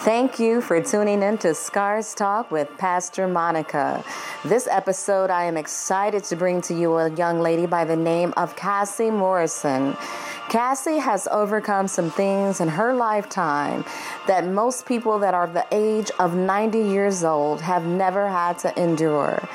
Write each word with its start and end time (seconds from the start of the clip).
Thank 0.00 0.38
you 0.38 0.60
for 0.60 0.80
tuning 0.80 1.22
in 1.22 1.38
to 1.38 1.52
Scars 1.52 2.14
Talk 2.14 2.52
with 2.52 2.68
Pastor 2.78 3.26
Monica. 3.26 4.04
This 4.44 4.68
episode, 4.68 5.30
I 5.30 5.44
am 5.44 5.56
excited 5.56 6.22
to 6.24 6.36
bring 6.36 6.60
to 6.62 6.74
you 6.74 6.96
a 6.96 7.10
young 7.10 7.40
lady 7.40 7.66
by 7.66 7.84
the 7.84 7.96
name 7.96 8.32
of 8.36 8.54
Cassie 8.54 9.10
Morrison. 9.10 9.96
Cassie 10.48 10.98
has 10.98 11.26
overcome 11.32 11.88
some 11.88 12.10
things 12.10 12.60
in 12.60 12.68
her 12.68 12.94
lifetime 12.94 13.84
that 14.28 14.46
most 14.46 14.86
people 14.86 15.18
that 15.18 15.34
are 15.34 15.48
the 15.48 15.66
age 15.72 16.12
of 16.20 16.36
90 16.36 16.78
years 16.78 17.24
old 17.24 17.60
have 17.62 17.84
never 17.84 18.28
had 18.28 18.58
to 18.58 18.80
endure. 18.80 19.48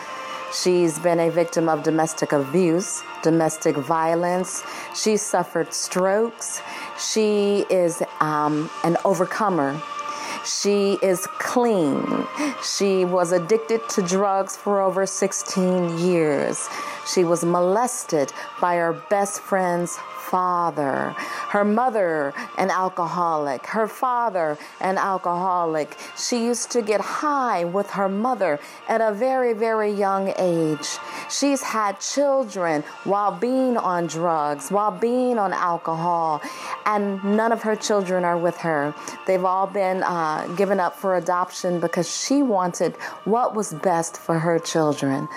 She's 0.54 1.00
been 1.00 1.20
a 1.22 1.30
victim 1.30 1.70
of 1.70 1.82
domestic 1.82 2.34
abuse, 2.34 3.04
domestic 3.24 3.78
violence. 3.78 4.64
She 4.94 5.16
suffered 5.16 5.74
strokes. 5.74 6.62
She 7.00 7.66
is 7.70 8.04
um, 8.20 8.70
an 8.84 8.98
overcomer. 9.06 9.82
She 10.46 10.98
is 11.02 11.28
clean. 11.40 12.26
She 12.64 13.06
was 13.06 13.32
addicted 13.32 13.88
to 13.90 14.02
drugs 14.02 14.58
for 14.58 14.82
over 14.82 15.06
16 15.06 16.00
years. 16.00 16.68
She 17.06 17.24
was 17.24 17.44
molested 17.44 18.32
by 18.60 18.76
her 18.76 18.94
best 19.10 19.42
friend's 19.42 19.98
father. 20.32 21.14
Her 21.50 21.66
mother, 21.66 22.34
an 22.58 22.70
alcoholic. 22.70 23.66
Her 23.66 23.88
father, 23.88 24.58
an 24.80 24.98
alcoholic. 24.98 25.98
She 26.18 26.46
used 26.46 26.72
to 26.72 26.82
get 26.82 27.02
high 27.02 27.66
with 27.66 27.90
her 27.92 28.08
mother 28.08 28.60
at 28.88 29.02
a 29.02 29.12
very, 29.12 29.54
very 29.54 29.92
young 29.92 30.34
age. 30.38 30.88
She's 31.30 31.62
had 31.62 32.00
children 32.00 32.84
while 33.04 33.34
being 33.34 33.76
on 33.76 34.08
drugs, 34.08 34.72
while 34.72 34.92
being 34.92 35.38
on 35.38 35.52
alcohol, 35.52 36.42
and 36.86 37.22
none 37.24 37.52
of 37.52 37.62
her 37.64 37.76
children 37.76 38.24
are 38.24 38.38
with 38.38 38.58
her. 38.58 38.96
They've 39.28 39.44
all 39.44 39.68
been 39.68 40.04
uh, 40.04 40.31
Uh, 40.32 40.48
given 40.56 40.80
up 40.80 40.96
for 40.96 41.18
adoption 41.18 41.82
because 41.82 42.10
she 42.10 42.42
wanted 42.42 42.96
what 43.26 43.54
was 43.54 43.74
best 43.74 44.16
for 44.16 44.40
her 44.40 44.58
children. 44.60 45.28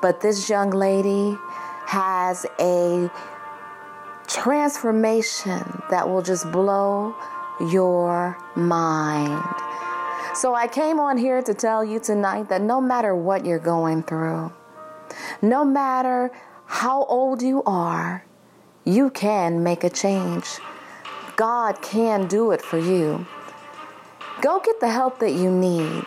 But 0.00 0.20
this 0.20 0.48
young 0.48 0.70
lady 0.70 1.36
has 1.86 2.46
a 2.60 3.10
transformation 4.28 5.82
that 5.90 6.08
will 6.08 6.22
just 6.22 6.52
blow 6.52 7.16
your 7.72 8.38
mind. 8.54 9.42
So 10.36 10.54
I 10.54 10.68
came 10.68 11.00
on 11.00 11.18
here 11.18 11.42
to 11.42 11.52
tell 11.52 11.84
you 11.84 11.98
tonight 11.98 12.48
that 12.48 12.62
no 12.62 12.80
matter 12.80 13.12
what 13.12 13.44
you're 13.44 13.58
going 13.58 14.04
through, 14.04 14.52
no 15.42 15.64
matter 15.64 16.30
how 16.66 17.06
old 17.06 17.42
you 17.42 17.64
are, 17.66 18.24
you 18.84 19.10
can 19.10 19.64
make 19.64 19.82
a 19.82 19.90
change. 19.90 20.46
God 21.34 21.82
can 21.82 22.28
do 22.28 22.52
it 22.52 22.62
for 22.62 22.78
you. 22.78 23.26
Go 24.44 24.60
get 24.60 24.78
the 24.78 24.90
help 24.90 25.20
that 25.20 25.30
you 25.30 25.50
need. 25.50 26.04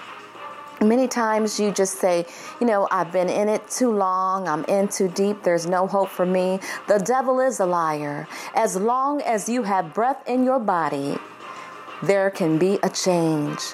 Many 0.79 1.07
times 1.07 1.59
you 1.59 1.71
just 1.71 1.95
say, 1.95 2.27
you 2.61 2.67
know, 2.67 2.87
I've 2.91 3.11
been 3.11 3.29
in 3.29 3.49
it 3.49 3.67
too 3.67 3.89
long, 3.89 4.47
I'm 4.47 4.63
in 4.65 4.89
too 4.89 5.07
deep, 5.07 5.41
there's 5.41 5.65
no 5.65 5.87
hope 5.87 6.09
for 6.09 6.23
me. 6.23 6.59
The 6.87 6.99
devil 6.99 7.39
is 7.39 7.59
a 7.59 7.65
liar. 7.65 8.27
As 8.53 8.75
long 8.75 9.23
as 9.23 9.49
you 9.49 9.63
have 9.63 9.91
breath 9.91 10.21
in 10.29 10.43
your 10.43 10.59
body, 10.59 11.17
there 12.03 12.29
can 12.29 12.59
be 12.59 12.77
a 12.83 12.91
change. 12.91 13.73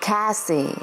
Cassie 0.00 0.76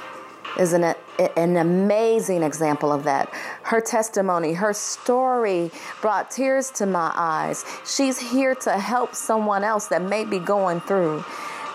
is 0.59 0.73
an, 0.73 0.93
an 1.37 1.55
amazing 1.55 2.43
example 2.43 2.91
of 2.91 3.05
that. 3.05 3.33
Her 3.63 3.79
testimony, 3.79 4.51
her 4.51 4.73
story 4.73 5.71
brought 6.01 6.31
tears 6.31 6.69
to 6.71 6.85
my 6.85 7.13
eyes. 7.15 7.63
She's 7.85 8.19
here 8.19 8.55
to 8.55 8.71
help 8.77 9.15
someone 9.15 9.63
else 9.63 9.87
that 9.87 10.01
may 10.01 10.25
be 10.25 10.37
going 10.37 10.81
through. 10.81 11.23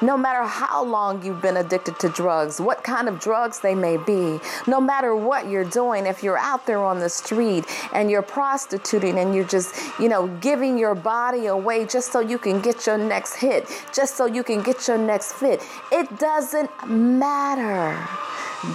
No 0.02 0.18
matter 0.18 0.42
how 0.42 0.84
long 0.84 1.24
you've 1.24 1.40
been 1.40 1.56
addicted 1.56 1.98
to 2.00 2.10
drugs, 2.10 2.60
what 2.60 2.84
kind 2.84 3.08
of 3.08 3.18
drugs 3.18 3.60
they 3.60 3.74
may 3.74 3.96
be, 3.96 4.38
no 4.66 4.80
matter 4.80 5.16
what 5.16 5.48
you're 5.48 5.64
doing, 5.64 6.06
if 6.06 6.22
you're 6.22 6.38
out 6.38 6.66
there 6.66 6.84
on 6.84 6.98
the 6.98 7.08
street 7.08 7.64
and 7.94 8.10
you're 8.10 8.20
prostituting 8.20 9.18
and 9.18 9.34
you're 9.34 9.44
just, 9.44 9.74
you 9.98 10.08
know, 10.08 10.28
giving 10.40 10.76
your 10.76 10.94
body 10.94 11.46
away 11.46 11.86
just 11.86 12.12
so 12.12 12.20
you 12.20 12.36
can 12.36 12.60
get 12.60 12.86
your 12.86 12.98
next 12.98 13.36
hit, 13.36 13.68
just 13.94 14.16
so 14.16 14.26
you 14.26 14.42
can 14.42 14.62
get 14.62 14.86
your 14.86 14.98
next 14.98 15.32
fit, 15.32 15.62
it 15.90 16.18
doesn't 16.18 16.70
matter. 16.86 17.98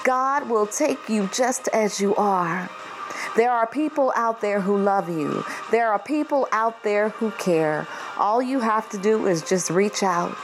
God 0.03 0.49
will 0.49 0.67
take 0.67 1.07
you 1.07 1.29
just 1.33 1.67
as 1.69 1.99
you 2.01 2.15
are. 2.15 2.69
There 3.35 3.51
are 3.51 3.67
people 3.67 4.11
out 4.15 4.41
there 4.41 4.59
who 4.59 4.77
love 4.77 5.07
you. 5.07 5.45
There 5.69 5.91
are 5.91 5.99
people 5.99 6.47
out 6.51 6.81
there 6.83 7.09
who 7.09 7.31
care. 7.31 7.87
All 8.17 8.41
you 8.41 8.59
have 8.59 8.89
to 8.89 8.97
do 8.97 9.27
is 9.27 9.41
just 9.41 9.69
reach 9.69 10.01
out. 10.01 10.35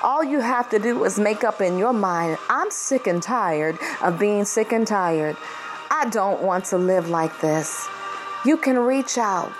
All 0.00 0.22
you 0.22 0.40
have 0.40 0.70
to 0.70 0.78
do 0.78 1.02
is 1.04 1.18
make 1.18 1.42
up 1.42 1.60
in 1.60 1.76
your 1.76 1.92
mind 1.92 2.38
I'm 2.48 2.70
sick 2.70 3.08
and 3.08 3.20
tired 3.20 3.78
of 4.00 4.18
being 4.18 4.44
sick 4.44 4.72
and 4.72 4.86
tired. 4.86 5.36
I 5.90 6.08
don't 6.08 6.42
want 6.42 6.66
to 6.66 6.78
live 6.78 7.08
like 7.08 7.40
this. 7.40 7.88
You 8.44 8.56
can 8.56 8.78
reach 8.78 9.18
out. 9.18 9.52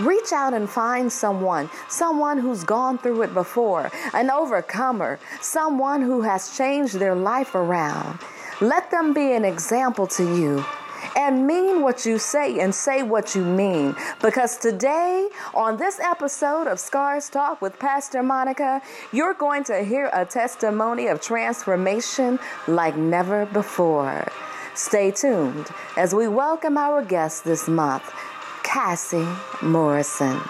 Reach 0.00 0.32
out 0.32 0.54
and 0.54 0.68
find 0.68 1.10
someone, 1.12 1.70
someone 1.88 2.38
who's 2.38 2.64
gone 2.64 2.98
through 2.98 3.22
it 3.22 3.34
before, 3.34 3.90
an 4.14 4.30
overcomer, 4.30 5.18
someone 5.40 6.00
who 6.00 6.22
has 6.22 6.56
changed 6.56 6.94
their 6.94 7.14
life 7.14 7.54
around. 7.54 8.18
Let 8.60 8.90
them 8.90 9.12
be 9.12 9.32
an 9.32 9.44
example 9.44 10.06
to 10.08 10.24
you 10.24 10.64
and 11.16 11.46
mean 11.46 11.82
what 11.82 12.04
you 12.06 12.18
say 12.18 12.58
and 12.60 12.74
say 12.74 13.02
what 13.02 13.34
you 13.34 13.44
mean. 13.44 13.94
Because 14.20 14.56
today, 14.56 15.28
on 15.54 15.76
this 15.76 16.00
episode 16.00 16.66
of 16.66 16.78
Scars 16.78 17.28
Talk 17.28 17.60
with 17.62 17.78
Pastor 17.78 18.22
Monica, 18.22 18.80
you're 19.12 19.34
going 19.34 19.64
to 19.64 19.82
hear 19.82 20.10
a 20.12 20.24
testimony 20.24 21.06
of 21.06 21.20
transformation 21.20 22.38
like 22.66 22.96
never 22.96 23.46
before. 23.46 24.26
Stay 24.74 25.10
tuned 25.10 25.68
as 25.96 26.14
we 26.14 26.28
welcome 26.28 26.78
our 26.78 27.04
guest 27.04 27.44
this 27.44 27.68
month, 27.68 28.12
Cassie 28.62 29.28
Morrison. 29.62 30.40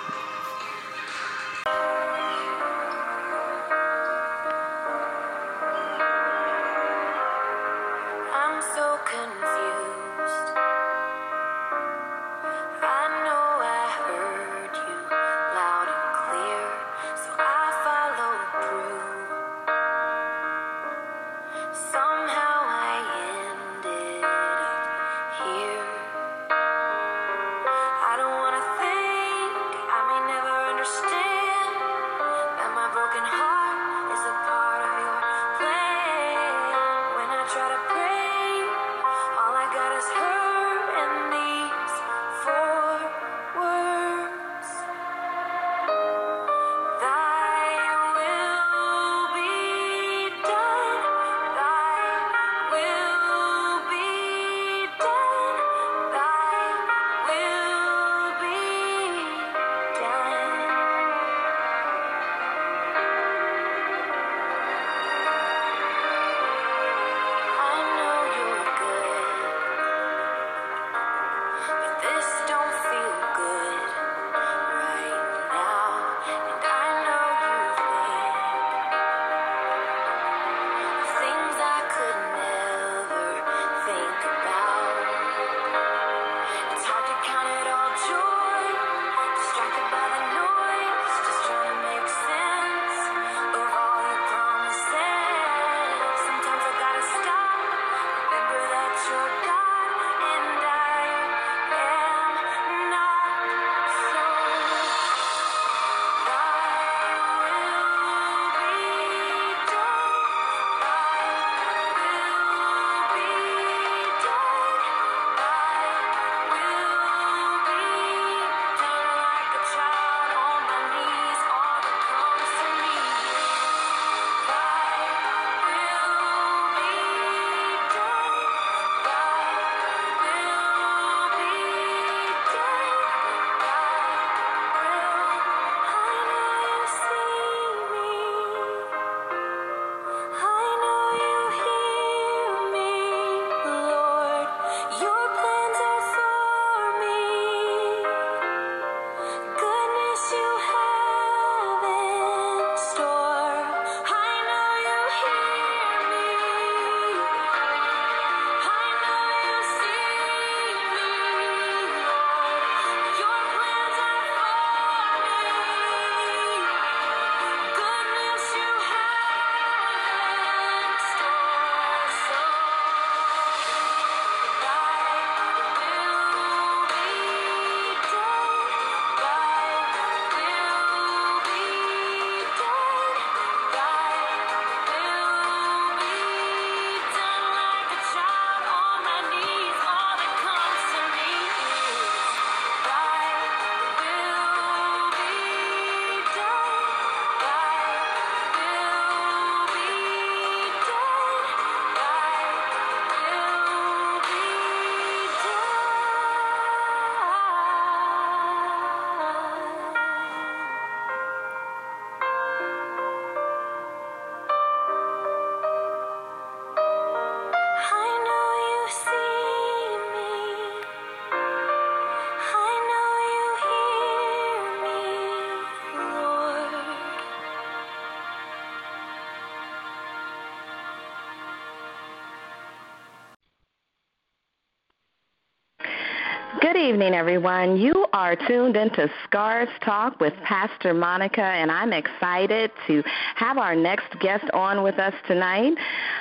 Evening, 237.01 237.15
everyone. 237.15 237.79
You 237.79 238.05
are 238.13 238.37
tuned 238.37 238.77
into 238.77 239.11
Scars 239.25 239.71
Talk 239.83 240.21
with 240.21 240.35
Pastor 240.45 240.93
Monica, 240.93 241.41
and 241.41 241.71
I'm 241.71 241.95
excited 241.95 242.71
to 242.89 243.03
have 243.37 243.57
our 243.57 243.75
next 243.75 244.21
guest 244.21 244.45
on 244.53 244.83
with 244.83 244.99
us 244.99 245.15
tonight. 245.27 245.73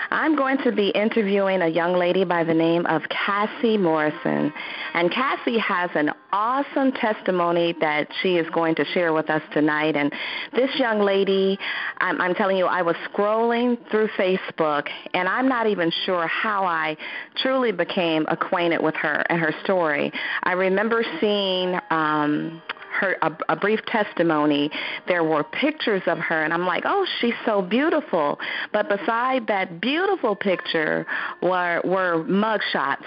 I'm 0.09 0.37
going 0.37 0.57
to 0.59 0.71
be 0.71 0.87
interviewing 0.91 1.63
a 1.63 1.67
young 1.67 1.97
lady 1.97 2.23
by 2.23 2.45
the 2.45 2.53
name 2.53 2.85
of 2.85 3.01
Cassie 3.09 3.77
Morrison. 3.77 4.53
And 4.93 5.11
Cassie 5.11 5.57
has 5.57 5.89
an 5.95 6.11
awesome 6.39 6.93
testimony 6.93 7.75
that 7.81 8.07
she 8.21 8.37
is 8.37 8.49
going 8.51 8.73
to 8.73 8.85
share 8.93 9.11
with 9.11 9.29
us 9.29 9.41
tonight. 9.51 9.97
And 9.97 10.09
this 10.55 10.69
young 10.79 11.01
lady, 11.01 11.59
I'm, 11.97 12.21
I'm 12.21 12.33
telling 12.33 12.55
you, 12.55 12.65
I 12.65 12.81
was 12.81 12.95
scrolling 13.11 13.77
through 13.91 14.07
Facebook, 14.17 14.87
and 15.13 15.27
I'm 15.27 15.49
not 15.49 15.67
even 15.67 15.91
sure 16.05 16.27
how 16.27 16.63
I 16.63 16.95
truly 17.35 17.73
became 17.73 18.25
acquainted 18.29 18.81
with 18.81 18.95
her 18.95 19.25
and 19.29 19.37
her 19.37 19.53
story. 19.65 20.13
I 20.43 20.53
remember 20.53 21.03
seeing 21.19 21.77
um, 21.89 22.61
her 23.01 23.17
a, 23.21 23.37
a 23.49 23.55
brief 23.57 23.81
testimony, 23.87 24.71
there 25.09 25.25
were 25.25 25.43
pictures 25.43 26.03
of 26.07 26.19
her, 26.19 26.45
and 26.45 26.53
I'm 26.53 26.65
like, 26.65 26.83
oh, 26.85 27.05
she's 27.19 27.33
so 27.45 27.61
beautiful. 27.61 28.39
But 28.71 28.87
beside 28.87 29.45
that 29.47 29.81
beautiful 29.81 30.37
picture 30.37 31.05
were 31.41 31.81
were 31.83 32.23
mugshots 32.23 33.03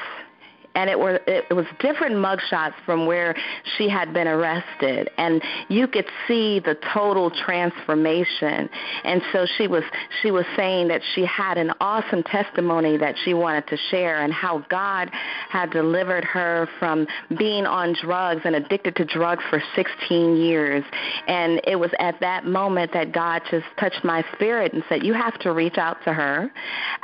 and 0.74 0.88
it 0.88 0.98
were 0.98 1.20
it 1.26 1.54
was 1.54 1.66
different 1.80 2.16
mugshots 2.16 2.74
from 2.84 3.06
where 3.06 3.34
she 3.76 3.88
had 3.88 4.12
been 4.12 4.28
arrested. 4.28 5.10
And 5.18 5.42
you 5.68 5.86
could 5.86 6.06
see 6.26 6.60
the 6.60 6.76
total 6.92 7.30
transformation. 7.30 8.68
And 9.04 9.22
so 9.32 9.46
she 9.58 9.66
was 9.66 9.84
she 10.22 10.30
was 10.30 10.44
saying 10.56 10.88
that 10.88 11.02
she 11.14 11.24
had 11.24 11.58
an 11.58 11.72
awesome 11.80 12.22
testimony 12.22 12.96
that 12.96 13.14
she 13.24 13.34
wanted 13.34 13.66
to 13.68 13.76
share 13.90 14.22
and 14.22 14.32
how 14.32 14.64
God 14.68 15.10
had 15.48 15.70
delivered 15.70 16.24
her 16.24 16.68
from 16.78 17.06
being 17.38 17.66
on 17.66 17.94
drugs 18.00 18.42
and 18.44 18.54
addicted 18.56 18.96
to 18.96 19.04
drugs 19.04 19.42
for 19.50 19.62
16 19.74 20.36
years. 20.36 20.84
And 21.26 21.60
it 21.64 21.76
was 21.76 21.90
at 21.98 22.18
that 22.20 22.46
moment 22.46 22.92
that 22.92 23.12
God 23.12 23.42
just 23.50 23.66
touched 23.78 24.04
my 24.04 24.24
spirit 24.34 24.72
and 24.72 24.82
said 24.88 25.04
you 25.04 25.14
have 25.14 25.38
to 25.40 25.52
reach 25.52 25.78
out 25.78 25.98
to 26.04 26.12
her 26.12 26.50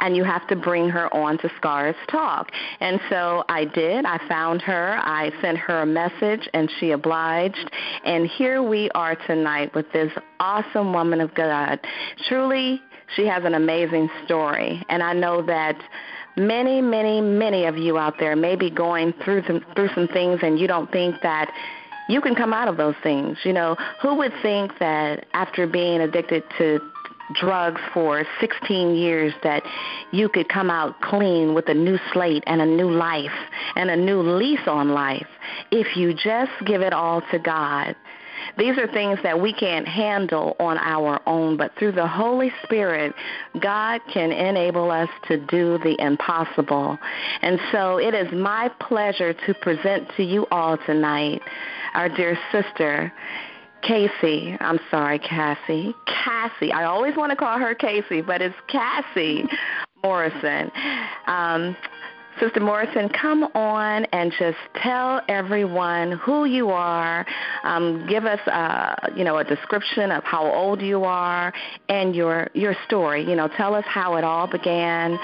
and 0.00 0.16
you 0.16 0.24
have 0.24 0.46
to 0.48 0.56
bring 0.56 0.88
her 0.88 1.12
on 1.14 1.38
to 1.38 1.50
Scars 1.56 1.96
Talk. 2.10 2.50
And 2.80 3.00
so 3.10 3.44
I 3.48 3.57
I 3.58 3.64
did. 3.64 4.04
I 4.04 4.20
found 4.28 4.62
her. 4.62 5.00
I 5.02 5.32
sent 5.42 5.58
her 5.58 5.82
a 5.82 5.86
message, 5.86 6.48
and 6.54 6.70
she 6.78 6.92
obliged. 6.92 7.68
And 8.04 8.24
here 8.28 8.62
we 8.62 8.88
are 8.94 9.16
tonight 9.26 9.74
with 9.74 9.90
this 9.92 10.12
awesome 10.38 10.92
woman 10.92 11.20
of 11.20 11.34
God. 11.34 11.80
Truly, 12.28 12.80
she 13.16 13.26
has 13.26 13.44
an 13.44 13.54
amazing 13.54 14.10
story. 14.24 14.80
And 14.88 15.02
I 15.02 15.12
know 15.12 15.42
that 15.46 15.76
many, 16.36 16.80
many, 16.80 17.20
many 17.20 17.64
of 17.64 17.76
you 17.76 17.98
out 17.98 18.14
there 18.20 18.36
may 18.36 18.54
be 18.54 18.70
going 18.70 19.12
through 19.24 19.42
some, 19.48 19.64
through 19.74 19.88
some 19.92 20.06
things, 20.06 20.38
and 20.42 20.56
you 20.56 20.68
don't 20.68 20.92
think 20.92 21.16
that 21.24 21.52
you 22.08 22.20
can 22.20 22.36
come 22.36 22.52
out 22.52 22.68
of 22.68 22.76
those 22.76 22.94
things. 23.02 23.38
You 23.42 23.54
know, 23.54 23.74
who 24.00 24.14
would 24.14 24.32
think 24.40 24.78
that 24.78 25.26
after 25.32 25.66
being 25.66 26.00
addicted 26.00 26.44
to 26.58 26.78
drugs 27.34 27.80
for 27.92 28.24
16 28.40 28.94
years 28.94 29.32
that 29.42 29.62
you 30.12 30.28
could 30.28 30.48
come 30.48 30.70
out 30.70 31.00
clean 31.00 31.54
with 31.54 31.68
a 31.68 31.74
new 31.74 31.98
slate 32.12 32.44
and 32.46 32.60
a 32.60 32.66
new 32.66 32.90
life 32.90 33.30
and 33.76 33.90
a 33.90 33.96
new 33.96 34.20
lease 34.20 34.66
on 34.66 34.90
life 34.90 35.26
if 35.70 35.96
you 35.96 36.12
just 36.12 36.52
give 36.64 36.80
it 36.80 36.92
all 36.92 37.22
to 37.30 37.38
God. 37.38 37.94
These 38.56 38.78
are 38.78 38.86
things 38.86 39.18
that 39.22 39.40
we 39.40 39.52
can't 39.52 39.86
handle 39.86 40.56
on 40.58 40.78
our 40.78 41.20
own, 41.26 41.56
but 41.56 41.72
through 41.78 41.92
the 41.92 42.06
Holy 42.06 42.52
Spirit, 42.64 43.14
God 43.60 44.00
can 44.12 44.32
enable 44.32 44.90
us 44.90 45.08
to 45.28 45.36
do 45.46 45.78
the 45.78 45.96
impossible. 46.00 46.98
And 47.42 47.60
so 47.72 47.98
it 47.98 48.14
is 48.14 48.32
my 48.32 48.70
pleasure 48.80 49.32
to 49.32 49.54
present 49.54 50.08
to 50.16 50.24
you 50.24 50.46
all 50.50 50.76
tonight 50.86 51.42
our 51.94 52.08
dear 52.08 52.38
sister, 52.52 53.12
Casey. 53.82 54.56
I'm 54.60 54.78
sorry, 54.90 55.18
Cassie. 55.18 55.94
Cassie. 56.06 56.72
I 56.72 56.84
always 56.84 57.16
want 57.16 57.30
to 57.30 57.36
call 57.36 57.58
her 57.58 57.74
Casey, 57.74 58.20
but 58.20 58.42
it's 58.42 58.54
Cassie 58.68 59.44
Morrison. 60.02 60.70
Um, 61.26 61.76
Sister 62.40 62.60
Morrison, 62.60 63.08
come 63.08 63.44
on 63.54 64.04
and 64.06 64.32
just 64.38 64.58
tell 64.76 65.20
everyone 65.28 66.12
who 66.12 66.44
you 66.44 66.70
are. 66.70 67.26
Um, 67.64 68.06
give 68.08 68.26
us, 68.26 68.38
uh, 68.46 68.94
you 69.16 69.24
know, 69.24 69.38
a 69.38 69.44
description 69.44 70.12
of 70.12 70.22
how 70.22 70.46
old 70.46 70.80
you 70.80 71.04
are 71.04 71.52
and 71.88 72.14
your 72.14 72.48
your 72.54 72.76
story. 72.86 73.28
You 73.28 73.34
know, 73.34 73.48
tell 73.56 73.74
us 73.74 73.84
how 73.88 74.16
it 74.16 74.24
all 74.24 74.46
began 74.46 75.18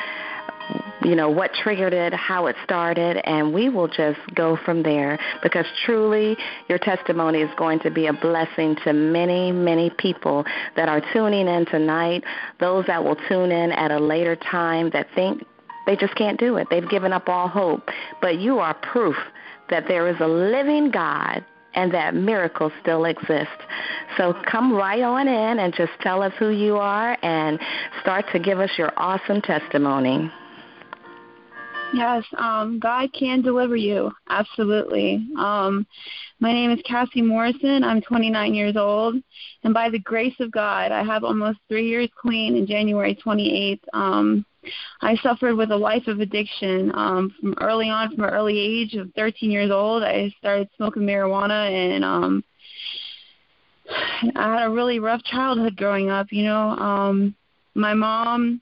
you 1.02 1.14
know, 1.14 1.28
what 1.28 1.52
triggered 1.52 1.92
it, 1.92 2.14
how 2.14 2.46
it 2.46 2.56
started, 2.64 3.18
and 3.28 3.52
we 3.52 3.68
will 3.68 3.88
just 3.88 4.18
go 4.34 4.56
from 4.64 4.82
there 4.82 5.18
because 5.42 5.66
truly 5.84 6.36
your 6.68 6.78
testimony 6.78 7.40
is 7.40 7.50
going 7.56 7.78
to 7.80 7.90
be 7.90 8.06
a 8.06 8.12
blessing 8.12 8.76
to 8.84 8.92
many, 8.92 9.52
many 9.52 9.90
people 9.98 10.44
that 10.76 10.88
are 10.88 11.02
tuning 11.12 11.46
in 11.46 11.66
tonight, 11.66 12.24
those 12.58 12.86
that 12.86 13.04
will 13.04 13.16
tune 13.28 13.52
in 13.52 13.72
at 13.72 13.90
a 13.90 13.98
later 13.98 14.36
time 14.36 14.90
that 14.90 15.06
think 15.14 15.44
they 15.86 15.96
just 15.96 16.14
can't 16.14 16.40
do 16.40 16.56
it. 16.56 16.68
They've 16.70 16.88
given 16.88 17.12
up 17.12 17.28
all 17.28 17.48
hope. 17.48 17.90
But 18.22 18.38
you 18.38 18.58
are 18.58 18.74
proof 18.74 19.16
that 19.68 19.84
there 19.88 20.08
is 20.08 20.16
a 20.20 20.26
living 20.26 20.90
God 20.90 21.44
and 21.74 21.92
that 21.92 22.14
miracles 22.14 22.72
still 22.80 23.04
exist. 23.04 23.50
So 24.16 24.34
come 24.50 24.72
right 24.72 25.02
on 25.02 25.28
in 25.28 25.58
and 25.58 25.74
just 25.74 25.92
tell 26.00 26.22
us 26.22 26.32
who 26.38 26.50
you 26.50 26.76
are 26.76 27.18
and 27.22 27.58
start 28.00 28.24
to 28.32 28.38
give 28.38 28.60
us 28.60 28.70
your 28.78 28.92
awesome 28.96 29.42
testimony. 29.42 30.30
Yes, 31.92 32.24
um, 32.38 32.78
God 32.80 33.12
can 33.12 33.42
deliver 33.42 33.76
you. 33.76 34.10
Absolutely. 34.28 35.26
Um, 35.38 35.86
my 36.40 36.52
name 36.52 36.70
is 36.70 36.80
Cassie 36.84 37.22
Morrison. 37.22 37.84
I'm 37.84 38.00
29 38.00 38.54
years 38.54 38.76
old, 38.76 39.16
and 39.62 39.72
by 39.72 39.90
the 39.90 39.98
grace 40.00 40.34
of 40.40 40.50
God, 40.50 40.90
I 40.90 41.04
have 41.04 41.24
almost 41.24 41.58
three 41.68 41.88
years 41.88 42.08
clean. 42.20 42.56
In 42.56 42.66
January 42.66 43.16
28th, 43.24 43.80
um, 43.92 44.44
I 45.02 45.16
suffered 45.16 45.54
with 45.56 45.70
a 45.70 45.76
life 45.76 46.06
of 46.06 46.20
addiction 46.20 46.90
um, 46.94 47.32
from 47.40 47.54
early 47.60 47.90
on, 47.90 48.14
from 48.14 48.24
an 48.24 48.30
early 48.30 48.58
age 48.58 48.94
of 48.94 49.12
13 49.14 49.50
years 49.50 49.70
old. 49.70 50.02
I 50.02 50.34
started 50.38 50.68
smoking 50.76 51.02
marijuana, 51.02 51.70
and 51.70 52.04
um, 52.04 52.44
I 54.34 54.58
had 54.58 54.66
a 54.66 54.70
really 54.70 54.98
rough 54.98 55.22
childhood 55.24 55.76
growing 55.76 56.10
up. 56.10 56.28
You 56.30 56.44
know, 56.44 56.70
um, 56.70 57.34
my 57.74 57.94
mom 57.94 58.60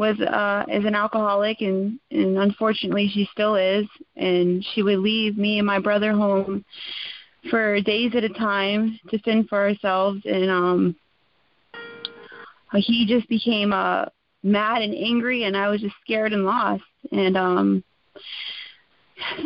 was 0.00 0.18
uh 0.18 0.64
is 0.66 0.86
an 0.86 0.94
alcoholic 0.94 1.60
and 1.60 2.00
and 2.10 2.38
unfortunately 2.38 3.08
she 3.12 3.28
still 3.30 3.54
is. 3.54 3.86
And 4.16 4.64
she 4.72 4.82
would 4.82 4.98
leave 4.98 5.36
me 5.36 5.58
and 5.58 5.66
my 5.66 5.78
brother 5.78 6.12
home 6.12 6.64
for 7.50 7.80
days 7.82 8.12
at 8.16 8.24
a 8.24 8.30
time 8.30 8.98
to 9.10 9.18
fend 9.18 9.48
for 9.48 9.58
ourselves. 9.58 10.22
And 10.24 10.50
um 10.50 10.96
he 12.74 13.04
just 13.06 13.28
became 13.28 13.74
uh 13.74 14.06
mad 14.42 14.80
and 14.80 14.94
angry 14.94 15.44
and 15.44 15.54
I 15.54 15.68
was 15.68 15.82
just 15.82 15.94
scared 16.02 16.32
and 16.32 16.46
lost. 16.46 16.82
And 17.12 17.36
um 17.36 17.84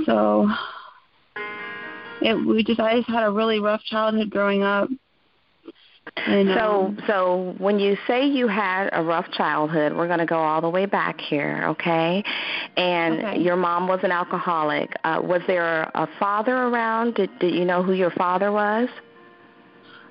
so 0.06 0.48
it 2.22 2.34
we 2.46 2.62
just 2.62 2.78
I 2.78 2.98
just 2.98 3.10
had 3.10 3.24
a 3.24 3.30
really 3.30 3.58
rough 3.58 3.82
childhood 3.82 4.30
growing 4.30 4.62
up 4.62 4.88
so, 6.26 6.94
so 7.06 7.54
when 7.58 7.78
you 7.78 7.96
say 8.06 8.26
you 8.26 8.46
had 8.46 8.88
a 8.92 9.02
rough 9.02 9.30
childhood, 9.32 9.94
we're 9.94 10.06
going 10.06 10.20
to 10.20 10.26
go 10.26 10.38
all 10.38 10.60
the 10.60 10.68
way 10.68 10.86
back 10.86 11.20
here, 11.20 11.64
okay? 11.68 12.22
And 12.76 13.24
okay. 13.24 13.40
your 13.40 13.56
mom 13.56 13.88
was 13.88 14.00
an 14.02 14.12
alcoholic. 14.12 14.94
Uh, 15.04 15.20
was 15.22 15.42
there 15.46 15.90
a 15.94 16.08
father 16.18 16.54
around? 16.54 17.14
Did 17.14 17.30
Did 17.38 17.54
you 17.54 17.64
know 17.64 17.82
who 17.82 17.92
your 17.92 18.10
father 18.10 18.52
was? 18.52 18.88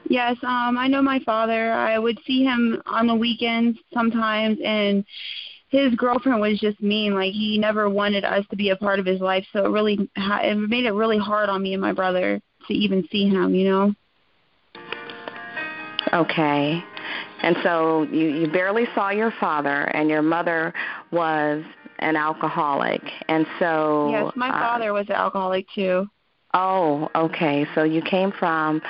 Yes, 0.10 0.36
um, 0.44 0.78
I 0.78 0.88
know 0.88 1.02
my 1.02 1.20
father. 1.20 1.72
I 1.72 1.98
would 1.98 2.20
see 2.26 2.44
him 2.44 2.82
on 2.86 3.08
the 3.08 3.16
weekends 3.16 3.80
sometimes, 3.94 4.60
and 4.64 5.06
his 5.70 5.96
girlfriend 5.96 6.42
was 6.42 6.60
just 6.60 6.82
mean. 6.82 7.16
Like 7.16 7.32
he 7.32 7.58
never 7.58 7.90
wanted 7.90 8.26
us 8.26 8.46
to 8.50 8.56
be 8.56 8.70
a 8.70 8.76
part 8.76 9.00
of 9.00 9.06
his 9.06 9.22
life, 9.22 9.46
so 9.54 9.66
it 9.66 9.70
really 9.70 10.10
it 10.16 10.70
made 10.70 10.86
it 10.86 10.92
really 10.92 11.18
hard 11.18 11.50
on 11.50 11.64
me 11.64 11.74
and 11.74 11.82
my 11.82 11.94
brother 11.94 12.42
to 12.68 12.74
even 12.74 13.08
see 13.12 13.30
him. 13.30 13.56
You 13.56 13.70
know. 13.70 13.96
Okay. 16.14 16.84
And 17.42 17.58
so 17.64 18.04
you, 18.04 18.28
you 18.28 18.48
barely 18.48 18.86
saw 18.96 19.10
your 19.10 19.34
father, 19.40 19.84
and 19.96 20.10
your 20.10 20.22
mother 20.22 20.74
was 21.12 21.64
an 22.00 22.16
alcoholic. 22.16 23.02
And 23.28 23.46
so. 23.60 24.10
Yes, 24.12 24.32
my 24.36 24.50
uh, 24.50 24.60
father 24.60 24.94
was 24.94 25.08
an 25.10 25.16
alcoholic 25.16 25.68
too. 25.74 26.08
Oh, 26.54 27.10
okay. 27.16 27.66
So 27.76 27.84
you 27.84 28.02
came 28.02 28.32
from 28.32 28.82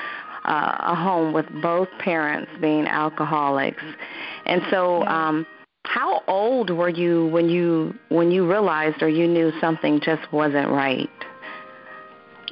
uh, 0.45 0.75
a 0.79 0.95
home 0.95 1.33
with 1.33 1.45
both 1.61 1.87
parents 1.99 2.51
being 2.61 2.87
alcoholics. 2.87 3.83
And 4.45 4.61
so. 4.69 5.03
um 5.03 5.45
how 5.85 6.23
old 6.27 6.69
were 6.69 6.89
you 6.89 7.27
when 7.27 7.49
you 7.49 7.93
when 8.07 8.31
you 8.31 8.49
realized 8.49 9.03
or 9.03 9.09
you 9.09 9.27
knew 9.27 9.51
something 9.59 9.99
just 9.99 10.31
wasn't 10.31 10.69
right? 10.69 11.09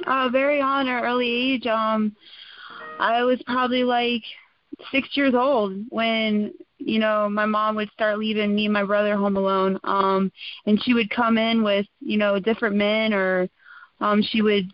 Uh 0.06 0.28
very 0.30 0.60
on 0.60 0.86
an 0.86 1.02
early 1.02 1.54
age. 1.54 1.66
Um 1.66 2.14
I 3.00 3.22
was 3.24 3.42
probably 3.46 3.84
like 3.84 4.22
six 4.90 5.08
years 5.16 5.34
old 5.34 5.74
when 5.90 6.52
you 6.78 6.98
know 6.98 7.28
my 7.28 7.46
mom 7.46 7.76
would 7.76 7.90
start 7.90 8.18
leaving 8.18 8.54
me 8.54 8.64
and 8.66 8.72
my 8.72 8.84
brother 8.84 9.16
home 9.16 9.36
alone 9.36 9.78
um 9.84 10.32
and 10.66 10.82
she 10.82 10.94
would 10.94 11.08
come 11.10 11.38
in 11.38 11.62
with 11.62 11.86
you 12.00 12.16
know 12.18 12.38
different 12.40 12.76
men 12.76 13.12
or 13.12 13.48
Um, 14.02 14.20
she 14.20 14.42
would 14.42 14.66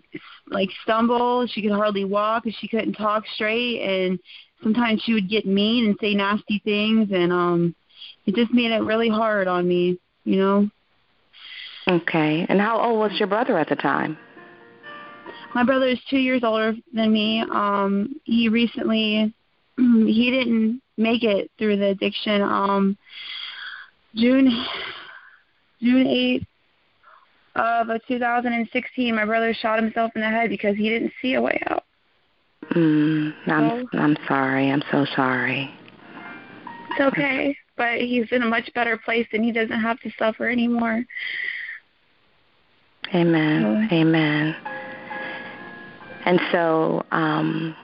like 0.46 0.70
stumble. 0.82 1.46
She 1.46 1.60
could 1.60 1.72
hardly 1.72 2.04
walk. 2.04 2.46
and 2.46 2.54
She 2.58 2.66
couldn't 2.66 2.94
talk 2.94 3.24
straight, 3.34 3.82
and 3.82 4.18
sometimes 4.62 5.02
she 5.02 5.12
would 5.12 5.28
get 5.28 5.44
mean 5.44 5.84
and 5.84 5.96
say 6.00 6.14
nasty 6.14 6.62
things, 6.64 7.10
and 7.12 7.30
um, 7.30 7.74
it 8.24 8.34
just 8.34 8.52
made 8.54 8.70
it 8.70 8.82
really 8.82 9.10
hard 9.10 9.46
on 9.46 9.68
me. 9.68 9.98
You 10.24 10.36
know. 10.36 10.70
Okay. 11.88 12.46
And 12.48 12.58
how 12.58 12.80
old 12.80 12.98
was 13.00 13.18
your 13.18 13.28
brother 13.28 13.58
at 13.58 13.68
the 13.68 13.76
time? 13.76 14.16
My 15.54 15.64
brother 15.64 15.88
is 15.88 16.00
two 16.08 16.18
years 16.18 16.42
older 16.42 16.74
than 16.94 17.12
me. 17.12 17.44
Um, 17.52 18.16
he 18.24 18.48
recently 18.48 19.34
he 20.06 20.30
didn't 20.30 20.82
make 20.96 21.22
it 21.22 21.50
through 21.58 21.76
the 21.76 21.90
addiction. 21.90 22.42
Um, 22.42 22.98
June 24.14 24.50
June 25.80 26.06
eighth 26.06 26.46
of 27.54 27.88
2016, 28.06 29.14
my 29.14 29.24
brother 29.24 29.54
shot 29.54 29.82
himself 29.82 30.12
in 30.14 30.20
the 30.20 30.28
head 30.28 30.50
because 30.50 30.76
he 30.76 30.88
didn't 30.88 31.12
see 31.20 31.34
a 31.34 31.42
way 31.42 31.60
out. 31.68 31.84
Mm, 32.72 33.32
I'm 33.46 33.88
so, 33.92 33.98
I'm 33.98 34.16
sorry. 34.26 34.70
I'm 34.70 34.82
so 34.90 35.06
sorry. 35.16 35.72
It's 36.90 37.00
okay, 37.00 37.56
but 37.76 38.00
he's 38.00 38.26
in 38.32 38.42
a 38.42 38.46
much 38.46 38.70
better 38.74 38.98
place 38.98 39.26
and 39.32 39.44
he 39.44 39.52
doesn't 39.52 39.80
have 39.80 40.00
to 40.00 40.10
suffer 40.18 40.48
anymore. 40.48 41.04
Amen. 43.14 43.88
So, 43.90 43.96
Amen. 43.96 44.56
And 46.26 46.40
so, 46.52 47.06
um, 47.10 47.74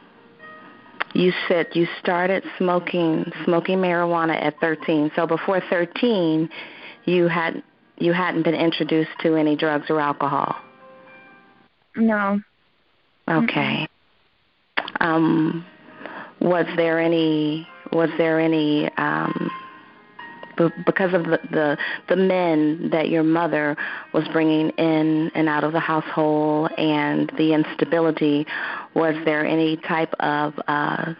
you 1.15 1.33
said 1.49 1.69
you 1.73 1.87
started 2.01 2.43
smoking 2.59 3.25
smoking 3.45 3.79
marijuana 3.79 4.41
at 4.41 4.59
13. 4.61 5.13
So 5.17 5.27
before 5.27 5.63
13, 5.71 6.49
you 7.05 7.29
had 7.29 7.63
you 7.99 8.13
hadn't 8.13 8.43
been 8.43 8.55
introduced 8.55 9.11
to 9.23 9.37
any 9.37 9.57
drugs 9.57 9.87
or 9.89 10.01
alcohol. 10.01 10.57
No. 11.97 12.41
Okay. 13.29 13.89
Um, 15.01 15.65
was 16.41 16.67
there 16.77 16.99
any 16.99 17.67
was 17.93 18.11
there 18.19 18.41
any 18.41 18.91
um, 18.97 19.51
because 20.57 21.15
of 21.15 21.25
the, 21.25 21.39
the 21.51 21.79
the 22.09 22.17
men 22.17 22.91
that 22.91 23.09
your 23.09 23.23
mother 23.23 23.77
was 24.13 24.25
bringing 24.33 24.71
in 24.71 25.31
and 25.35 25.49
out 25.49 25.65
of 25.65 25.73
the 25.73 25.81
household 25.81 26.71
and 26.79 27.33
the 27.37 27.53
instability 27.53 28.47
was 28.95 29.15
there 29.25 29.45
any 29.45 29.77
type 29.79 30.13
of 30.21 30.55
uh 30.69 31.15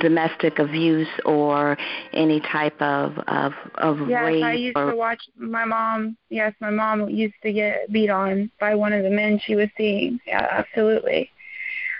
domestic 0.00 0.58
abuse 0.58 1.08
or 1.24 1.76
any 2.12 2.40
type 2.40 2.80
of 2.80 3.18
of 3.28 3.52
of 3.76 4.08
yes, 4.08 4.24
rape 4.24 4.44
I 4.44 4.52
used 4.52 4.76
or... 4.76 4.90
to 4.90 4.96
watch 4.96 5.22
my 5.36 5.64
mom. 5.64 6.16
Yes, 6.28 6.54
my 6.60 6.70
mom 6.70 7.08
used 7.08 7.34
to 7.42 7.52
get 7.52 7.90
beat 7.92 8.10
on 8.10 8.50
by 8.60 8.74
one 8.74 8.92
of 8.92 9.02
the 9.02 9.10
men 9.10 9.40
she 9.44 9.54
was 9.54 9.68
seeing. 9.76 10.20
Yeah, 10.26 10.46
absolutely. 10.50 11.30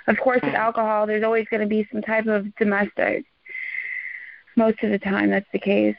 Of 0.08 0.18
course, 0.18 0.40
with 0.42 0.54
alcohol, 0.54 1.06
there's 1.06 1.24
always 1.24 1.46
going 1.50 1.62
to 1.62 1.66
be 1.66 1.86
some 1.90 2.00
type 2.00 2.26
of 2.26 2.54
domestic. 2.56 3.24
Most 4.54 4.82
of 4.82 4.90
the 4.90 4.98
time, 4.98 5.30
that's 5.30 5.48
the 5.52 5.58
case. 5.58 5.96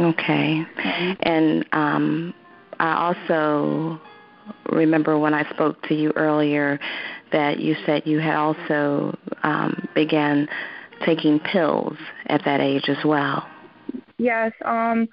Okay. 0.00 0.64
And 1.20 1.66
um, 1.72 2.34
I 2.78 2.94
also 2.94 4.00
remember 4.70 5.18
when 5.18 5.34
I 5.34 5.48
spoke 5.50 5.82
to 5.88 5.94
you 5.94 6.12
earlier 6.16 6.80
that 7.32 7.60
you 7.60 7.76
said 7.86 8.06
you 8.06 8.18
had 8.18 8.36
also 8.36 9.16
um, 9.42 9.88
began 9.94 10.48
taking 11.04 11.38
pills 11.38 11.96
at 12.26 12.44
that 12.44 12.60
age 12.60 12.88
as 12.88 13.04
well. 13.04 13.46
Yes. 14.18 14.52
Um, 14.64 15.08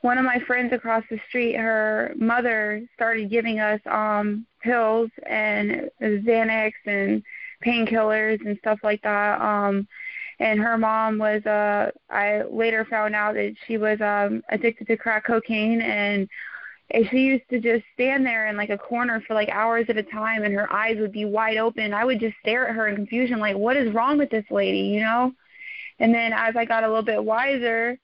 one 0.00 0.18
of 0.18 0.24
my 0.24 0.38
friends 0.46 0.72
across 0.72 1.04
the 1.10 1.18
street, 1.28 1.56
her 1.56 2.12
mother 2.16 2.82
started 2.94 3.30
giving 3.30 3.58
us 3.58 3.80
um, 3.86 4.46
pills 4.62 5.10
and 5.26 5.90
Xanax 6.00 6.72
and 6.86 7.22
painkillers 7.64 8.44
and 8.46 8.56
stuff 8.58 8.78
like 8.82 9.02
that. 9.02 9.40
Um, 9.40 9.88
and 10.40 10.60
her 10.60 10.78
mom 10.78 11.18
was 11.18 11.44
uh 11.46 11.90
I 12.10 12.42
later 12.50 12.84
found 12.84 13.14
out 13.14 13.34
that 13.34 13.54
she 13.66 13.76
was 13.78 14.00
um 14.00 14.42
addicted 14.48 14.86
to 14.88 14.96
crack 14.96 15.24
cocaine 15.26 15.80
and 15.80 16.28
and 16.90 17.06
she 17.10 17.18
used 17.18 17.48
to 17.50 17.60
just 17.60 17.84
stand 17.94 18.24
there 18.24 18.46
in 18.46 18.56
like 18.56 18.70
a 18.70 18.78
corner 18.78 19.22
for 19.26 19.34
like 19.34 19.50
hours 19.50 19.86
at 19.88 19.98
a 19.98 20.02
time 20.02 20.42
and 20.42 20.54
her 20.54 20.72
eyes 20.72 20.96
would 20.98 21.12
be 21.12 21.26
wide 21.26 21.58
open. 21.58 21.92
I 21.92 22.04
would 22.04 22.18
just 22.18 22.36
stare 22.40 22.66
at 22.68 22.74
her 22.74 22.88
in 22.88 22.96
confusion 22.96 23.38
like 23.40 23.56
what 23.56 23.76
is 23.76 23.92
wrong 23.92 24.16
with 24.16 24.30
this 24.30 24.46
lady, 24.50 24.80
you 24.80 25.00
know? 25.00 25.32
And 25.98 26.14
then 26.14 26.32
as 26.32 26.56
I 26.56 26.64
got 26.64 26.84
a 26.84 26.88
little 26.88 27.02
bit 27.02 27.22
wiser, 27.22 27.98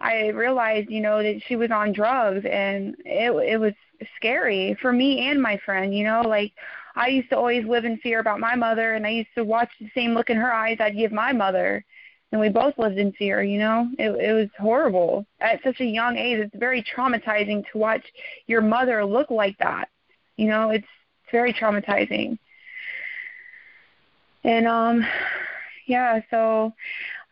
I 0.00 0.28
realized, 0.28 0.90
you 0.90 1.00
know, 1.00 1.22
that 1.22 1.42
she 1.46 1.56
was 1.56 1.70
on 1.70 1.92
drugs 1.92 2.44
and 2.44 2.96
it 3.04 3.30
it 3.30 3.58
was 3.58 3.72
scary 4.16 4.76
for 4.80 4.92
me 4.92 5.28
and 5.28 5.40
my 5.40 5.56
friend, 5.64 5.94
you 5.94 6.04
know, 6.04 6.22
like 6.22 6.52
I 6.96 7.08
used 7.08 7.30
to 7.30 7.36
always 7.36 7.64
live 7.66 7.84
in 7.84 7.98
fear 7.98 8.20
about 8.20 8.40
my 8.40 8.54
mother 8.54 8.94
and 8.94 9.06
I 9.06 9.10
used 9.10 9.34
to 9.36 9.44
watch 9.44 9.70
the 9.80 9.90
same 9.94 10.14
look 10.14 10.30
in 10.30 10.36
her 10.36 10.52
eyes 10.52 10.78
I'd 10.80 10.96
give 10.96 11.12
my 11.12 11.32
mother 11.32 11.84
and 12.34 12.40
we 12.40 12.48
both 12.48 12.76
lived 12.78 12.98
in 12.98 13.12
fear, 13.12 13.44
you 13.44 13.60
know. 13.60 13.88
It 13.96 14.10
it 14.10 14.32
was 14.32 14.48
horrible. 14.58 15.24
At 15.40 15.62
such 15.62 15.80
a 15.80 15.84
young 15.84 16.16
age, 16.16 16.40
it's 16.40 16.56
very 16.56 16.82
traumatizing 16.82 17.64
to 17.70 17.78
watch 17.78 18.04
your 18.48 18.60
mother 18.60 19.04
look 19.04 19.30
like 19.30 19.56
that. 19.58 19.88
You 20.36 20.48
know, 20.48 20.70
it's 20.70 20.84
it's 21.22 21.30
very 21.30 21.52
traumatizing. 21.52 22.38
And 24.42 24.66
um 24.66 25.06
yeah, 25.86 26.20
so 26.28 26.72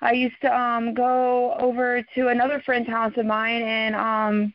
I 0.00 0.12
used 0.12 0.40
to 0.42 0.56
um 0.56 0.94
go 0.94 1.54
over 1.54 2.02
to 2.14 2.28
another 2.28 2.60
friend's 2.64 2.88
house 2.88 3.12
of 3.16 3.26
mine 3.26 3.62
and 3.62 3.96
um 3.96 4.54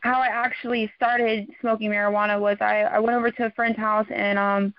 how 0.00 0.20
I 0.20 0.28
actually 0.28 0.90
started 0.96 1.48
smoking 1.60 1.90
marijuana 1.90 2.40
was 2.40 2.56
I 2.60 2.82
I 2.82 2.98
went 2.98 3.16
over 3.16 3.30
to 3.30 3.46
a 3.46 3.50
friend's 3.50 3.78
house 3.78 4.06
and 4.10 4.38
um 4.38 4.74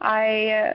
I 0.00 0.74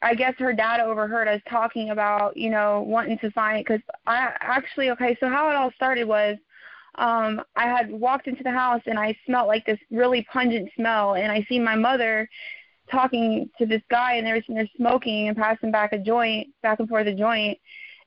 I 0.00 0.14
guess 0.14 0.34
her 0.38 0.52
dad 0.52 0.80
overheard 0.80 1.28
us 1.28 1.40
talking 1.48 1.90
about 1.90 2.36
you 2.36 2.50
know 2.50 2.82
wanting 2.86 3.18
to 3.18 3.30
find 3.30 3.64
because 3.64 3.80
I 4.06 4.32
actually 4.40 4.90
okay 4.90 5.16
so 5.18 5.28
how 5.28 5.50
it 5.50 5.56
all 5.56 5.72
started 5.74 6.06
was 6.06 6.36
um 6.96 7.40
I 7.56 7.66
had 7.66 7.90
walked 7.90 8.28
into 8.28 8.42
the 8.42 8.50
house 8.50 8.82
and 8.86 8.98
I 8.98 9.16
smelled 9.26 9.48
like 9.48 9.64
this 9.64 9.78
really 9.90 10.26
pungent 10.30 10.70
smell 10.76 11.14
and 11.14 11.32
I 11.32 11.44
seen 11.48 11.64
my 11.64 11.76
mother 11.76 12.28
talking 12.90 13.48
to 13.58 13.64
this 13.64 13.82
guy 13.90 14.14
and 14.14 14.26
they 14.26 14.32
were 14.32 14.42
there 14.48 14.68
smoking 14.76 15.28
and 15.28 15.36
passing 15.36 15.70
back 15.70 15.92
a 15.92 15.98
joint, 15.98 16.48
back 16.62 16.80
and 16.80 16.88
forth 16.88 17.06
a 17.06 17.14
joint. 17.14 17.58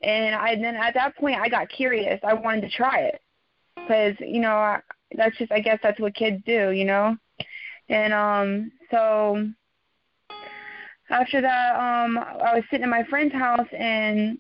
And 0.02 0.36
I 0.36 0.50
and 0.50 0.64
then 0.64 0.76
at 0.76 0.94
that 0.94 1.16
point 1.18 1.40
I 1.40 1.50
got 1.50 1.70
curious. 1.70 2.20
I 2.24 2.34
wanted 2.34 2.62
to 2.62 2.70
try 2.70 3.00
it 3.00 3.22
because 3.76 4.16
you 4.20 4.40
know 4.40 4.56
I, 4.56 4.82
that's 5.16 5.38
just 5.38 5.52
I 5.52 5.60
guess 5.60 5.80
that's 5.84 6.00
what 6.00 6.16
kids 6.16 6.42
do, 6.46 6.72
you 6.72 6.86
know. 6.86 7.16
And 7.90 8.14
um 8.14 8.72
so 8.92 9.48
after 11.10 11.42
that 11.42 11.76
um 11.76 12.18
I 12.18 12.56
was 12.56 12.64
sitting 12.70 12.84
in 12.84 12.90
my 12.90 13.04
friend's 13.04 13.34
house 13.34 13.68
and 13.78 14.38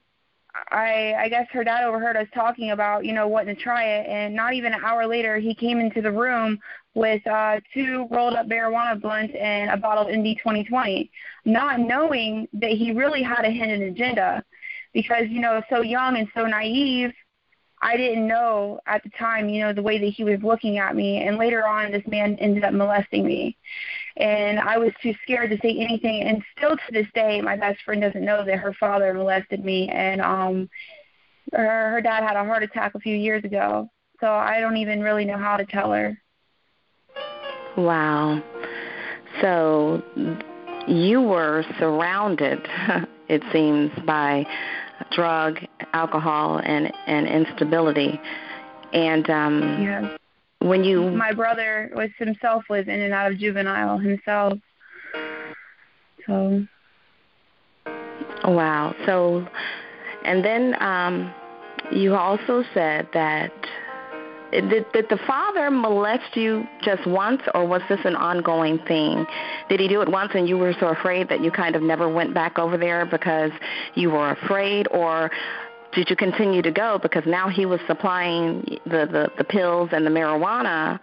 I 0.71 1.13
I 1.17 1.29
guess 1.29 1.47
her 1.51 1.63
dad 1.63 1.83
overheard 1.83 2.17
us 2.17 2.27
talking 2.33 2.71
about, 2.71 3.05
you 3.05 3.13
know, 3.13 3.27
wanting 3.27 3.55
to 3.55 3.61
try 3.61 3.83
it 3.83 4.07
and 4.07 4.33
not 4.35 4.53
even 4.53 4.73
an 4.73 4.83
hour 4.83 5.05
later 5.05 5.37
he 5.37 5.53
came 5.53 5.79
into 5.79 6.01
the 6.01 6.11
room 6.11 6.57
with 6.95 7.25
uh 7.27 7.59
two 7.73 8.07
rolled 8.09 8.33
up 8.33 8.47
marijuana 8.47 8.99
blunts 8.99 9.35
and 9.39 9.69
a 9.69 9.77
bottle 9.77 10.07
of 10.07 10.09
MD 10.09 10.37
2020, 10.37 11.11
not 11.45 11.79
knowing 11.79 12.47
that 12.53 12.71
he 12.71 12.91
really 12.91 13.21
had 13.21 13.45
a 13.45 13.49
hidden 13.49 13.83
agenda 13.83 14.43
because, 14.93 15.25
you 15.29 15.41
know, 15.41 15.61
so 15.69 15.81
young 15.81 16.17
and 16.17 16.27
so 16.33 16.45
naive, 16.45 17.13
I 17.85 17.97
didn't 17.97 18.27
know 18.27 18.79
at 18.87 19.03
the 19.03 19.09
time, 19.11 19.47
you 19.47 19.61
know, 19.61 19.73
the 19.73 19.81
way 19.81 19.99
that 19.99 20.07
he 20.07 20.23
was 20.23 20.39
looking 20.41 20.79
at 20.79 20.95
me 20.95 21.25
and 21.25 21.37
later 21.37 21.67
on 21.67 21.91
this 21.91 22.05
man 22.07 22.35
ended 22.39 22.63
up 22.63 22.73
molesting 22.73 23.25
me 23.25 23.57
and 24.17 24.59
I 24.59 24.77
was 24.77 24.91
too 25.01 25.13
scared 25.23 25.49
to 25.51 25.57
say 25.57 25.77
anything. 25.77 26.21
And 26.21 26.41
still 26.57 26.75
to 26.75 26.91
this 26.91 27.07
day, 27.13 27.41
my 27.41 27.57
best 27.57 27.81
friend 27.83 28.01
doesn't 28.01 28.23
know 28.23 28.45
that 28.45 28.57
her 28.57 28.73
father 28.79 29.13
molested 29.13 29.63
me, 29.63 29.89
and 29.89 30.21
um, 30.21 30.69
her 31.51 31.91
her 31.91 32.01
dad 32.01 32.23
had 32.23 32.37
a 32.37 32.45
heart 32.45 32.63
attack 32.63 32.95
a 32.95 32.99
few 32.99 33.15
years 33.15 33.43
ago. 33.43 33.89
So 34.21 34.27
I 34.27 34.61
don't 34.61 34.77
even 34.77 35.01
really 35.01 35.25
know 35.25 35.37
how 35.37 35.57
to 35.57 35.65
tell 35.65 35.91
her. 35.91 36.17
Wow. 37.77 38.41
So 39.41 40.01
you 40.87 41.21
were 41.21 41.65
surrounded, 41.77 42.65
it 43.27 43.43
seems, 43.51 43.91
by 44.05 44.45
drug, 45.11 45.59
alcohol, 45.93 46.59
and 46.63 46.91
and 47.07 47.27
instability. 47.27 48.19
And 48.93 49.29
um, 49.29 49.83
yes 49.83 50.17
when 50.65 50.83
you 50.83 51.11
my 51.11 51.31
brother 51.31 51.91
was 51.95 52.09
himself 52.17 52.63
was 52.69 52.87
in 52.87 53.01
and 53.01 53.13
out 53.13 53.31
of 53.31 53.37
juvenile 53.37 53.97
himself. 53.99 54.57
So. 56.25 56.65
Wow. 58.43 58.95
So 59.05 59.47
and 60.23 60.43
then 60.43 60.81
um 60.81 61.33
you 61.91 62.15
also 62.15 62.63
said 62.73 63.07
that 63.13 63.51
did, 64.61 64.85
did 64.93 65.05
the 65.09 65.19
father 65.27 65.69
molest 65.71 66.35
you 66.35 66.65
just 66.83 67.05
once 67.07 67.41
or 67.53 67.65
was 67.65 67.81
this 67.89 67.99
an 68.05 68.15
ongoing 68.15 68.77
thing 68.87 69.25
did 69.69 69.79
he 69.79 69.87
do 69.87 70.01
it 70.01 70.09
once 70.09 70.31
and 70.35 70.47
you 70.47 70.57
were 70.57 70.73
so 70.79 70.87
afraid 70.87 71.29
that 71.29 71.41
you 71.43 71.51
kind 71.51 71.75
of 71.75 71.81
never 71.81 72.07
went 72.09 72.33
back 72.33 72.57
over 72.59 72.77
there 72.77 73.05
because 73.05 73.51
you 73.95 74.09
were 74.09 74.31
afraid 74.31 74.87
or 74.91 75.31
did 75.93 76.09
you 76.09 76.15
continue 76.15 76.61
to 76.61 76.71
go 76.71 76.99
because 77.01 77.23
now 77.25 77.49
he 77.49 77.65
was 77.65 77.79
supplying 77.87 78.61
the 78.85 79.07
the, 79.11 79.31
the 79.37 79.43
pills 79.43 79.89
and 79.91 80.05
the 80.05 80.11
marijuana 80.11 80.99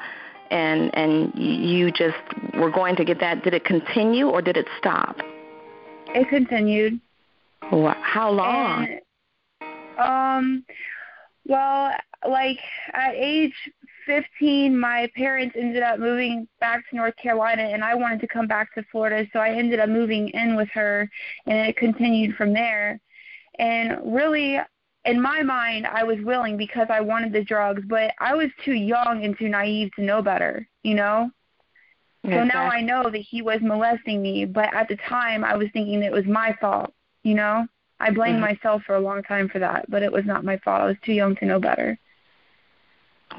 and 0.52 0.94
and 0.94 1.32
you 1.34 1.90
just 1.90 2.16
were 2.54 2.70
going 2.70 2.94
to 2.96 3.04
get 3.04 3.18
that. 3.20 3.42
Did 3.42 3.54
it 3.54 3.64
continue 3.64 4.28
or 4.28 4.42
did 4.42 4.56
it 4.56 4.66
stop? 4.78 5.16
It 6.14 6.28
continued. 6.28 7.00
How 7.60 8.30
long? 8.30 8.86
And, 9.58 9.98
um, 9.98 10.64
well, 11.46 11.92
like 12.28 12.58
at 12.92 13.14
age 13.14 13.54
15, 14.06 14.78
my 14.78 15.10
parents 15.16 15.56
ended 15.58 15.82
up 15.82 15.98
moving 15.98 16.48
back 16.60 16.88
to 16.90 16.96
North 16.96 17.16
Carolina, 17.16 17.62
and 17.62 17.84
I 17.84 17.94
wanted 17.94 18.20
to 18.20 18.26
come 18.26 18.46
back 18.46 18.74
to 18.74 18.84
Florida, 18.90 19.28
so 19.32 19.38
I 19.38 19.50
ended 19.50 19.80
up 19.80 19.88
moving 19.88 20.28
in 20.28 20.56
with 20.56 20.68
her, 20.70 21.08
and 21.46 21.68
it 21.68 21.76
continued 21.76 22.36
from 22.36 22.52
there. 22.52 23.00
And 23.58 23.98
really, 24.04 24.58
in 25.04 25.20
my 25.20 25.42
mind, 25.42 25.86
I 25.86 26.04
was 26.04 26.18
willing 26.22 26.56
because 26.56 26.86
I 26.90 27.00
wanted 27.00 27.32
the 27.32 27.44
drugs, 27.44 27.82
but 27.86 28.12
I 28.20 28.34
was 28.34 28.50
too 28.64 28.74
young 28.74 29.24
and 29.24 29.36
too 29.36 29.48
naive 29.48 29.90
to 29.96 30.02
know 30.02 30.22
better, 30.22 30.66
you 30.82 30.94
know? 30.94 31.30
Exactly. 32.24 32.50
So 32.50 32.56
now 32.56 32.70
I 32.70 32.80
know 32.80 33.10
that 33.10 33.18
he 33.18 33.42
was 33.42 33.60
molesting 33.60 34.22
me, 34.22 34.44
but 34.44 34.72
at 34.72 34.88
the 34.88 34.96
time 34.96 35.44
I 35.44 35.56
was 35.56 35.68
thinking 35.72 36.02
it 36.02 36.12
was 36.12 36.24
my 36.24 36.56
fault, 36.60 36.92
you 37.24 37.34
know? 37.34 37.66
I 37.98 38.10
blamed 38.10 38.42
mm-hmm. 38.42 38.54
myself 38.54 38.82
for 38.84 38.94
a 38.94 39.00
long 39.00 39.22
time 39.22 39.48
for 39.48 39.58
that, 39.58 39.88
but 39.88 40.02
it 40.02 40.12
was 40.12 40.24
not 40.24 40.44
my 40.44 40.56
fault. 40.58 40.82
I 40.82 40.86
was 40.86 40.96
too 41.04 41.12
young 41.12 41.36
to 41.36 41.46
know 41.46 41.60
better. 41.60 41.98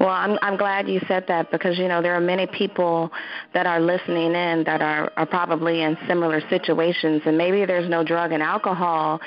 Well, 0.00 0.08
I'm 0.08 0.38
I'm 0.42 0.56
glad 0.56 0.88
you 0.88 1.00
said 1.06 1.24
that 1.28 1.50
because 1.50 1.78
you 1.78 1.88
know 1.88 2.02
there 2.02 2.14
are 2.14 2.20
many 2.20 2.46
people 2.46 3.10
that 3.52 3.66
are 3.66 3.80
listening 3.80 4.34
in 4.34 4.64
that 4.64 4.82
are 4.82 5.12
are 5.16 5.26
probably 5.26 5.82
in 5.82 5.96
similar 6.08 6.40
situations. 6.48 7.22
And 7.26 7.38
maybe 7.38 7.64
there's 7.64 7.88
no 7.88 8.02
drug 8.04 8.32
and 8.32 8.42
alcohol 8.42 9.20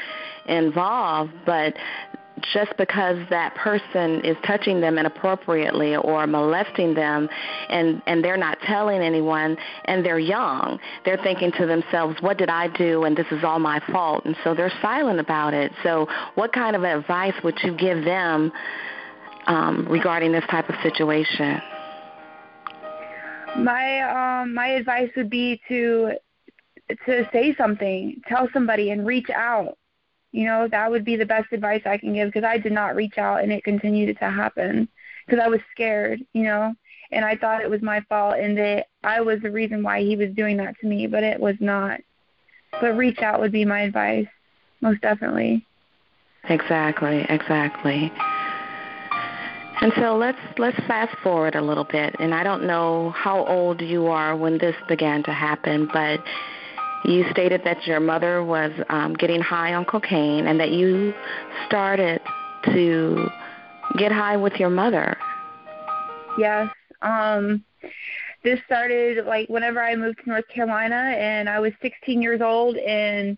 involved, 0.47 1.31
but 1.45 1.73
just 2.53 2.75
because 2.77 3.17
that 3.29 3.55
person 3.55 4.21
is 4.23 4.37
touching 4.45 4.79
them 4.79 4.97
inappropriately 4.97 5.95
or 5.95 6.27
molesting 6.27 6.93
them 6.93 7.27
and 7.69 8.01
and 8.05 8.23
they're 8.23 8.37
not 8.37 8.59
telling 8.61 9.01
anyone 9.01 9.57
and 9.85 10.05
they're 10.05 10.19
young 10.19 10.79
they're 11.03 11.17
thinking 11.23 11.51
to 11.51 11.65
themselves 11.65 12.15
what 12.21 12.37
did 12.37 12.49
i 12.49 12.67
do? 12.77 13.05
And 13.05 13.17
this 13.17 13.25
is 13.31 13.43
all 13.43 13.59
my 13.59 13.79
fault. 13.91 14.25
And 14.25 14.35
so 14.43 14.53
they're 14.53 14.71
silent 14.81 15.19
about 15.19 15.53
it. 15.53 15.71
So 15.83 16.07
what 16.35 16.53
kind 16.53 16.75
of 16.75 16.83
advice 16.83 17.33
would 17.43 17.57
you 17.63 17.75
give 17.75 18.03
them 18.03 18.51
um, 19.47 19.87
regarding 19.89 20.31
this 20.31 20.45
type 20.49 20.69
of 20.69 20.75
situation 20.83 21.61
my 23.57 24.01
um 24.01 24.53
my 24.53 24.67
advice 24.67 25.09
would 25.15 25.29
be 25.29 25.59
to 25.67 26.11
to 27.05 27.27
say 27.33 27.55
something 27.55 28.21
tell 28.27 28.47
somebody 28.53 28.91
and 28.91 29.05
reach 29.07 29.29
out 29.31 29.77
you 30.31 30.45
know, 30.45 30.67
that 30.67 30.91
would 30.91 31.05
be 31.05 31.15
the 31.15 31.25
best 31.25 31.51
advice 31.51 31.81
I 31.85 31.97
can 31.97 32.13
give 32.13 32.29
because 32.29 32.43
I 32.43 32.57
did 32.57 32.71
not 32.71 32.95
reach 32.95 33.17
out 33.17 33.41
and 33.41 33.51
it 33.51 33.63
continued 33.63 34.17
to 34.19 34.29
happen 34.29 34.87
because 35.25 35.41
I 35.43 35.47
was 35.47 35.61
scared, 35.71 36.21
you 36.33 36.43
know, 36.43 36.73
and 37.11 37.23
I 37.25 37.35
thought 37.35 37.61
it 37.61 37.69
was 37.69 37.81
my 37.81 38.01
fault 38.01 38.35
and 38.37 38.57
that 38.57 38.87
I 39.03 39.21
was 39.21 39.41
the 39.41 39.51
reason 39.51 39.83
why 39.83 40.01
he 40.01 40.15
was 40.15 40.29
doing 40.35 40.57
that 40.57 40.75
to 40.81 40.87
me, 40.87 41.07
but 41.07 41.23
it 41.23 41.39
was 41.39 41.55
not. 41.59 42.01
But 42.79 42.97
reach 42.97 43.19
out 43.19 43.39
would 43.39 43.51
be 43.51 43.65
my 43.65 43.81
advice, 43.81 44.27
most 44.81 45.01
definitely. 45.01 45.65
Exactly, 46.43 47.25
exactly. 47.29 48.11
And 49.79 49.93
so 49.95 50.17
let's 50.17 50.39
let's 50.57 50.77
fast 50.87 51.15
forward 51.19 51.55
a 51.55 51.61
little 51.61 51.83
bit. 51.83 52.15
And 52.19 52.33
I 52.33 52.43
don't 52.43 52.65
know 52.65 53.11
how 53.11 53.45
old 53.45 53.81
you 53.81 54.07
are 54.07 54.35
when 54.35 54.57
this 54.57 54.75
began 54.87 55.23
to 55.23 55.31
happen, 55.31 55.87
but 55.93 56.19
you 57.05 57.25
stated 57.31 57.61
that 57.63 57.85
your 57.85 57.99
mother 57.99 58.43
was 58.43 58.71
um, 58.89 59.13
getting 59.13 59.39
high 59.39 59.73
on 59.73 59.85
cocaine 59.85 60.47
and 60.47 60.59
that 60.59 60.71
you 60.71 61.13
started 61.67 62.21
to 62.65 63.29
get 63.97 64.11
high 64.11 64.35
with 64.35 64.53
your 64.53 64.69
mother. 64.69 65.15
Yes. 66.37 66.69
Um, 67.01 67.63
this 68.43 68.59
started 68.65 69.25
like 69.25 69.47
whenever 69.49 69.81
I 69.81 69.95
moved 69.95 70.19
to 70.23 70.29
North 70.29 70.47
Carolina 70.47 70.95
and 71.17 71.47
I 71.47 71.59
was 71.59 71.73
16 71.81 72.21
years 72.21 72.41
old 72.41 72.77
and 72.77 73.37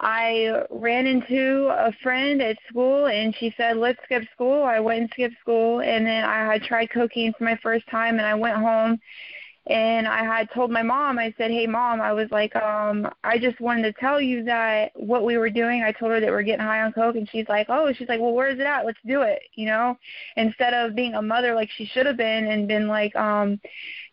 I 0.00 0.62
ran 0.70 1.06
into 1.06 1.68
a 1.70 1.92
friend 2.02 2.40
at 2.40 2.56
school 2.68 3.06
and 3.06 3.34
she 3.34 3.52
said, 3.56 3.76
let's 3.76 3.98
skip 4.04 4.24
school. 4.32 4.62
I 4.62 4.80
went 4.80 5.00
and 5.00 5.10
skipped 5.10 5.38
school 5.40 5.80
and 5.80 6.06
then 6.06 6.24
I 6.24 6.52
had 6.52 6.62
tried 6.62 6.90
cocaine 6.90 7.32
for 7.36 7.44
my 7.44 7.56
first 7.62 7.86
time 7.88 8.18
and 8.18 8.26
I 8.26 8.34
went 8.34 8.56
home 8.56 9.00
and 9.68 10.08
I 10.08 10.24
had 10.24 10.50
told 10.54 10.70
my 10.70 10.82
mom, 10.82 11.18
I 11.18 11.34
said, 11.36 11.50
Hey 11.50 11.66
mom, 11.66 12.00
I 12.00 12.12
was 12.12 12.30
like, 12.30 12.56
um, 12.56 13.06
I 13.22 13.38
just 13.38 13.60
wanted 13.60 13.82
to 13.82 14.00
tell 14.00 14.18
you 14.18 14.42
that 14.44 14.92
what 14.94 15.24
we 15.24 15.36
were 15.36 15.50
doing, 15.50 15.82
I 15.82 15.92
told 15.92 16.12
her 16.12 16.20
that 16.20 16.30
we're 16.30 16.42
getting 16.42 16.64
high 16.64 16.82
on 16.82 16.92
coke 16.92 17.16
and 17.16 17.28
she's 17.28 17.48
like, 17.48 17.66
Oh, 17.68 17.92
she's 17.92 18.08
like, 18.08 18.18
Well 18.18 18.32
where 18.32 18.48
is 18.48 18.58
it 18.58 18.66
at? 18.66 18.86
Let's 18.86 18.98
do 19.06 19.22
it 19.22 19.42
you 19.54 19.66
know? 19.66 19.98
Instead 20.36 20.72
of 20.72 20.94
being 20.94 21.14
a 21.14 21.22
mother 21.22 21.54
like 21.54 21.68
she 21.70 21.84
should 21.84 22.06
have 22.06 22.16
been 22.16 22.46
and 22.46 22.66
been 22.66 22.88
like, 22.88 23.14
um, 23.14 23.60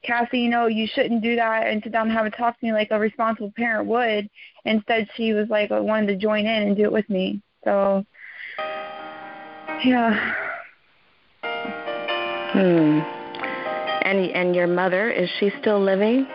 Cassie, 0.04 0.39
you 0.39 0.50
know, 0.50 0.68
you 0.68 0.88
shouldn't 0.88 1.24
do 1.24 1.38
that 1.38 1.68
and 1.68 1.82
sit 1.82 1.94
down 1.94 2.08
and 2.08 2.18
have 2.18 2.26
a 2.26 2.32
talk 2.32 2.60
to 2.60 2.65
me 2.65 2.74
like 2.74 2.89
a 2.91 3.00
responsible 3.00 3.54
parent 3.56 3.88
would. 3.88 4.30
Instead 4.65 5.08
she 5.15 5.34
was 5.34 5.48
like 5.50 5.70
wanted 5.70 6.08
to 6.08 6.15
join 6.18 6.46
in 6.46 6.63
and 6.63 6.76
do 6.76 6.84
it 6.84 6.91
with 6.91 7.10
me. 7.10 7.41
So 7.63 8.06
yeah. 9.84 10.34
Hmm. 12.52 13.25
And 14.06 14.32
and 14.32 14.56
your 14.56 14.68
mother 14.68 15.10
is 15.10 15.30
she 15.39 15.52
still 15.60 15.82
living? 15.82 16.28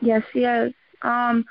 Yes, 0.00 0.22
she 0.32 0.40
is. 0.40 0.72
Um, 1.02 1.44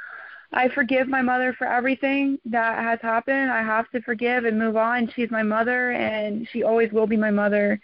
I 0.51 0.67
forgive 0.67 1.07
my 1.07 1.21
mother 1.21 1.53
for 1.57 1.65
everything 1.65 2.39
that 2.45 2.79
has 2.79 2.99
happened. 3.01 3.51
I 3.51 3.61
have 3.61 3.89
to 3.91 4.01
forgive 4.01 4.45
and 4.45 4.59
move 4.59 4.75
on. 4.75 5.09
She's 5.15 5.31
my 5.31 5.43
mother, 5.43 5.91
and 5.91 6.47
she 6.51 6.63
always 6.63 6.91
will 6.91 7.07
be 7.07 7.17
my 7.17 7.31
mother. 7.31 7.79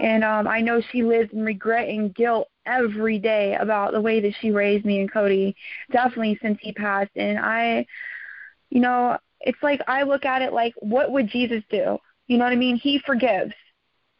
And 0.00 0.22
um, 0.22 0.46
I 0.46 0.60
know 0.60 0.82
she 0.92 1.02
lives 1.02 1.32
in 1.32 1.44
regret 1.44 1.88
and 1.88 2.14
guilt 2.14 2.48
every 2.66 3.18
day 3.18 3.54
about 3.54 3.92
the 3.92 4.00
way 4.00 4.20
that 4.20 4.34
she 4.40 4.50
raised 4.50 4.84
me 4.84 5.00
and 5.00 5.10
Cody. 5.10 5.56
Definitely 5.90 6.38
since 6.42 6.58
he 6.60 6.72
passed. 6.72 7.10
And 7.16 7.38
I, 7.38 7.86
you 8.68 8.80
know, 8.80 9.16
it's 9.40 9.62
like 9.62 9.80
I 9.88 10.02
look 10.02 10.24
at 10.24 10.42
it 10.42 10.52
like, 10.52 10.74
what 10.78 11.10
would 11.12 11.28
Jesus 11.28 11.62
do? 11.70 11.98
You 12.26 12.36
know 12.36 12.44
what 12.44 12.52
I 12.52 12.56
mean? 12.56 12.76
He 12.76 12.98
forgives. 12.98 13.54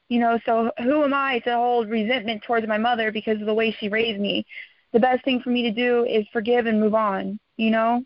You 0.09 0.21
know, 0.21 0.39
so 0.47 0.71
who 0.79 1.05
am 1.05 1.13
I 1.13 1.41
to 1.41 1.55
hold 1.55 1.91
resentment 1.91 2.43
towards 2.43 2.67
my 2.67 2.79
mother 2.79 3.13
because 3.13 3.41
of 3.41 3.47
the 3.47 3.55
way 3.55 3.77
she 3.79 3.89
raised 3.89 4.21
me? 4.21 4.47
The 4.93 5.01
best 5.01 5.23
thing 5.25 5.41
for 5.41 5.51
me 5.51 5.63
to 5.63 5.71
do 5.71 6.05
is 6.05 6.27
forgive 6.33 6.67
and 6.67 6.81
move 6.81 6.95
on, 6.95 7.39
you 7.57 7.71
know? 7.71 8.03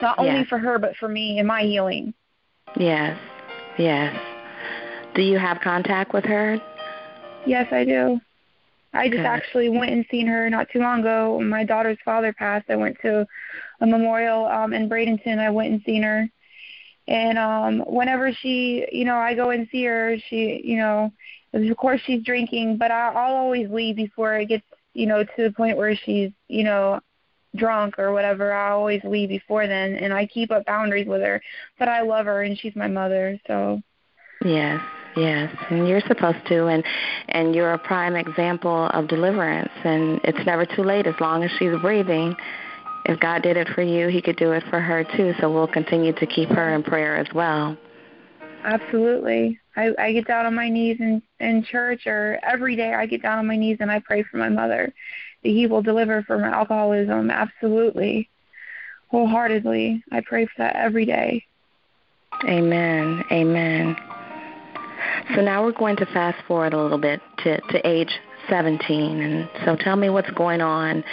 Not 0.00 0.18
only 0.18 0.44
for 0.44 0.58
her 0.58 0.78
but 0.78 0.96
for 0.96 1.08
me 1.08 1.38
and 1.38 1.46
my 1.46 1.62
healing. 1.62 2.14
Yes. 2.78 3.18
Yes. 3.78 4.14
Do 5.14 5.22
you 5.22 5.38
have 5.38 5.60
contact 5.60 6.12
with 6.12 6.24
her? 6.24 6.58
Yes, 7.46 7.68
I 7.70 7.84
do. 7.84 8.20
I 8.92 9.08
just 9.08 9.20
actually 9.20 9.68
went 9.68 9.92
and 9.92 10.06
seen 10.10 10.26
her 10.26 10.48
not 10.48 10.68
too 10.70 10.78
long 10.78 11.00
ago. 11.00 11.38
My 11.40 11.64
daughter's 11.64 11.98
father 12.04 12.32
passed. 12.32 12.70
I 12.70 12.76
went 12.76 12.96
to 13.02 13.26
a 13.80 13.86
memorial 13.86 14.46
um 14.46 14.72
in 14.72 14.88
Bradenton. 14.88 15.38
I 15.38 15.50
went 15.50 15.72
and 15.72 15.82
seen 15.84 16.02
her 16.02 16.28
and 17.08 17.38
um 17.38 17.80
whenever 17.86 18.32
she 18.32 18.86
you 18.90 19.04
know 19.04 19.16
i 19.16 19.34
go 19.34 19.50
and 19.50 19.68
see 19.70 19.84
her 19.84 20.16
she 20.28 20.60
you 20.64 20.76
know 20.76 21.12
of 21.52 21.76
course 21.76 22.00
she's 22.04 22.22
drinking 22.22 22.76
but 22.76 22.90
I, 22.90 23.08
i'll 23.08 23.36
always 23.36 23.70
leave 23.70 23.96
before 23.96 24.34
it 24.36 24.46
gets 24.46 24.64
you 24.94 25.06
know 25.06 25.22
to 25.22 25.42
the 25.42 25.52
point 25.52 25.76
where 25.76 25.94
she's 25.94 26.30
you 26.48 26.64
know 26.64 27.00
drunk 27.54 27.98
or 27.98 28.12
whatever. 28.12 28.52
I 28.52 28.72
always 28.72 29.02
leave 29.02 29.30
before 29.30 29.66
then 29.66 29.94
and 29.94 30.12
i 30.12 30.26
keep 30.26 30.50
up 30.50 30.66
boundaries 30.66 31.06
with 31.06 31.22
her 31.22 31.40
but 31.78 31.88
i 31.88 32.02
love 32.02 32.26
her 32.26 32.42
and 32.42 32.58
she's 32.58 32.76
my 32.76 32.88
mother 32.88 33.38
so. 33.46 33.80
Yes 34.44 34.82
yes 35.16 35.54
and 35.70 35.88
you're 35.88 36.02
supposed 36.02 36.44
to 36.48 36.66
and 36.66 36.84
and 37.28 37.54
you're 37.54 37.72
a 37.72 37.78
prime 37.78 38.16
example 38.16 38.88
of 38.92 39.08
deliverance 39.08 39.72
and 39.84 40.20
it's 40.24 40.44
never 40.44 40.66
too 40.66 40.82
late 40.82 41.06
as 41.06 41.14
long 41.20 41.42
as 41.42 41.50
she's 41.58 41.72
breathing 41.80 42.36
if 43.08 43.20
God 43.20 43.42
did 43.42 43.56
it 43.56 43.68
for 43.74 43.82
you, 43.82 44.08
He 44.08 44.20
could 44.20 44.36
do 44.36 44.52
it 44.52 44.64
for 44.68 44.80
her 44.80 45.04
too. 45.16 45.32
So 45.40 45.52
we'll 45.52 45.66
continue 45.68 46.12
to 46.14 46.26
keep 46.26 46.48
her 46.50 46.74
in 46.74 46.82
prayer 46.82 47.16
as 47.16 47.26
well. 47.34 47.76
Absolutely. 48.64 49.60
I, 49.76 49.92
I 49.98 50.12
get 50.12 50.26
down 50.26 50.46
on 50.46 50.54
my 50.54 50.68
knees 50.68 50.96
in, 50.98 51.22
in 51.38 51.62
church, 51.62 52.06
or 52.06 52.38
every 52.42 52.74
day 52.74 52.94
I 52.94 53.06
get 53.06 53.22
down 53.22 53.38
on 53.38 53.46
my 53.46 53.56
knees 53.56 53.78
and 53.80 53.90
I 53.90 54.00
pray 54.00 54.24
for 54.24 54.38
my 54.38 54.48
mother 54.48 54.92
that 55.42 55.48
He 55.48 55.66
will 55.66 55.82
deliver 55.82 56.22
from 56.22 56.42
alcoholism. 56.42 57.30
Absolutely. 57.30 58.28
Wholeheartedly. 59.08 60.02
I 60.10 60.20
pray 60.20 60.46
for 60.46 60.52
that 60.58 60.74
every 60.76 61.04
day. 61.04 61.44
Amen. 62.44 63.24
Amen. 63.30 63.96
So 65.34 65.42
now 65.42 65.64
we're 65.64 65.72
going 65.72 65.96
to 65.96 66.06
fast 66.06 66.38
forward 66.46 66.74
a 66.74 66.82
little 66.82 66.98
bit 66.98 67.20
to, 67.44 67.60
to 67.60 67.86
age 67.86 68.10
17. 68.48 69.20
And 69.20 69.48
so 69.64 69.76
tell 69.76 69.96
me 69.96 70.08
what's 70.08 70.30
going 70.30 70.60
on 70.60 71.04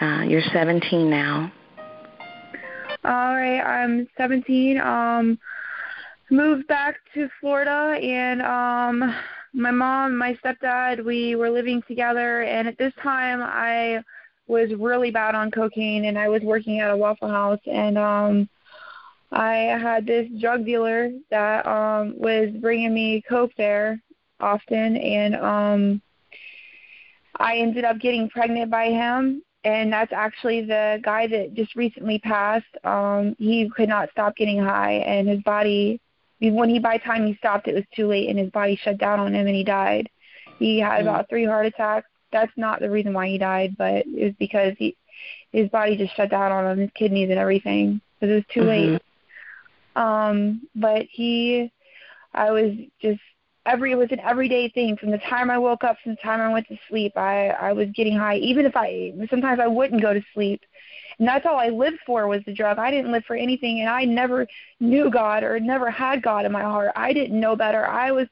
uh, 0.00 0.22
you're 0.22 0.42
17 0.52 1.08
now. 1.08 1.52
All 3.04 3.34
right, 3.34 3.60
I'm 3.60 4.08
17. 4.16 4.80
Um, 4.80 5.38
moved 6.30 6.66
back 6.66 6.96
to 7.14 7.28
Florida, 7.40 7.98
and 8.02 8.40
um, 8.40 9.14
my 9.52 9.70
mom, 9.70 10.16
my 10.16 10.38
stepdad, 10.42 11.04
we 11.04 11.36
were 11.36 11.50
living 11.50 11.82
together. 11.86 12.42
And 12.42 12.66
at 12.66 12.78
this 12.78 12.94
time, 13.02 13.40
I 13.42 14.02
was 14.46 14.70
really 14.78 15.10
bad 15.10 15.34
on 15.34 15.50
cocaine, 15.50 16.06
and 16.06 16.18
I 16.18 16.28
was 16.28 16.42
working 16.42 16.80
at 16.80 16.90
a 16.90 16.96
Waffle 16.96 17.28
House, 17.28 17.60
and 17.66 17.98
um, 17.98 18.48
I 19.32 19.54
had 19.80 20.06
this 20.06 20.28
drug 20.40 20.64
dealer 20.64 21.10
that 21.30 21.66
um, 21.66 22.14
was 22.16 22.50
bringing 22.60 22.94
me 22.94 23.22
coke 23.28 23.52
there 23.56 24.00
often, 24.40 24.96
and 24.96 25.36
um, 25.36 26.02
I 27.36 27.58
ended 27.58 27.84
up 27.84 27.98
getting 27.98 28.28
pregnant 28.28 28.70
by 28.70 28.86
him 28.86 29.42
and 29.64 29.92
that's 29.92 30.12
actually 30.12 30.62
the 30.62 31.00
guy 31.02 31.26
that 31.26 31.54
just 31.54 31.74
recently 31.74 32.18
passed. 32.18 32.66
Um, 32.84 33.34
he 33.38 33.68
could 33.70 33.88
not 33.88 34.10
stop 34.10 34.36
getting 34.36 34.62
high, 34.62 34.92
and 34.92 35.28
his 35.28 35.42
body, 35.42 36.00
when 36.40 36.68
he 36.68 36.78
by 36.78 36.98
time 36.98 37.26
he 37.26 37.34
stopped, 37.36 37.66
it 37.66 37.74
was 37.74 37.84
too 37.94 38.06
late, 38.06 38.28
and 38.28 38.38
his 38.38 38.50
body 38.50 38.76
shut 38.76 38.98
down 38.98 39.20
on 39.20 39.34
him, 39.34 39.46
and 39.46 39.56
he 39.56 39.64
died. 39.64 40.08
He 40.58 40.78
had 40.78 41.00
mm 41.00 41.08
about 41.08 41.28
three 41.28 41.44
heart 41.44 41.66
attacks. 41.66 42.08
That's 42.30 42.52
not 42.56 42.80
the 42.80 42.90
reason 42.90 43.12
why 43.12 43.28
he 43.28 43.38
died, 43.38 43.76
but 43.76 44.06
it 44.06 44.24
was 44.24 44.34
because 44.38 44.74
he, 44.78 44.96
his 45.52 45.68
body 45.70 45.96
just 45.96 46.14
shut 46.16 46.30
down 46.30 46.52
on 46.52 46.66
him, 46.66 46.78
his 46.78 46.90
kidneys 46.94 47.30
and 47.30 47.38
everything, 47.38 48.00
because 48.20 48.32
it 48.32 48.36
was 48.36 48.44
too 48.52 48.60
mm-hmm. 48.60 48.92
late. 48.92 49.02
Um, 49.96 50.68
but 50.74 51.06
he, 51.10 51.72
I 52.32 52.50
was 52.50 52.72
just 53.00 53.20
every 53.66 53.92
it 53.92 53.96
was 53.96 54.10
an 54.12 54.20
everyday 54.20 54.68
thing 54.68 54.96
from 54.96 55.10
the 55.10 55.18
time 55.18 55.50
I 55.50 55.58
woke 55.58 55.84
up 55.84 55.96
to 56.04 56.10
the 56.10 56.16
time 56.16 56.40
I 56.40 56.52
went 56.52 56.68
to 56.68 56.78
sleep. 56.88 57.16
I 57.16 57.48
I 57.48 57.72
was 57.72 57.88
getting 57.94 58.16
high, 58.16 58.36
even 58.36 58.66
if 58.66 58.76
I 58.76 59.12
sometimes 59.30 59.60
I 59.60 59.66
wouldn't 59.66 60.02
go 60.02 60.12
to 60.14 60.22
sleep, 60.34 60.62
and 61.18 61.26
that's 61.26 61.46
all 61.46 61.58
I 61.58 61.68
lived 61.68 61.98
for 62.06 62.26
was 62.26 62.42
the 62.44 62.54
drug. 62.54 62.78
I 62.78 62.90
didn't 62.90 63.12
live 63.12 63.24
for 63.24 63.36
anything, 63.36 63.80
and 63.80 63.88
I 63.88 64.04
never 64.04 64.46
knew 64.80 65.10
God 65.10 65.42
or 65.44 65.58
never 65.60 65.90
had 65.90 66.22
God 66.22 66.44
in 66.44 66.52
my 66.52 66.62
heart. 66.62 66.92
I 66.96 67.12
didn't 67.12 67.38
know 67.38 67.56
better. 67.56 67.86
I 67.86 68.12
was. 68.12 68.28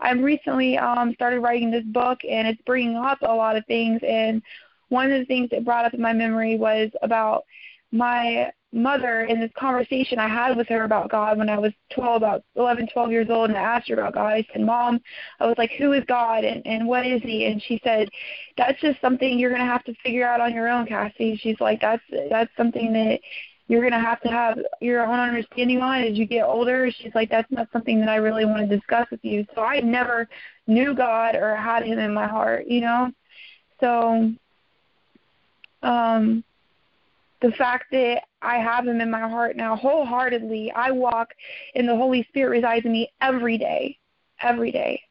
I'm 0.00 0.22
recently 0.22 0.78
um 0.78 1.14
started 1.14 1.40
writing 1.40 1.70
this 1.70 1.84
book, 1.84 2.20
and 2.28 2.48
it's 2.48 2.62
bringing 2.62 2.96
up 2.96 3.18
a 3.22 3.34
lot 3.34 3.56
of 3.56 3.64
things. 3.66 4.00
And 4.06 4.42
one 4.88 5.10
of 5.10 5.18
the 5.18 5.26
things 5.26 5.50
that 5.50 5.64
brought 5.64 5.84
up 5.84 5.94
in 5.94 6.00
my 6.00 6.12
memory 6.12 6.56
was 6.56 6.90
about 7.02 7.44
my 7.92 8.50
mother 8.72 9.22
in 9.22 9.40
this 9.40 9.50
conversation 9.58 10.18
I 10.18 10.28
had 10.28 10.56
with 10.56 10.68
her 10.68 10.84
about 10.84 11.10
God 11.10 11.38
when 11.38 11.50
I 11.50 11.58
was 11.58 11.72
12, 11.94 12.16
about 12.16 12.42
11, 12.56 12.88
12 12.92 13.10
years 13.10 13.26
old, 13.30 13.50
and 13.50 13.58
I 13.58 13.62
asked 13.62 13.88
her 13.88 13.94
about 13.94 14.14
God. 14.14 14.32
I 14.32 14.46
said, 14.52 14.62
Mom, 14.62 15.00
I 15.40 15.46
was 15.46 15.56
like, 15.58 15.72
who 15.72 15.92
is 15.92 16.04
God 16.06 16.44
and, 16.44 16.66
and 16.66 16.86
what 16.86 17.06
is 17.06 17.20
he? 17.22 17.46
And 17.46 17.62
she 17.62 17.80
said, 17.84 18.08
that's 18.56 18.80
just 18.80 19.00
something 19.00 19.38
you're 19.38 19.50
going 19.50 19.60
to 19.60 19.66
have 19.66 19.84
to 19.84 19.94
figure 20.02 20.26
out 20.26 20.40
on 20.40 20.54
your 20.54 20.68
own, 20.68 20.86
Cassie. 20.86 21.36
She's 21.36 21.60
like, 21.60 21.80
that's, 21.80 22.02
that's 22.30 22.50
something 22.56 22.92
that 22.94 23.20
you're 23.68 23.80
going 23.80 23.92
to 23.92 23.98
have 23.98 24.20
to 24.22 24.28
have 24.28 24.58
your 24.80 25.04
own 25.04 25.18
understanding 25.18 25.80
on 25.80 26.02
as 26.02 26.16
you 26.18 26.26
get 26.26 26.44
older. 26.44 26.90
She's 26.90 27.14
like, 27.14 27.30
that's 27.30 27.50
not 27.50 27.68
something 27.72 28.00
that 28.00 28.08
I 28.08 28.16
really 28.16 28.44
want 28.44 28.68
to 28.68 28.76
discuss 28.76 29.06
with 29.10 29.20
you. 29.22 29.46
So 29.54 29.62
I 29.62 29.80
never 29.80 30.28
knew 30.66 30.94
God 30.94 31.36
or 31.36 31.54
had 31.56 31.84
him 31.84 31.98
in 31.98 32.12
my 32.12 32.26
heart, 32.26 32.66
you 32.66 32.80
know? 32.80 33.10
So, 33.80 34.32
um, 35.82 36.44
the 37.42 37.52
fact 37.52 37.86
that 37.90 38.22
I 38.40 38.56
have 38.56 38.86
him 38.86 39.00
in 39.00 39.10
my 39.10 39.28
heart 39.28 39.56
now 39.56 39.76
wholeheartedly. 39.76 40.72
I 40.74 40.90
walk 40.92 41.28
and 41.74 41.88
the 41.88 41.96
Holy 41.96 42.24
Spirit 42.28 42.50
resides 42.50 42.86
in 42.86 42.92
me 42.92 43.12
every 43.20 43.58
day, 43.58 43.98
every 44.40 44.70
day. 44.70 45.02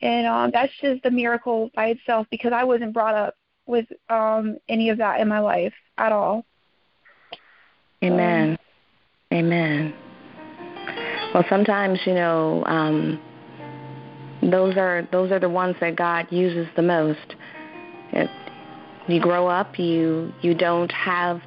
And 0.00 0.26
um 0.26 0.50
that's 0.52 0.72
just 0.80 1.04
a 1.06 1.10
miracle 1.10 1.70
by 1.74 1.86
itself 1.86 2.26
because 2.30 2.52
I 2.52 2.64
wasn't 2.64 2.92
brought 2.92 3.14
up 3.14 3.34
with 3.66 3.86
um 4.10 4.58
any 4.68 4.90
of 4.90 4.98
that 4.98 5.20
in 5.20 5.28
my 5.28 5.40
life 5.40 5.74
at 5.98 6.12
all. 6.12 6.44
Amen. 8.02 8.58
Amen. 9.32 9.94
Well, 11.32 11.44
sometimes, 11.48 11.98
you 12.04 12.14
know, 12.14 12.62
um 12.66 13.20
those 14.42 14.76
are 14.76 15.08
those 15.10 15.32
are 15.32 15.40
the 15.40 15.48
ones 15.48 15.76
that 15.80 15.96
God 15.96 16.26
uses 16.30 16.66
the 16.76 16.82
most. 16.82 17.36
It, 18.12 18.28
you 19.08 19.20
grow 19.20 19.48
up, 19.48 19.78
you 19.78 20.32
you 20.42 20.54
don't 20.54 20.90
have 20.92 21.40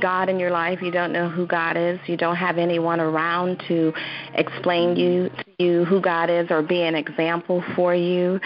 God 0.00 0.28
in 0.28 0.38
your 0.38 0.50
life, 0.50 0.80
you 0.80 0.90
don't 0.90 1.12
know 1.12 1.28
who 1.28 1.46
God 1.46 1.76
is, 1.76 1.98
you 2.06 2.16
don't 2.16 2.36
have 2.36 2.56
anyone 2.56 3.00
around 3.00 3.62
to 3.68 3.92
explain 4.34 4.96
you 4.96 5.28
to 5.28 5.44
you 5.58 5.84
who 5.84 6.00
God 6.00 6.30
is 6.30 6.50
or 6.50 6.62
be 6.62 6.82
an 6.82 6.94
example 6.94 7.62
for 7.76 7.94
you, 7.94 8.40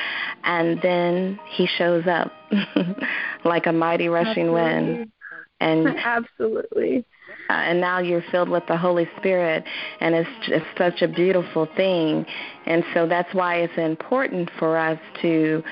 and 0.44 0.80
then 0.82 1.38
he 1.50 1.66
shows 1.78 2.04
up 2.06 2.32
like 3.44 3.66
a 3.66 3.72
mighty 3.72 4.08
rushing 4.08 4.48
Absolutely. 4.48 4.94
wind. 4.94 5.12
And 5.60 5.86
Absolutely. 6.04 7.04
Uh, 7.48 7.52
and 7.52 7.80
now 7.80 8.00
you're 8.00 8.24
filled 8.32 8.48
with 8.48 8.64
the 8.66 8.76
Holy 8.76 9.08
Spirit, 9.18 9.64
and 10.00 10.14
it's 10.14 10.28
just 10.48 10.64
such 10.76 11.02
a 11.02 11.08
beautiful 11.08 11.68
thing. 11.76 12.26
And 12.66 12.84
so 12.92 13.06
that's 13.06 13.32
why 13.34 13.56
it's 13.56 13.78
important 13.78 14.50
for 14.58 14.76
us 14.76 14.98
to 15.22 15.62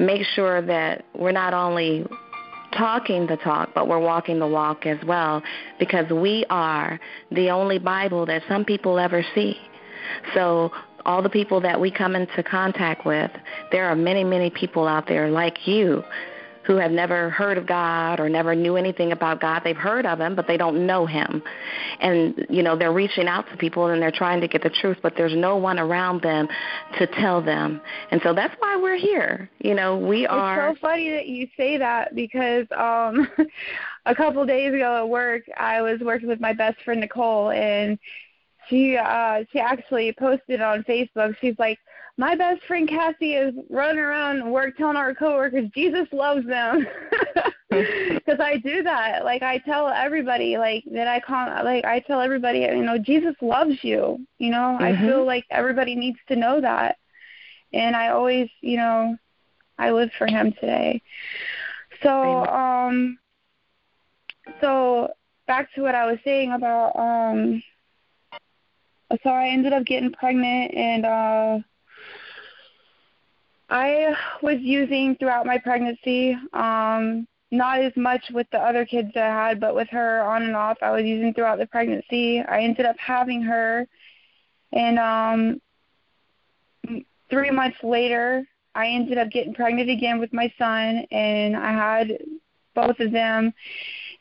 make 0.00 0.22
sure 0.34 0.60
that 0.62 1.04
we're 1.14 1.30
not 1.30 1.54
only 1.54 2.04
talking 2.72 3.26
the 3.26 3.36
talk, 3.36 3.70
but 3.74 3.88
we're 3.88 3.98
walking 3.98 4.38
the 4.38 4.46
walk 4.46 4.86
as 4.86 4.98
well 5.04 5.42
because 5.78 6.10
we 6.10 6.44
are 6.50 7.00
the 7.30 7.50
only 7.50 7.78
Bible 7.78 8.26
that 8.26 8.42
some 8.48 8.64
people 8.64 8.98
ever 8.98 9.24
see. 9.34 9.56
So 10.34 10.72
all 11.04 11.22
the 11.22 11.30
people 11.30 11.60
that 11.60 11.80
we 11.80 11.90
come 11.90 12.14
into 12.14 12.42
contact 12.42 13.06
with, 13.06 13.30
there 13.72 13.86
are 13.86 13.96
many, 13.96 14.24
many 14.24 14.50
people 14.50 14.86
out 14.86 15.06
there 15.08 15.30
like 15.30 15.66
you 15.66 16.04
who 16.64 16.76
have 16.76 16.90
never 16.90 17.30
heard 17.30 17.56
of 17.56 17.66
God 17.66 18.20
or 18.20 18.28
never 18.28 18.54
knew 18.54 18.76
anything 18.76 19.12
about 19.12 19.40
God. 19.40 19.62
They've 19.64 19.76
heard 19.76 20.04
of 20.06 20.20
him, 20.20 20.34
but 20.34 20.46
they 20.46 20.56
don't 20.56 20.86
know 20.86 21.06
him. 21.06 21.42
And, 22.00 22.46
you 22.50 22.62
know, 22.62 22.76
they're 22.76 22.92
reaching 22.92 23.28
out 23.28 23.48
to 23.50 23.56
people 23.56 23.86
and 23.86 24.00
they're 24.00 24.10
trying 24.10 24.40
to 24.42 24.48
get 24.48 24.62
the 24.62 24.70
truth, 24.70 24.98
but 25.02 25.14
there's 25.16 25.34
no 25.34 25.56
one 25.56 25.78
around 25.78 26.22
them 26.22 26.48
to 26.98 27.06
tell 27.06 27.40
them. 27.40 27.80
And 28.10 28.20
so 28.22 28.34
that's 28.34 28.54
why 28.58 28.76
we're 28.76 28.98
here. 28.98 29.48
You 29.58 29.74
know, 29.74 29.96
we 29.96 30.26
are. 30.26 30.70
It's 30.70 30.80
so 30.80 30.86
funny 30.86 31.10
that 31.10 31.26
you 31.26 31.48
say 31.56 31.78
that 31.78 32.14
because 32.14 32.66
um 32.76 33.28
a 34.06 34.14
couple 34.14 34.44
days 34.44 34.74
ago 34.74 34.98
at 35.04 35.08
work, 35.08 35.42
I 35.56 35.80
was 35.80 36.00
working 36.00 36.28
with 36.28 36.40
my 36.40 36.52
best 36.52 36.80
friend 36.82 37.00
Nicole 37.00 37.50
and 37.50 37.98
she 38.68 38.96
uh 38.96 39.44
she 39.52 39.58
actually 39.58 40.12
posted 40.12 40.60
on 40.60 40.84
Facebook. 40.84 41.36
She's 41.40 41.56
like, 41.58 41.78
my 42.20 42.34
best 42.34 42.62
friend 42.66 42.86
Cassie 42.86 43.32
is 43.32 43.54
running 43.70 43.98
around 43.98 44.52
work 44.52 44.76
telling 44.76 44.98
our 44.98 45.14
coworkers 45.14 45.70
Jesus 45.74 46.06
loves 46.12 46.46
them 46.46 46.86
because 47.70 48.38
I 48.38 48.58
do 48.62 48.82
that. 48.82 49.24
Like 49.24 49.42
I 49.42 49.56
tell 49.56 49.88
everybody 49.88 50.58
like 50.58 50.84
that 50.92 51.08
I 51.08 51.20
call 51.20 51.46
like 51.64 51.86
I 51.86 52.00
tell 52.00 52.20
everybody 52.20 52.58
you 52.58 52.84
know 52.84 52.98
Jesus 52.98 53.34
loves 53.40 53.82
you. 53.82 54.18
You 54.36 54.50
know 54.50 54.76
mm-hmm. 54.78 54.84
I 54.84 55.00
feel 55.00 55.24
like 55.24 55.46
everybody 55.50 55.94
needs 55.96 56.18
to 56.28 56.36
know 56.36 56.60
that, 56.60 56.98
and 57.72 57.96
I 57.96 58.08
always 58.08 58.50
you 58.60 58.76
know 58.76 59.16
I 59.78 59.90
live 59.90 60.10
for 60.18 60.26
Him 60.26 60.52
today. 60.52 61.00
So 62.02 62.44
um 62.44 63.18
so 64.60 65.08
back 65.46 65.72
to 65.74 65.80
what 65.80 65.94
I 65.94 66.04
was 66.04 66.18
saying 66.22 66.52
about 66.52 66.94
um 66.96 67.62
so 69.22 69.30
I 69.30 69.48
ended 69.48 69.72
up 69.72 69.86
getting 69.86 70.12
pregnant 70.12 70.74
and 70.74 71.06
uh 71.06 71.58
I 73.70 74.14
was 74.42 74.58
using 74.60 75.16
throughout 75.16 75.46
my 75.46 75.56
pregnancy, 75.58 76.36
um, 76.52 77.26
not 77.52 77.80
as 77.80 77.92
much 77.96 78.22
with 78.32 78.48
the 78.50 78.58
other 78.58 78.84
kids 78.84 79.10
that 79.14 79.24
I 79.30 79.48
had, 79.48 79.60
but 79.60 79.74
with 79.74 79.88
her 79.90 80.22
on 80.22 80.42
and 80.42 80.56
off. 80.56 80.78
I 80.82 80.90
was 80.90 81.04
using 81.04 81.32
throughout 81.32 81.58
the 81.58 81.66
pregnancy. 81.66 82.40
I 82.40 82.62
ended 82.62 82.84
up 82.84 82.96
having 82.98 83.42
her, 83.42 83.86
and 84.72 84.98
um, 84.98 85.60
three 87.30 87.50
months 87.50 87.78
later, 87.82 88.44
I 88.74 88.88
ended 88.88 89.18
up 89.18 89.30
getting 89.30 89.54
pregnant 89.54 89.88
again 89.88 90.18
with 90.18 90.32
my 90.32 90.52
son, 90.58 91.06
and 91.12 91.56
I 91.56 91.72
had 91.72 92.18
both 92.74 92.98
of 92.98 93.12
them. 93.12 93.52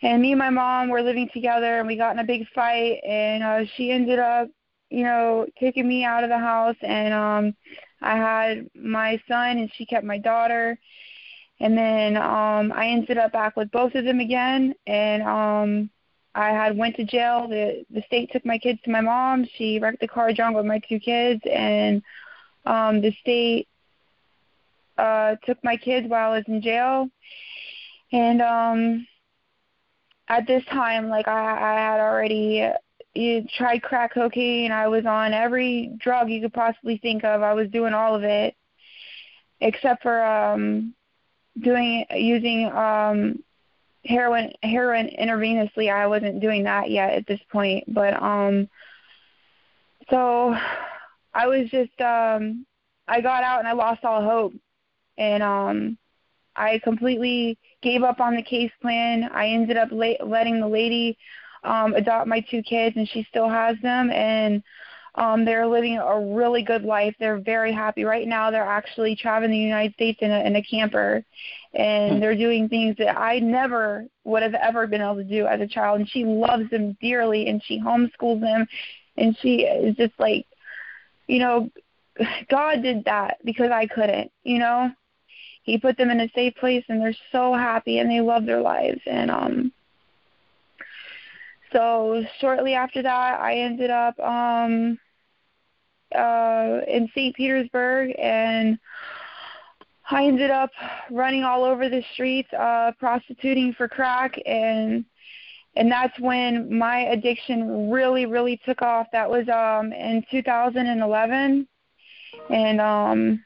And 0.01 0.21
me 0.21 0.31
and 0.31 0.39
my 0.39 0.49
mom 0.49 0.89
were 0.89 1.01
living 1.01 1.29
together, 1.33 1.79
and 1.79 1.87
we 1.87 1.97
got 1.97 2.13
in 2.13 2.19
a 2.19 2.23
big 2.23 2.47
fight, 2.53 2.99
and 3.03 3.43
uh, 3.43 3.65
she 3.75 3.91
ended 3.91 4.19
up, 4.19 4.47
you 4.89 5.03
know, 5.03 5.47
kicking 5.59 5.87
me 5.87 6.03
out 6.03 6.23
of 6.23 6.29
the 6.29 6.37
house, 6.37 6.77
and 6.81 7.13
um 7.13 7.55
I 8.01 8.15
had 8.17 8.69
my 8.75 9.21
son 9.27 9.57
and 9.57 9.71
she 9.73 9.85
kept 9.85 10.05
my 10.05 10.17
daughter. 10.17 10.77
And 11.59 11.77
then 11.77 12.17
um 12.17 12.71
I 12.73 12.87
ended 12.87 13.17
up 13.17 13.31
back 13.33 13.55
with 13.55 13.71
both 13.71 13.95
of 13.95 14.05
them 14.05 14.19
again 14.19 14.75
and 14.87 15.23
um 15.23 15.89
I 16.35 16.49
had 16.49 16.77
went 16.77 16.95
to 16.97 17.03
jail. 17.05 17.47
The 17.47 17.85
the 17.89 18.01
state 18.03 18.31
took 18.31 18.45
my 18.45 18.57
kids 18.57 18.79
to 18.83 18.91
my 18.91 19.01
mom. 19.01 19.45
She 19.55 19.79
wrecked 19.79 19.99
the 20.01 20.07
car 20.07 20.33
drunk 20.33 20.55
with 20.55 20.65
my 20.65 20.79
two 20.87 20.99
kids 20.99 21.41
and 21.51 22.01
um 22.65 23.01
the 23.01 23.11
state 23.21 23.67
uh 24.97 25.35
took 25.45 25.63
my 25.63 25.77
kids 25.77 26.07
while 26.07 26.31
I 26.31 26.37
was 26.37 26.45
in 26.47 26.61
jail. 26.61 27.09
And 28.11 28.41
um 28.41 29.07
at 30.27 30.47
this 30.47 30.63
time 30.65 31.09
like 31.09 31.27
I 31.27 31.41
I 31.41 31.79
had 31.79 31.99
already 31.99 32.69
you 33.13 33.45
tried 33.57 33.81
crack 33.81 34.13
cocaine. 34.13 34.71
I 34.71 34.87
was 34.87 35.05
on 35.05 35.33
every 35.33 35.91
drug 35.97 36.29
you 36.29 36.41
could 36.41 36.53
possibly 36.53 36.97
think 36.97 37.23
of. 37.23 37.41
I 37.41 37.53
was 37.53 37.69
doing 37.69 37.93
all 37.93 38.15
of 38.15 38.23
it, 38.23 38.55
except 39.61 40.03
for 40.03 40.23
um, 40.23 40.93
doing 41.61 42.05
using 42.11 42.65
um, 42.71 43.43
heroin 44.05 44.53
heroin 44.63 45.09
intravenously. 45.19 45.91
I 45.91 46.07
wasn't 46.07 46.39
doing 46.39 46.63
that 46.63 46.89
yet 46.89 47.13
at 47.13 47.27
this 47.27 47.41
point, 47.51 47.85
but 47.93 48.21
um, 48.21 48.69
so 50.09 50.55
I 51.33 51.47
was 51.47 51.69
just 51.69 51.99
um, 52.01 52.65
I 53.07 53.21
got 53.21 53.43
out 53.43 53.59
and 53.59 53.67
I 53.67 53.73
lost 53.73 54.05
all 54.05 54.23
hope, 54.23 54.53
and 55.17 55.41
um, 55.41 55.97
I 56.55 56.79
completely 56.79 57.57
gave 57.81 58.03
up 58.03 58.19
on 58.19 58.35
the 58.35 58.43
case 58.43 58.71
plan. 58.81 59.29
I 59.33 59.47
ended 59.47 59.77
up 59.77 59.89
la- 59.91 60.25
letting 60.25 60.59
the 60.59 60.67
lady 60.67 61.17
um 61.63 61.93
adopt 61.93 62.27
my 62.27 62.39
two 62.51 62.61
kids 62.63 62.95
and 62.97 63.07
she 63.09 63.23
still 63.29 63.49
has 63.49 63.75
them 63.81 64.09
and 64.11 64.63
Um, 65.15 65.43
they're 65.43 65.67
living 65.67 65.97
a 65.97 66.19
really 66.39 66.63
good 66.63 66.83
life. 66.83 67.15
They're 67.19 67.41
very 67.41 67.73
happy 67.73 68.03
right 68.05 68.27
now. 68.27 68.51
They're 68.51 68.75
actually 68.79 69.15
traveling 69.15 69.51
the 69.51 69.57
United 69.57 69.93
States 69.95 70.19
in 70.21 70.31
a, 70.31 70.39
in 70.47 70.55
a 70.55 70.61
camper, 70.61 71.25
and 71.73 72.13
hmm. 72.13 72.19
they're 72.19 72.37
doing 72.37 72.69
things 72.69 72.95
that 72.97 73.17
I 73.17 73.39
never 73.39 74.05
would 74.23 74.43
have 74.43 74.53
ever 74.53 74.87
been 74.87 75.01
able 75.01 75.15
to 75.15 75.23
do 75.37 75.47
as 75.47 75.59
a 75.59 75.67
child. 75.67 75.99
And 75.99 76.09
she 76.09 76.23
loves 76.23 76.69
them 76.69 76.95
dearly, 77.01 77.49
and 77.49 77.61
she 77.61 77.81
homeschools 77.81 78.39
them, 78.39 78.67
and 79.17 79.35
she 79.41 79.63
is 79.63 79.95
just 79.97 80.13
like, 80.19 80.45
you 81.27 81.39
know, 81.39 81.69
God 82.47 82.83
did 82.83 83.03
that 83.05 83.39
because 83.43 83.71
I 83.71 83.87
couldn't. 83.87 84.31
You 84.43 84.59
know, 84.59 84.91
He 85.63 85.79
put 85.79 85.97
them 85.97 86.11
in 86.11 86.21
a 86.21 86.29
safe 86.33 86.55
place, 86.55 86.85
and 86.87 87.01
they're 87.01 87.25
so 87.31 87.53
happy, 87.53 87.97
and 87.99 88.09
they 88.09 88.21
love 88.21 88.45
their 88.45 88.61
lives, 88.61 89.01
and 89.05 89.29
um 89.31 89.73
so 91.71 92.23
shortly 92.39 92.73
after 92.73 93.01
that, 93.01 93.39
I 93.39 93.55
ended 93.55 93.89
up 93.89 94.19
um, 94.19 94.97
uh, 96.15 96.79
in 96.87 97.09
St. 97.13 97.35
Petersburg, 97.35 98.13
and 98.17 98.79
I 100.09 100.25
ended 100.25 100.49
up 100.49 100.71
running 101.11 101.43
all 101.43 101.63
over 101.63 101.87
the 101.89 102.03
streets, 102.13 102.51
uh, 102.53 102.91
prostituting 102.99 103.73
for 103.73 103.87
crack, 103.87 104.39
and 104.45 105.05
and 105.75 105.91
that's 105.91 106.19
when 106.19 106.75
my 106.75 107.01
addiction 107.01 107.91
really, 107.91 108.25
really 108.25 108.59
took 108.65 108.81
off. 108.81 109.07
That 109.11 109.29
was 109.29 109.47
um, 109.49 109.93
in 109.93 110.25
2011, 110.31 111.67
and 112.49 112.81
um, 112.81 113.43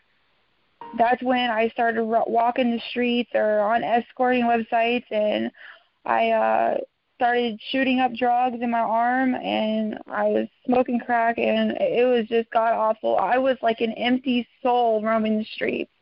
that's 0.97 1.21
when 1.21 1.49
I 1.49 1.67
started 1.69 2.05
walking 2.05 2.71
the 2.71 2.81
streets 2.89 3.31
or 3.33 3.59
on 3.59 3.83
escorting 3.83 4.45
websites, 4.45 5.05
and 5.11 5.51
I 6.05 6.29
uh, 6.31 6.77
started 7.23 7.57
shooting 7.71 8.01
up 8.01 8.11
drugs 8.13 8.57
in 8.61 8.69
my 8.69 8.81
arm 8.81 9.33
and 9.35 9.97
I 10.07 10.25
was 10.25 10.47
smoking 10.65 10.99
crack 10.99 11.37
and 11.37 11.71
it 11.79 12.05
was 12.05 12.27
just 12.27 12.51
god 12.51 12.73
awful. 12.73 13.17
I 13.17 13.37
was 13.37 13.55
like 13.61 13.79
an 13.79 13.93
empty 13.93 14.45
soul 14.61 15.01
roaming 15.01 15.37
the 15.37 15.45
streets. 15.45 15.93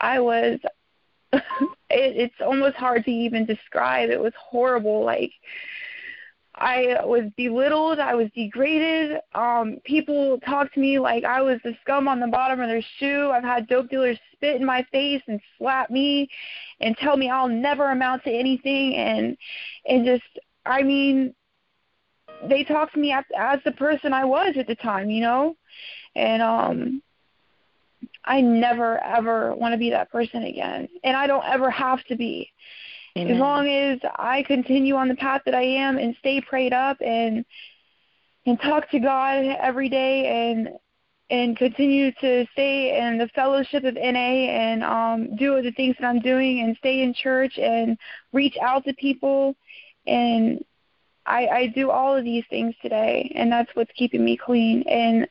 I 0.00 0.20
was 0.20 0.60
it, 1.32 1.42
it's 1.90 2.34
almost 2.40 2.76
hard 2.76 3.04
to 3.06 3.10
even 3.10 3.44
describe. 3.44 4.10
It 4.10 4.20
was 4.20 4.34
horrible. 4.38 5.04
Like 5.04 5.32
I 6.54 6.98
was 7.04 7.24
belittled, 7.36 7.98
I 7.98 8.14
was 8.14 8.28
degraded. 8.32 9.18
Um 9.34 9.78
people 9.84 10.38
talked 10.46 10.74
to 10.74 10.80
me 10.80 11.00
like 11.00 11.24
I 11.24 11.42
was 11.42 11.58
the 11.64 11.74
scum 11.80 12.06
on 12.06 12.20
the 12.20 12.28
bottom 12.28 12.60
of 12.60 12.68
their 12.68 12.84
shoe. 13.00 13.32
I've 13.32 13.42
had 13.42 13.66
dope 13.66 13.90
dealers 13.90 14.18
spit 14.32 14.60
in 14.60 14.64
my 14.64 14.86
face 14.92 15.22
and 15.26 15.40
slap 15.58 15.90
me 15.90 16.28
and 16.78 16.96
tell 16.98 17.16
me 17.16 17.28
I'll 17.30 17.48
never 17.48 17.90
amount 17.90 18.22
to 18.24 18.30
anything 18.30 18.94
and 18.94 19.36
and 19.88 20.06
just 20.06 20.22
I 20.64 20.82
mean, 20.82 21.34
they 22.48 22.64
talked 22.64 22.94
to 22.94 23.00
me 23.00 23.12
as, 23.12 23.24
as 23.36 23.60
the 23.64 23.72
person 23.72 24.12
I 24.12 24.24
was 24.24 24.54
at 24.56 24.66
the 24.66 24.74
time, 24.76 25.10
you 25.10 25.20
know, 25.20 25.56
and 26.14 26.42
um, 26.42 27.02
I 28.24 28.40
never 28.40 29.02
ever 29.02 29.54
want 29.54 29.72
to 29.72 29.78
be 29.78 29.90
that 29.90 30.10
person 30.10 30.44
again, 30.44 30.88
and 31.04 31.16
I 31.16 31.26
don't 31.26 31.44
ever 31.44 31.70
have 31.70 32.04
to 32.04 32.16
be. 32.16 32.50
Amen. 33.16 33.34
As 33.34 33.40
long 33.40 33.68
as 33.68 33.98
I 34.16 34.42
continue 34.42 34.94
on 34.96 35.08
the 35.08 35.14
path 35.14 35.42
that 35.44 35.54
I 35.54 35.62
am 35.62 35.98
and 35.98 36.16
stay 36.18 36.40
prayed 36.40 36.72
up 36.72 36.96
and 37.00 37.44
and 38.46 38.60
talk 38.60 38.90
to 38.90 38.98
God 38.98 39.44
every 39.60 39.88
day 39.88 40.50
and 40.50 40.70
and 41.30 41.56
continue 41.56 42.12
to 42.20 42.46
stay 42.52 42.98
in 42.98 43.18
the 43.18 43.28
fellowship 43.28 43.84
of 43.84 43.94
NA 43.94 43.98
and 43.98 44.82
um 44.82 45.36
do 45.36 45.60
the 45.62 45.72
things 45.72 45.96
that 45.98 46.06
I'm 46.06 46.20
doing 46.20 46.60
and 46.60 46.76
stay 46.78 47.02
in 47.02 47.14
church 47.14 47.58
and 47.58 47.98
reach 48.32 48.56
out 48.62 48.84
to 48.84 48.94
people 48.94 49.56
and 50.06 50.64
I 51.26 51.46
I 51.46 51.66
do 51.68 51.90
all 51.90 52.16
of 52.16 52.24
these 52.24 52.44
things 52.50 52.74
today 52.82 53.32
and 53.34 53.50
that's 53.50 53.70
what's 53.74 53.92
keeping 53.92 54.24
me 54.24 54.36
clean. 54.36 54.82
And 54.88 55.28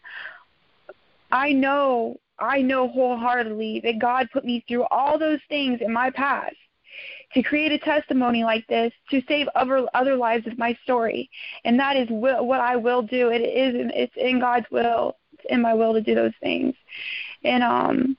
I 1.31 1.53
know 1.53 2.19
I 2.39 2.61
know 2.61 2.87
wholeheartedly 2.87 3.81
that 3.83 3.99
God 3.99 4.29
put 4.31 4.45
me 4.45 4.63
through 4.67 4.85
all 4.85 5.19
those 5.19 5.39
things 5.49 5.79
in 5.81 5.91
my 5.91 6.09
past 6.09 6.55
to 7.33 7.43
create 7.43 7.71
a 7.71 7.79
testimony 7.79 8.43
like 8.43 8.65
this 8.67 8.91
to 9.09 9.21
save 9.27 9.47
other 9.55 9.87
other 9.93 10.15
lives 10.15 10.45
with 10.45 10.57
my 10.57 10.77
story. 10.83 11.29
And 11.65 11.79
that 11.79 11.95
is 11.95 12.07
will, 12.09 12.45
what 12.45 12.59
I 12.61 12.75
will 12.75 13.01
do. 13.01 13.29
It 13.29 13.41
is 13.41 13.91
it's 13.93 14.15
in 14.15 14.39
God's 14.39 14.65
will 14.71 15.17
it's 15.33 15.43
in 15.49 15.61
my 15.61 15.73
will 15.73 15.93
to 15.93 16.01
do 16.01 16.15
those 16.15 16.33
things. 16.41 16.75
And 17.43 17.63
um 17.63 18.17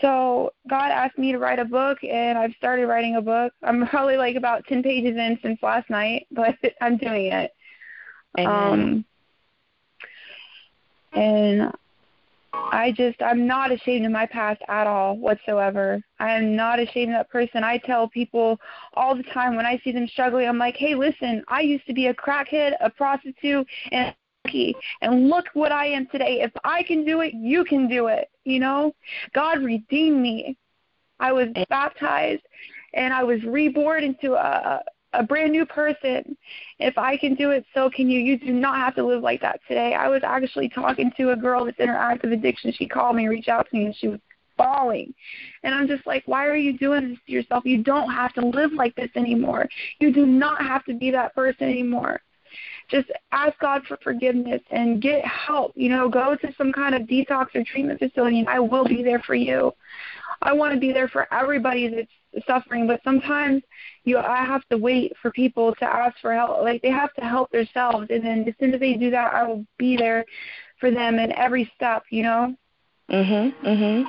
so 0.00 0.52
God 0.68 0.90
asked 0.90 1.18
me 1.18 1.32
to 1.32 1.38
write 1.38 1.58
a 1.58 1.64
book, 1.64 1.98
and 2.04 2.38
I've 2.38 2.52
started 2.52 2.86
writing 2.86 3.16
a 3.16 3.22
book. 3.22 3.52
I'm 3.62 3.86
probably 3.86 4.16
like 4.16 4.36
about 4.36 4.66
10 4.66 4.82
pages 4.82 5.16
in 5.16 5.38
since 5.42 5.58
last 5.62 5.90
night, 5.90 6.26
but 6.30 6.56
I'm 6.80 6.96
doing 6.96 7.26
it. 7.26 7.50
Amen. 8.38 8.80
Um, 8.80 9.04
and 11.12 11.72
I 12.54 12.92
just, 12.92 13.20
I'm 13.22 13.46
not 13.46 13.72
ashamed 13.72 14.06
of 14.06 14.12
my 14.12 14.26
past 14.26 14.60
at 14.68 14.86
all 14.86 15.16
whatsoever. 15.16 16.00
I 16.18 16.32
am 16.32 16.54
not 16.54 16.78
ashamed 16.78 17.12
of 17.12 17.18
that 17.18 17.30
person. 17.30 17.64
I 17.64 17.78
tell 17.78 18.08
people 18.08 18.58
all 18.94 19.16
the 19.16 19.22
time 19.24 19.56
when 19.56 19.66
I 19.66 19.80
see 19.84 19.92
them 19.92 20.06
struggling, 20.08 20.48
I'm 20.48 20.58
like, 20.58 20.76
hey, 20.76 20.94
listen, 20.94 21.42
I 21.48 21.60
used 21.60 21.86
to 21.86 21.94
be 21.94 22.06
a 22.08 22.14
crackhead, 22.14 22.74
a 22.80 22.90
prostitute, 22.90 23.66
and 23.90 24.14
and 25.00 25.28
look 25.28 25.46
what 25.54 25.72
I 25.72 25.86
am 25.86 26.06
today. 26.06 26.40
If 26.40 26.52
I 26.64 26.82
can 26.82 27.04
do 27.04 27.20
it, 27.20 27.34
you 27.34 27.64
can 27.64 27.88
do 27.88 28.08
it. 28.08 28.30
You 28.44 28.60
know, 28.60 28.94
God 29.32 29.62
redeemed 29.62 30.20
me. 30.20 30.56
I 31.20 31.32
was 31.32 31.48
baptized 31.68 32.42
and 32.94 33.12
I 33.12 33.24
was 33.24 33.42
reborn 33.44 34.04
into 34.04 34.34
a 34.34 34.82
a 35.14 35.22
brand 35.22 35.52
new 35.52 35.64
person. 35.64 36.36
If 36.78 36.98
I 36.98 37.16
can 37.16 37.34
do 37.34 37.50
it, 37.50 37.64
so 37.74 37.88
can 37.90 38.10
you. 38.10 38.20
You 38.20 38.38
do 38.38 38.52
not 38.52 38.76
have 38.76 38.94
to 38.96 39.04
live 39.04 39.22
like 39.22 39.40
that 39.40 39.60
today. 39.66 39.94
I 39.94 40.08
was 40.08 40.22
actually 40.24 40.68
talking 40.68 41.10
to 41.16 41.30
a 41.30 41.36
girl 41.36 41.64
that's 41.64 41.78
in 41.78 41.88
her 41.88 41.96
active 41.96 42.32
addiction. 42.32 42.72
She 42.72 42.86
called 42.86 43.16
me, 43.16 43.26
reached 43.26 43.48
out 43.48 43.68
to 43.70 43.76
me, 43.76 43.86
and 43.86 43.96
she 43.96 44.08
was 44.08 44.20
falling. 44.56 45.14
And 45.62 45.74
I'm 45.74 45.86
just 45.86 46.06
like, 46.06 46.24
why 46.26 46.46
are 46.46 46.56
you 46.56 46.76
doing 46.76 47.10
this 47.10 47.18
to 47.26 47.32
yourself? 47.32 47.64
You 47.64 47.82
don't 47.82 48.10
have 48.12 48.34
to 48.34 48.46
live 48.46 48.72
like 48.72 48.94
this 48.96 49.10
anymore. 49.14 49.68
You 50.00 50.12
do 50.12 50.26
not 50.26 50.60
have 50.60 50.84
to 50.86 50.94
be 50.94 51.10
that 51.12 51.34
person 51.34 51.68
anymore 51.68 52.20
just 52.90 53.10
ask 53.32 53.58
God 53.58 53.82
for 53.86 53.98
forgiveness 54.02 54.62
and 54.70 55.00
get 55.00 55.24
help. 55.24 55.72
You 55.74 55.90
know, 55.90 56.08
go 56.08 56.36
to 56.36 56.54
some 56.56 56.72
kind 56.72 56.94
of 56.94 57.02
detox 57.02 57.54
or 57.54 57.64
treatment 57.64 57.98
facility, 57.98 58.40
and 58.40 58.48
I 58.48 58.60
will 58.60 58.84
be 58.84 59.02
there 59.02 59.20
for 59.20 59.34
you. 59.34 59.72
I 60.42 60.52
want 60.52 60.74
to 60.74 60.80
be 60.80 60.92
there 60.92 61.08
for 61.08 61.32
everybody 61.32 61.88
that's 61.88 62.46
suffering, 62.46 62.86
but 62.86 63.00
sometimes 63.02 63.62
you 64.04 64.18
I 64.18 64.44
have 64.44 64.66
to 64.70 64.78
wait 64.78 65.12
for 65.20 65.30
people 65.30 65.74
to 65.76 65.84
ask 65.84 66.16
for 66.20 66.32
help. 66.32 66.62
Like 66.62 66.82
they 66.82 66.90
have 66.90 67.12
to 67.14 67.22
help 67.22 67.50
themselves, 67.50 68.08
and 68.10 68.24
then 68.24 68.44
as 68.48 68.54
soon 68.60 68.74
as 68.74 68.80
they 68.80 68.94
do 68.94 69.10
that, 69.10 69.34
I 69.34 69.44
will 69.44 69.64
be 69.78 69.96
there 69.96 70.24
for 70.80 70.90
them 70.90 71.18
in 71.18 71.32
every 71.32 71.70
step. 71.74 72.04
You 72.10 72.22
know. 72.22 72.56
Mhm. 73.10 73.54
Mhm. 73.64 74.06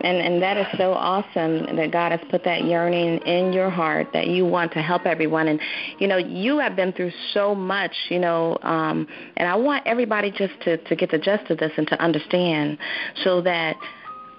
And 0.00 0.18
and 0.18 0.40
that 0.42 0.56
is 0.56 0.66
so 0.78 0.92
awesome 0.92 1.74
that 1.74 1.90
God 1.90 2.12
has 2.12 2.20
put 2.30 2.44
that 2.44 2.64
yearning 2.64 3.18
in 3.18 3.52
your 3.52 3.68
heart 3.68 4.12
that 4.12 4.28
you 4.28 4.46
want 4.46 4.72
to 4.72 4.82
help 4.82 5.06
everyone 5.06 5.48
and 5.48 5.60
you 5.98 6.06
know 6.06 6.18
you 6.18 6.58
have 6.58 6.76
been 6.76 6.92
through 6.92 7.10
so 7.32 7.52
much, 7.52 7.92
you 8.08 8.20
know, 8.20 8.56
um 8.62 9.08
and 9.36 9.48
I 9.48 9.56
want 9.56 9.84
everybody 9.86 10.30
just 10.30 10.54
to 10.62 10.76
to 10.76 10.94
get 10.94 11.10
the 11.10 11.18
gist 11.18 11.50
of 11.50 11.58
this 11.58 11.72
and 11.76 11.88
to 11.88 12.00
understand 12.00 12.78
so 13.24 13.40
that 13.40 13.74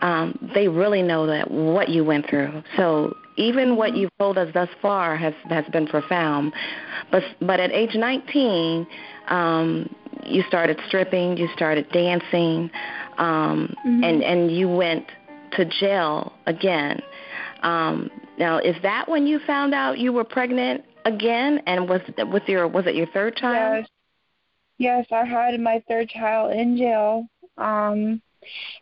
um 0.02 0.38
they 0.56 0.70
really 0.70 1.02
know 1.02 1.28
that 1.28 1.52
what 1.52 1.90
you 1.90 2.06
went 2.06 2.30
through. 2.30 2.64
So 2.78 3.14
even 3.36 3.76
what 3.76 3.98
you've 3.98 4.18
told 4.18 4.38
us 4.38 4.50
thus 4.54 4.70
far 4.82 5.18
has 5.18 5.34
has 5.50 5.66
been 5.74 5.88
profound. 5.88 6.54
But 7.12 7.24
but 7.42 7.60
at 7.60 7.72
age 7.74 7.96
19, 7.96 8.88
um 9.28 9.94
you 10.26 10.44
started 10.48 10.80
stripping, 10.88 11.38
you 11.38 11.48
started 11.56 11.90
dancing 11.92 12.70
um, 13.20 13.76
mm-hmm. 13.86 14.04
and 14.04 14.24
and 14.24 14.52
you 14.52 14.68
went 14.68 15.06
to 15.54 15.66
jail 15.66 16.34
again. 16.46 17.02
Um, 17.62 18.10
now, 18.38 18.58
is 18.60 18.76
that 18.84 19.08
when 19.08 19.28
you 19.28 19.40
found 19.46 19.74
out 19.74 20.00
you 20.00 20.14
were 20.14 20.24
pregnant 20.24 20.84
again? 21.06 21.62
And 21.68 21.88
was 21.88 22.02
with 22.32 22.44
your 22.48 22.68
was 22.68 22.86
it 22.88 22.96
your 22.96 23.08
third 23.08 23.36
child? 23.36 23.86
Yes, 24.78 25.06
yes, 25.08 25.08
I 25.12 25.26
had 25.26 25.60
my 25.60 25.84
third 25.88 26.10
child 26.10 26.54
in 26.54 26.78
jail. 26.78 27.28
Um, 27.58 28.22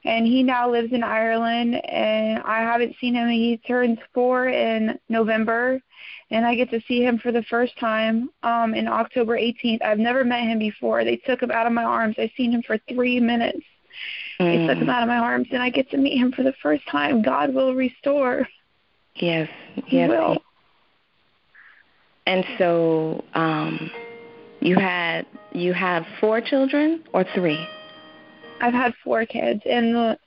and 0.06 0.26
he 0.26 0.44
now 0.44 0.70
lives 0.70 0.94
in 0.94 1.04
Ireland, 1.04 1.76
and 1.86 2.40
I 2.44 2.60
haven't 2.60 2.96
seen 3.02 3.16
him. 3.16 3.28
He 3.30 3.60
turns 3.68 3.98
four 4.14 4.48
in 4.50 5.00
November, 5.10 5.82
and 6.30 6.46
I 6.46 6.56
get 6.56 6.70
to 6.72 6.82
see 6.88 7.02
him 7.02 7.18
for 7.18 7.32
the 7.32 7.44
first 7.44 7.78
time 7.80 8.30
um, 8.44 8.76
in 8.76 8.88
October 8.88 9.38
18th. 9.38 9.82
I've 9.82 9.98
never 9.98 10.24
met 10.24 10.44
him 10.44 10.60
before. 10.60 11.04
They 11.04 11.18
took 11.18 11.42
him 11.42 11.52
out 11.52 11.66
of 11.66 11.74
my 11.74 11.84
arms. 11.84 12.16
I've 12.20 12.30
seen 12.38 12.52
him 12.52 12.62
for 12.64 12.78
three 12.90 13.20
minutes. 13.20 13.66
Mm. 14.40 14.62
He 14.62 14.68
took 14.68 14.78
him 14.78 14.90
out 14.90 15.02
of 15.02 15.08
my 15.08 15.18
arms, 15.18 15.48
and 15.52 15.62
I 15.62 15.70
get 15.70 15.90
to 15.92 15.98
meet 15.98 16.18
him 16.18 16.32
for 16.32 16.44
the 16.44 16.54
first 16.62 16.88
time. 16.90 17.22
God 17.22 17.54
will 17.54 17.74
restore. 17.74 18.48
Yes, 19.16 19.50
yes. 19.76 19.86
He 19.88 20.08
will. 20.08 20.38
And 22.28 22.46
so, 22.58 23.24
um, 23.34 23.90
you 24.60 24.76
had 24.76 25.26
you 25.54 25.74
have 25.74 26.06
four 26.20 26.42
children 26.42 27.04
or 27.14 27.26
three? 27.34 27.66
I've 28.60 28.74
had 28.74 28.94
four 29.04 29.26
kids, 29.26 29.62
and 29.66 29.96
the 29.96 30.20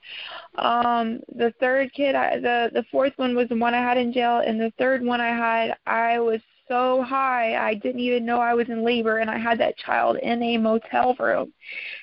um 0.57 1.21
the 1.37 1.53
third 1.61 1.93
kid, 1.93 2.15
I, 2.15 2.39
the 2.39 2.71
the 2.73 2.85
fourth 2.91 3.13
one 3.17 3.37
was 3.37 3.49
the 3.49 3.57
one 3.57 3.75
I 3.75 3.79
had 3.79 3.99
in 3.99 4.13
jail, 4.13 4.43
and 4.45 4.61
the 4.61 4.73
third 4.79 5.05
one 5.05 5.21
I 5.21 5.29
had, 5.29 5.77
I 5.87 6.19
was 6.21 6.41
so 6.71 7.03
high 7.03 7.57
I 7.57 7.75
didn't 7.75 8.01
even 8.01 8.25
know 8.25 8.39
I 8.39 8.55
was 8.55 8.69
in 8.69 8.85
labor 8.85 9.19
and 9.19 9.29
I 9.29 9.39
had 9.39 9.59
that 9.59 9.77
child 9.77 10.17
in 10.23 10.41
a 10.41 10.57
motel 10.57 11.17
room. 11.19 11.53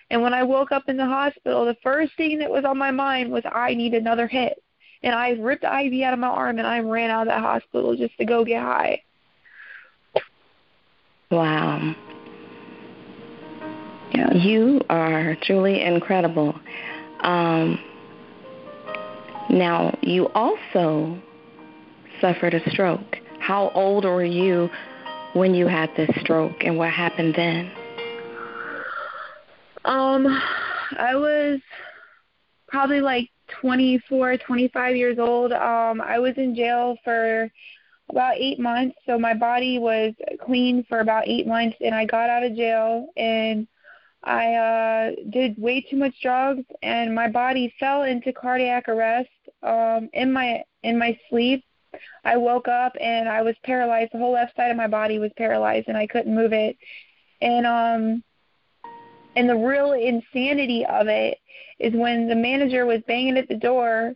And 0.09 0.21
when 0.21 0.33
I 0.33 0.43
woke 0.43 0.73
up 0.73 0.83
in 0.89 0.97
the 0.97 1.05
hospital, 1.05 1.65
the 1.65 1.77
first 1.81 2.11
thing 2.17 2.37
that 2.39 2.49
was 2.49 2.65
on 2.65 2.77
my 2.77 2.91
mind 2.91 3.31
was 3.31 3.43
I 3.49 3.73
need 3.73 3.93
another 3.93 4.27
hit. 4.27 4.61
And 5.03 5.15
I 5.15 5.29
ripped 5.31 5.61
the 5.61 5.67
IV 5.67 6.03
out 6.03 6.13
of 6.13 6.19
my 6.19 6.27
arm 6.27 6.57
and 6.57 6.67
I 6.67 6.79
ran 6.79 7.09
out 7.09 7.21
of 7.21 7.27
that 7.27 7.41
hospital 7.41 7.95
just 7.95 8.17
to 8.17 8.25
go 8.25 8.43
get 8.43 8.61
high. 8.61 9.01
Wow. 11.31 11.95
Yeah. 14.11 14.33
You 14.33 14.81
are 14.89 15.37
truly 15.43 15.81
incredible. 15.81 16.59
Um, 17.21 17.79
now, 19.49 19.97
you 20.01 20.27
also 20.29 21.17
suffered 22.19 22.53
a 22.53 22.69
stroke. 22.69 23.17
How 23.47 23.69
old 23.75 24.03
were 24.03 24.25
you 24.25 24.69
when 25.31 25.55
you 25.55 25.67
had 25.67 25.89
this 25.95 26.09
stroke 26.19 26.65
and 26.65 26.77
what 26.77 26.89
happened 26.89 27.33
then? 27.33 27.71
Um, 29.85 30.27
I 30.97 31.15
was 31.15 31.61
probably 32.67 32.99
like 32.99 33.29
24, 33.61 34.39
25 34.39 34.95
years 34.97 35.17
old. 35.17 35.53
Um, 35.53 36.01
I 36.01 36.19
was 36.19 36.33
in 36.35 36.55
jail 36.55 36.97
for 37.05 37.49
about 38.09 38.35
eight 38.35 38.59
months, 38.59 38.97
so 39.05 39.17
my 39.17 39.33
body 39.33 39.79
was 39.79 40.13
clean 40.45 40.83
for 40.89 40.99
about 40.99 41.25
eight 41.25 41.47
months, 41.47 41.77
and 41.79 41.95
I 41.95 42.03
got 42.03 42.29
out 42.29 42.43
of 42.43 42.53
jail 42.53 43.07
and 43.15 43.65
I 44.25 44.55
uh 44.55 45.11
did 45.29 45.57
way 45.57 45.79
too 45.79 45.95
much 45.95 46.15
drugs 46.21 46.65
and 46.81 47.15
my 47.15 47.29
body 47.29 47.73
fell 47.79 48.03
into 48.03 48.33
cardiac 48.33 48.89
arrest 48.89 49.29
um 49.63 50.09
in 50.11 50.33
my 50.33 50.63
in 50.83 50.99
my 50.99 51.17
sleep 51.29 51.63
I 52.23 52.37
woke 52.37 52.67
up 52.67 52.93
and 52.99 53.29
I 53.29 53.41
was 53.41 53.55
paralyzed. 53.63 54.11
The 54.13 54.19
whole 54.19 54.33
left 54.33 54.55
side 54.55 54.71
of 54.71 54.77
my 54.77 54.87
body 54.87 55.19
was 55.19 55.31
paralyzed 55.37 55.87
and 55.87 55.97
I 55.97 56.07
couldn't 56.07 56.33
move 56.33 56.53
it. 56.53 56.77
And 57.41 57.65
um 57.65 58.23
and 59.35 59.47
the 59.47 59.55
real 59.55 59.93
insanity 59.93 60.85
of 60.85 61.07
it 61.07 61.37
is 61.79 61.93
when 61.93 62.27
the 62.27 62.35
manager 62.35 62.85
was 62.85 63.01
banging 63.07 63.37
at 63.37 63.47
the 63.47 63.55
door 63.55 64.15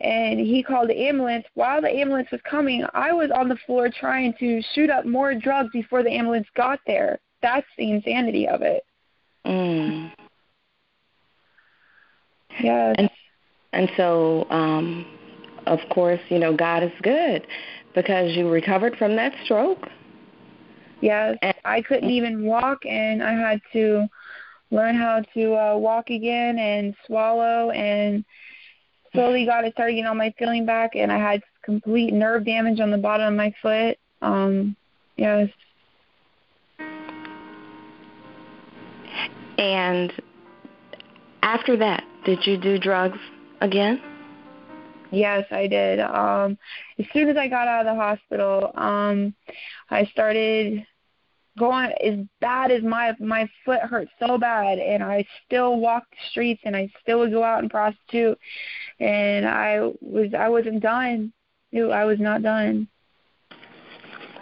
and 0.00 0.38
he 0.38 0.62
called 0.62 0.88
the 0.88 1.08
ambulance. 1.08 1.46
While 1.54 1.82
the 1.82 1.90
ambulance 1.90 2.30
was 2.30 2.40
coming, 2.48 2.84
I 2.94 3.12
was 3.12 3.30
on 3.30 3.48
the 3.48 3.56
floor 3.66 3.90
trying 3.90 4.34
to 4.38 4.62
shoot 4.74 4.90
up 4.90 5.04
more 5.04 5.34
drugs 5.34 5.70
before 5.72 6.02
the 6.02 6.10
ambulance 6.10 6.46
got 6.56 6.80
there. 6.86 7.18
That's 7.42 7.66
the 7.76 7.90
insanity 7.90 8.48
of 8.48 8.62
it. 8.62 8.84
Mm. 9.46 10.12
Yes. 12.62 12.94
And 12.98 13.10
and 13.72 13.90
so 13.96 14.46
um 14.50 15.06
of 15.70 15.78
course, 15.88 16.20
you 16.28 16.38
know, 16.38 16.54
God 16.54 16.82
is 16.82 16.92
good 17.00 17.46
because 17.94 18.36
you 18.36 18.50
recovered 18.50 18.96
from 18.96 19.16
that 19.16 19.32
stroke. 19.44 19.88
Yes, 21.00 21.38
I 21.64 21.80
couldn't 21.80 22.10
even 22.10 22.44
walk, 22.44 22.84
and 22.84 23.22
I 23.22 23.32
had 23.32 23.60
to 23.72 24.06
learn 24.70 24.96
how 24.96 25.22
to 25.34 25.54
uh, 25.54 25.76
walk 25.76 26.10
again 26.10 26.58
and 26.58 26.94
swallow, 27.06 27.70
and 27.70 28.24
slowly 29.12 29.46
got 29.46 29.64
it 29.64 29.72
started 29.72 29.92
getting 29.92 30.06
all 30.06 30.14
my 30.14 30.34
feeling 30.38 30.66
back, 30.66 30.90
and 30.96 31.10
I 31.10 31.18
had 31.18 31.40
complete 31.62 32.12
nerve 32.12 32.44
damage 32.44 32.80
on 32.80 32.90
the 32.90 32.98
bottom 32.98 33.28
of 33.28 33.36
my 33.36 33.54
foot. 33.62 33.96
Um, 34.22 34.76
yes. 35.16 35.48
And 39.56 40.12
after 41.42 41.76
that, 41.76 42.02
did 42.24 42.46
you 42.46 42.56
do 42.56 42.78
drugs 42.78 43.18
again? 43.60 44.02
Yes, 45.10 45.44
I 45.50 45.66
did. 45.66 46.00
Um, 46.00 46.56
as 46.98 47.06
soon 47.12 47.28
as 47.28 47.36
I 47.36 47.48
got 47.48 47.68
out 47.68 47.86
of 47.86 47.94
the 47.94 48.00
hospital, 48.00 48.72
um, 48.76 49.34
I 49.90 50.04
started 50.06 50.86
going 51.58 51.92
as 52.02 52.14
bad 52.40 52.70
as 52.70 52.82
my 52.82 53.14
my 53.18 53.48
foot 53.64 53.80
hurt 53.80 54.08
so 54.18 54.38
bad, 54.38 54.78
and 54.78 55.02
I 55.02 55.26
still 55.46 55.78
walked 55.78 56.12
the 56.12 56.30
streets, 56.30 56.62
and 56.64 56.76
I 56.76 56.88
still 57.02 57.18
would 57.20 57.32
go 57.32 57.42
out 57.42 57.60
and 57.60 57.70
prostitute, 57.70 58.38
and 59.00 59.46
I 59.46 59.90
was 60.00 60.32
I 60.36 60.48
wasn't 60.48 60.80
done. 60.80 61.32
I 61.74 62.04
was 62.04 62.18
not 62.18 62.42
done 62.42 62.88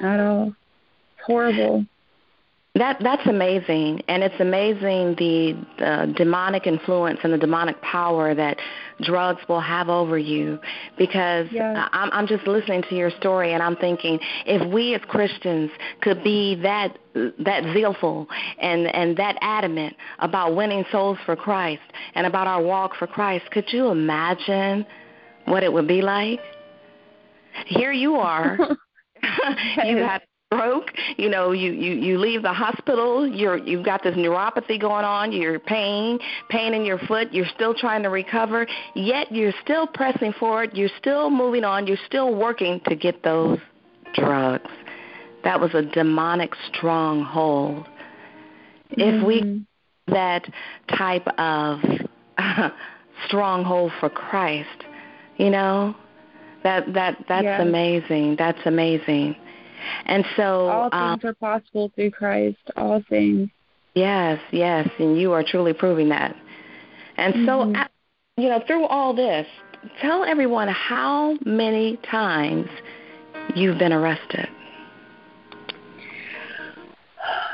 at 0.00 0.20
all. 0.20 0.48
It's 0.48 1.26
horrible. 1.26 1.86
That 2.78 2.98
that's 3.00 3.26
amazing, 3.26 4.02
and 4.06 4.22
it's 4.22 4.38
amazing 4.38 5.16
the, 5.16 5.66
the 5.78 6.14
demonic 6.16 6.66
influence 6.66 7.18
and 7.24 7.32
the 7.32 7.38
demonic 7.38 7.80
power 7.82 8.36
that 8.36 8.56
drugs 9.02 9.40
will 9.48 9.60
have 9.60 9.88
over 9.88 10.16
you. 10.16 10.60
Because 10.96 11.48
yeah. 11.50 11.88
I'm 11.92 12.10
I'm 12.12 12.26
just 12.28 12.46
listening 12.46 12.82
to 12.88 12.94
your 12.94 13.10
story, 13.10 13.52
and 13.52 13.62
I'm 13.62 13.74
thinking 13.76 14.20
if 14.46 14.72
we 14.72 14.94
as 14.94 15.00
Christians 15.08 15.72
could 16.02 16.22
be 16.22 16.54
that 16.62 16.96
that 17.14 17.64
zealful 17.74 18.28
and 18.60 18.86
and 18.94 19.16
that 19.16 19.36
adamant 19.40 19.96
about 20.20 20.54
winning 20.54 20.84
souls 20.92 21.18
for 21.26 21.34
Christ 21.34 21.82
and 22.14 22.26
about 22.26 22.46
our 22.46 22.62
walk 22.62 22.94
for 22.96 23.08
Christ, 23.08 23.50
could 23.50 23.72
you 23.72 23.88
imagine 23.88 24.86
what 25.46 25.64
it 25.64 25.72
would 25.72 25.88
be 25.88 26.00
like? 26.00 26.40
Here 27.66 27.92
you 27.92 28.16
are. 28.16 28.56
you 29.84 29.96
had 29.96 30.22
stroke 30.52 30.92
you 31.18 31.28
know 31.28 31.52
you 31.52 31.72
you 31.72 31.92
you 31.92 32.18
leave 32.18 32.42
the 32.42 32.52
hospital 32.52 33.26
you're 33.28 33.58
you've 33.58 33.84
got 33.84 34.02
this 34.02 34.14
neuropathy 34.14 34.80
going 34.80 35.04
on 35.04 35.30
you're 35.30 35.58
pain 35.58 36.18
pain 36.48 36.72
in 36.72 36.86
your 36.86 36.98
foot 37.00 37.32
you're 37.32 37.48
still 37.54 37.74
trying 37.74 38.02
to 38.02 38.08
recover 38.08 38.66
yet 38.94 39.30
you're 39.30 39.52
still 39.62 39.86
pressing 39.86 40.32
forward 40.32 40.70
you're 40.72 40.88
still 40.98 41.28
moving 41.28 41.64
on 41.64 41.86
you're 41.86 41.98
still 42.06 42.34
working 42.34 42.80
to 42.86 42.96
get 42.96 43.22
those 43.22 43.58
drugs 44.14 44.70
that 45.44 45.60
was 45.60 45.74
a 45.74 45.82
demonic 45.82 46.52
stronghold 46.72 47.84
mm-hmm. 48.90 49.00
if 49.00 49.26
we 49.26 49.42
mm-hmm. 49.42 50.12
that 50.12 50.48
type 50.96 51.26
of 51.36 51.78
stronghold 53.26 53.92
for 54.00 54.08
Christ 54.08 54.84
you 55.36 55.50
know 55.50 55.94
that 56.62 56.90
that 56.94 57.22
that's 57.28 57.44
yes. 57.44 57.60
amazing 57.60 58.36
that's 58.38 58.60
amazing 58.64 59.36
and 60.06 60.24
so 60.36 60.68
all 60.68 60.90
things 60.90 61.24
um, 61.24 61.30
are 61.30 61.34
possible 61.34 61.90
through 61.94 62.10
Christ. 62.10 62.58
All 62.76 63.02
things. 63.08 63.50
Yes, 63.94 64.40
yes, 64.52 64.88
and 64.98 65.18
you 65.18 65.32
are 65.32 65.42
truly 65.42 65.72
proving 65.72 66.08
that. 66.10 66.34
And 67.16 67.34
mm-hmm. 67.34 67.74
so, 67.74 67.84
you 68.36 68.48
know, 68.48 68.62
through 68.66 68.86
all 68.86 69.14
this, 69.14 69.46
tell 70.00 70.24
everyone 70.24 70.68
how 70.68 71.36
many 71.44 71.98
times 72.08 72.68
you've 73.54 73.78
been 73.78 73.92
arrested. 73.92 74.48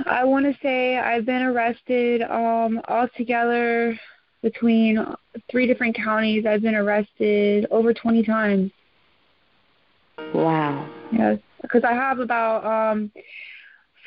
I 0.07 0.25
want 0.25 0.45
to 0.45 0.55
say 0.61 0.99
I've 0.99 1.25
been 1.25 1.43
arrested 1.43 2.22
um, 2.22 2.81
altogether 2.89 3.99
between 4.43 5.05
three 5.51 5.66
different 5.66 5.97
counties. 5.97 6.45
I've 6.47 6.62
been 6.62 6.75
arrested 6.75 7.66
over 7.70 7.95
20 7.95 8.22
times. 8.25 8.70
Wow. 10.35 10.91
Yes 11.11 11.39
because 11.65 11.83
I 11.85 11.93
have 11.93 12.21
about 12.21 12.65
um 12.65 13.11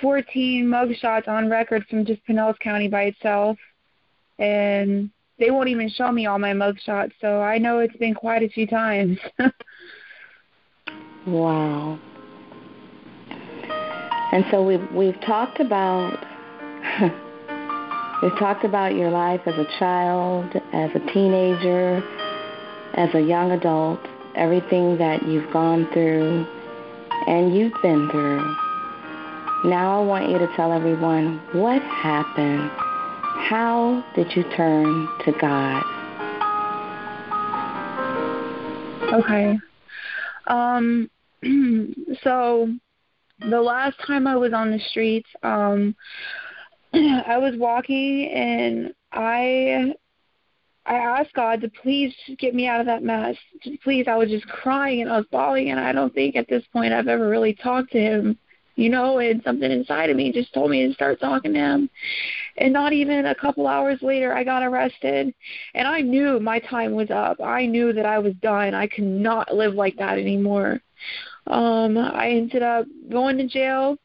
14 0.02 0.66
mugshots 0.66 1.28
on 1.28 1.50
record 1.50 1.86
from 1.90 2.06
just 2.06 2.26
Pinellas 2.28 2.60
County 2.60 2.88
by 2.88 3.04
itself, 3.04 3.58
and 4.38 5.10
they 5.40 5.52
won't 5.52 5.70
even 5.70 5.90
show 5.90 6.12
me 6.12 6.28
all 6.28 6.40
my 6.40 6.54
mugshots, 6.54 7.14
so 7.20 7.42
I 7.42 7.58
know 7.58 7.80
it's 7.80 7.98
been 7.98 8.14
quite 8.14 8.44
a 8.44 8.50
few 8.50 8.68
times. 8.68 9.18
wow. 11.28 12.00
And 14.32 14.46
so 14.52 14.64
we've 14.64 14.92
we've 14.92 15.20
talked 15.22 15.60
about 15.60 16.20
we've 18.22 18.38
talked 18.38 18.66
about 18.66 18.94
your 18.94 19.10
life 19.10 19.42
as 19.48 19.56
a 19.56 19.66
child, 19.80 20.56
as 20.74 20.92
a 20.94 21.00
teenager, 21.12 22.04
as 22.94 23.10
a 23.16 23.22
young 23.22 23.52
adult, 23.52 24.00
everything 24.36 24.98
that 25.00 25.26
you've 25.28 25.52
gone 25.52 25.88
through 25.92 26.46
and 27.26 27.56
you've 27.56 27.74
been 27.82 28.10
through. 28.12 28.56
Now 29.66 30.02
I 30.02 30.06
want 30.06 30.30
you 30.30 30.38
to 30.38 30.48
tell 30.56 30.72
everyone 30.72 31.40
what 31.54 31.82
happened. 31.82 32.70
How 33.50 34.06
did 34.16 34.36
you 34.36 34.44
turn 34.56 35.08
to 35.26 35.32
God? 35.40 35.84
Okay. 39.14 39.58
Um 40.48 41.10
so 42.24 42.72
the 43.40 43.62
last 43.62 43.98
time 44.06 44.28
I 44.28 44.36
was 44.36 44.54
on 44.54 44.72
the 44.72 44.80
streets, 44.90 45.30
um 45.44 45.96
I 46.94 47.38
was 47.38 47.56
walking 47.58 48.32
and 48.34 48.94
I 49.12 49.94
I 50.88 50.96
asked 50.96 51.34
God 51.34 51.60
to 51.62 51.70
please 51.70 52.16
get 52.40 52.56
me 52.56 52.66
out 52.66 52.80
of 52.80 52.86
that 52.86 53.04
mess. 53.04 53.36
Please, 53.84 54.06
I 54.08 54.16
was 54.16 54.30
just 54.30 54.48
crying 54.48 55.02
and 55.02 55.12
I 55.12 55.18
was 55.18 55.26
bawling, 55.30 55.70
and 55.70 55.80
I 55.80 55.92
don't 55.92 56.14
think 56.14 56.38
at 56.38 56.48
this 56.48 56.64
point 56.72 56.94
I've 56.94 57.10
ever 57.10 57.28
really 57.28 57.54
talked 57.54 57.92
to 57.92 58.00
Him, 58.00 58.38
you 58.78 58.90
know. 58.90 59.20
And 59.20 59.44
something 59.44 59.70
inside 59.70 60.10
of 60.10 60.16
me 60.16 60.32
just 60.32 60.54
told 60.54 60.72
me 60.72 60.88
to 60.88 60.94
start 60.94 61.20
talking 61.20 61.54
to 61.54 61.60
Him. 61.60 61.90
And 62.58 62.72
not 62.72 62.94
even 62.94 63.26
a 63.26 63.36
couple 63.36 63.68
hours 63.68 64.00
later, 64.02 64.34
I 64.34 64.46
got 64.46 64.64
arrested, 64.64 65.34
and 65.74 65.88
I 65.88 66.00
knew 66.00 66.40
my 66.40 66.60
time 66.60 66.94
was 66.94 67.12
up. 67.12 67.42
I 67.42 67.66
knew 67.66 67.92
that 67.92 68.06
I 68.06 68.20
was 68.20 68.34
done. 68.36 68.74
I 68.74 68.88
could 68.88 69.04
not 69.04 69.54
live 69.54 69.74
like 69.74 69.98
that 69.98 70.18
anymore. 70.18 70.80
Um, 71.48 71.98
I 71.98 72.30
ended 72.30 72.64
up 72.64 72.86
going 73.10 73.38
to 73.40 73.48
jail. 73.48 73.98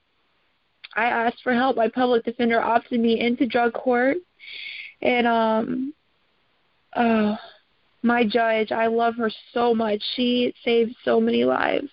I 0.96 1.04
asked 1.04 1.42
for 1.44 1.54
help. 1.54 1.76
My 1.76 1.88
public 1.88 2.24
defender 2.24 2.60
opted 2.60 3.00
me 3.00 3.20
into 3.20 3.46
drug 3.46 3.72
court, 3.72 4.16
and 5.00 5.28
um, 5.28 5.94
uh, 6.94 7.36
my 8.02 8.24
judge, 8.24 8.72
I 8.72 8.88
love 8.88 9.14
her 9.16 9.30
so 9.52 9.74
much. 9.74 10.02
She 10.16 10.54
saved 10.64 10.94
so 11.04 11.20
many 11.20 11.44
lives. 11.44 11.88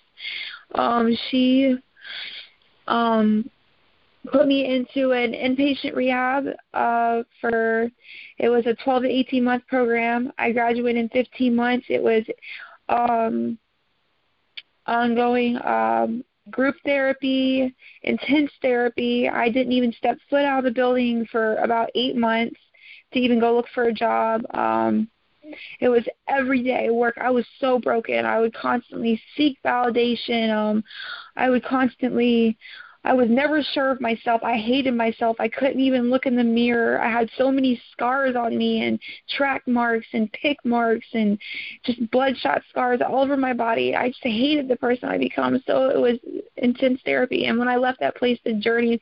Um, 0.76 1.16
she 1.30 1.78
um 2.88 3.50
put 4.32 4.47
me 4.47 4.66
into 4.66 5.12
an 5.12 5.32
inpatient 5.32 5.95
rehab 5.95 6.45
uh 6.74 7.24
for 7.39 7.89
it 8.38 8.50
was 8.50 8.66
a 8.66 8.74
12 8.84 9.04
to 9.04 9.10
18 9.10 9.43
month 9.43 9.66
program. 9.68 10.32
I 10.38 10.52
graduated 10.52 11.02
in 11.02 11.10
15 11.10 11.56
months. 11.56 11.86
It 11.89 12.02
was 12.02 12.24
um 12.89 13.58
ongoing 14.88 15.58
um 15.64 16.24
group 16.50 16.76
therapy, 16.84 17.74
intense 18.02 18.52
therapy. 18.62 19.30
I 19.30 19.50
didn't 19.50 19.74
even 19.74 19.93
step 19.93 20.18
foot 20.30 20.45
out 20.45 20.60
of 20.60 20.66
the 20.66 20.72
building 20.72 21.28
for 21.32 21.56
about 21.58 21.89
8 21.93 22.18
months 22.18 22.60
to 23.14 23.20
even 23.20 23.39
go 23.39 23.55
look 23.55 23.68
for 23.74 23.84
a 23.84 23.93
job. 23.93 24.41
Um 24.53 25.10
it 25.80 25.89
was 25.89 26.03
everyday 26.28 26.89
work. 26.91 27.18
I 27.20 27.32
was 27.32 27.45
so 27.60 27.80
broken. 27.80 28.26
I 28.26 28.39
would 28.39 28.53
constantly 28.53 29.22
seek 29.36 29.57
validation. 29.66 30.53
Um 30.53 30.84
I 31.36 31.49
would 31.49 31.64
constantly 31.64 32.57
I 33.04 33.14
was 33.14 33.30
never 33.30 33.64
sure 33.64 33.91
of 33.91 34.02
myself. 34.02 34.41
I 34.43 34.58
hated 34.58 34.93
myself. 34.93 35.38
I 35.39 35.47
couldn't 35.47 35.80
even 35.80 36.10
look 36.10 36.26
in 36.26 36.36
the 36.36 36.43
mirror. 36.43 37.02
I 37.02 37.10
had 37.10 37.30
so 37.38 37.50
many 37.50 37.82
scars 37.91 38.36
on 38.36 38.58
me 38.58 38.86
and 38.86 39.00
track 39.30 39.66
marks 39.68 40.08
and 40.14 40.32
pick 40.34 40.58
marks 40.66 41.08
and 41.14 41.39
just 41.86 42.12
bloodshot 42.12 42.62
scars 42.70 43.00
all 43.02 43.24
over 43.24 43.38
my 43.38 43.54
body. 43.54 43.95
I 43.95 44.10
just 44.10 44.24
hated 44.24 44.68
the 44.68 44.76
person 44.76 45.08
I 45.08 45.18
become. 45.18 45.62
So 45.66 45.89
it 45.89 45.97
was 45.97 46.20
intense 46.58 47.00
therapy. 47.06 47.45
And 47.45 47.58
when 47.58 47.70
I 47.70 47.78
left 47.78 48.02
that 48.02 48.18
place, 48.18 48.39
the 48.43 48.54
journey 48.54 49.00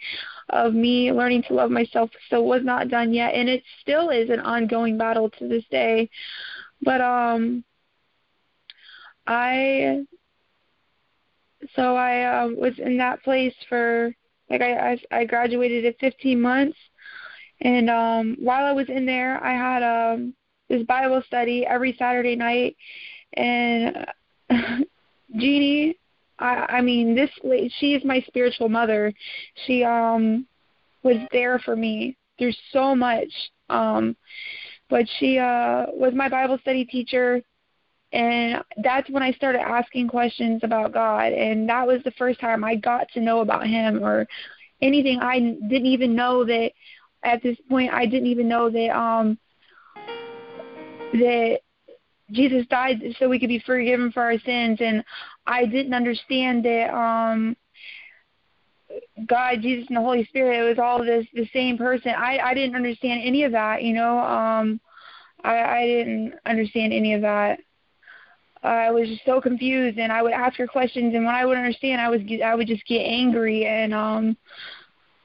of 0.50 0.74
me 0.74 1.12
learning 1.12 1.44
to 1.48 1.56
love 1.56 1.72
myself 1.72 2.12
still 2.28 2.46
was 2.46 2.64
not 2.64 2.90
done 2.90 3.14
yet. 3.14 3.34
And 3.34 3.50
it 3.50 3.64
still 3.82 4.10
is 4.10 4.30
an 4.30 4.42
ongoing 4.42 4.98
battle 4.98 5.32
to 5.32 5.48
this 5.48 5.66
day. 5.72 6.10
But 6.84 7.02
um 7.02 7.64
I 9.26 10.06
so 11.78 11.96
I 11.96 12.44
um, 12.44 12.58
was 12.58 12.74
in 12.80 12.98
that 12.98 13.24
place 13.24 13.54
for 13.70 14.14
like 14.50 14.62
I, 14.62 14.94
I 14.94 15.20
I 15.20 15.26
graduated 15.26 15.86
at 15.86 16.00
15 16.00 16.42
months, 16.42 16.78
and 17.62 17.90
um, 17.90 18.36
while 18.40 18.66
I 18.66 18.72
was 18.72 18.90
in 18.90 19.06
there, 19.06 19.42
I 19.44 19.52
had 19.52 19.84
um, 19.84 20.34
this 20.70 20.84
Bible 20.84 21.22
study 21.28 21.66
every 21.66 21.96
Saturday 21.98 22.36
night, 22.36 22.76
and 23.34 24.06
Jeannie, 25.38 25.98
I 26.40 26.66
I 26.70 26.82
mean 26.82 27.14
this 27.14 27.30
she 27.80 27.94
is 27.94 28.04
my 28.04 28.22
spiritual 28.28 28.70
mother. 28.70 29.14
She 29.68 29.84
um 29.84 30.48
was 31.04 31.18
there 31.32 31.60
for 31.60 31.76
me 31.76 32.18
through 32.40 32.54
so 32.72 32.96
much. 32.96 33.30
Um, 33.70 34.16
but 34.90 35.06
she 35.20 35.38
uh 35.38 35.86
was 35.94 36.14
my 36.16 36.28
Bible 36.28 36.58
study 36.60 36.86
teacher 36.86 37.44
and 38.18 38.64
that's 38.82 39.08
when 39.12 39.22
I 39.22 39.32
started 39.34 39.62
asking 39.62 40.08
questions 40.08 40.62
about 40.64 40.92
God. 40.92 41.34
And 41.34 41.70
that 41.70 41.86
was 41.86 42.02
the 42.04 42.12
first 42.18 42.40
time 42.40 42.64
I 42.64 42.74
got 42.74 43.08
to 43.12 43.22
know 43.22 43.42
about 43.42 43.68
Him 43.68 44.04
or 44.04 44.26
anything. 44.82 45.20
I 45.20 45.40
didn't 45.40 45.86
even 45.86 46.16
know 46.16 46.44
that 46.44 46.72
at 47.24 47.44
this 47.44 47.58
point, 47.70 47.94
I 47.94 48.08
didn't 48.08 48.26
even 48.26 48.48
know 48.48 48.72
that, 48.72 48.90
um, 48.90 49.38
that 51.14 51.60
Jesus 52.32 52.66
died 52.72 53.04
so 53.20 53.30
we 53.30 53.40
could 53.40 53.50
be 53.50 53.60
forgiven 53.60 54.12
for 54.12 54.24
our 54.24 54.40
sins. 54.40 54.80
And 54.82 55.04
I 55.46 55.68
didn't 55.68 55.94
understand 55.94 56.66
that, 56.66 56.92
um, 56.92 57.56
God, 59.28 59.62
Jesus, 59.62 59.90
and 59.90 59.98
the 59.98 60.02
Holy 60.02 60.26
Spirit, 60.26 60.60
it 60.60 60.68
was 60.68 60.80
all 60.80 61.06
this 61.06 61.28
the 61.36 61.48
same 61.54 61.78
person. 61.78 62.14
I 62.18 62.40
I 62.40 62.54
didn't 62.56 62.76
understand 62.76 63.22
any 63.24 63.44
of 63.44 63.52
that, 63.52 63.84
you 63.84 63.94
know. 63.94 64.18
Um 64.18 64.80
I 65.44 65.60
I 65.60 65.86
didn't 65.86 66.34
understand 66.46 66.94
any 66.94 67.14
of 67.14 67.22
that. 67.22 67.60
I 68.64 68.92
was 68.92 69.08
just 69.08 69.26
so 69.26 69.40
confused, 69.40 69.98
and 69.98 70.12
I 70.12 70.22
would 70.22 70.34
ask 70.34 70.58
her 70.58 70.68
questions, 70.68 71.14
and 71.14 71.26
when 71.26 71.36
I 71.36 71.46
would 71.46 71.58
understand, 71.58 72.02
I 72.02 72.10
was 72.10 72.22
I 72.44 72.56
would 72.56 72.68
just 72.68 72.86
get 72.86 73.02
angry, 73.02 73.66
and 73.66 73.94
um, 73.94 74.38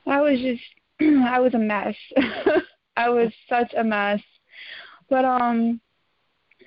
I 0.06 0.20
was 0.20 0.38
just 0.40 0.62
I 1.00 1.40
was 1.40 1.54
a 1.54 1.58
mess. 1.58 1.96
I 2.96 3.08
was 3.08 3.32
such 3.48 3.72
a 3.76 3.82
mess, 3.82 4.20
but 5.08 5.24
um, 5.24 5.80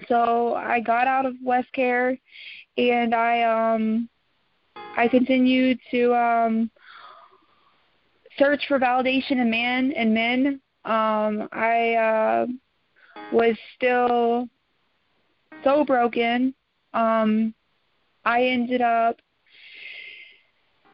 so 0.08 0.56
I 0.56 0.80
got 0.80 1.08
out 1.08 1.26
of 1.26 1.36
West 1.44 1.72
Care, 1.74 2.18
and 2.78 3.14
I 3.14 3.44
um, 3.44 4.10
I 4.98 5.08
continued 5.08 5.80
to 5.92 6.14
um 6.16 6.72
search 8.38 8.66
for 8.68 8.80
validation 8.80 9.40
in 9.40 9.50
man 9.50 9.92
and 9.94 10.14
men. 10.14 10.62
Um, 10.84 11.48
I 11.52 11.96
uh, 11.96 12.48
was 13.32 13.56
still 13.76 14.48
so 15.64 15.84
broken. 15.84 16.54
Um, 16.94 17.54
I 18.24 18.44
ended 18.46 18.82
up 18.82 19.18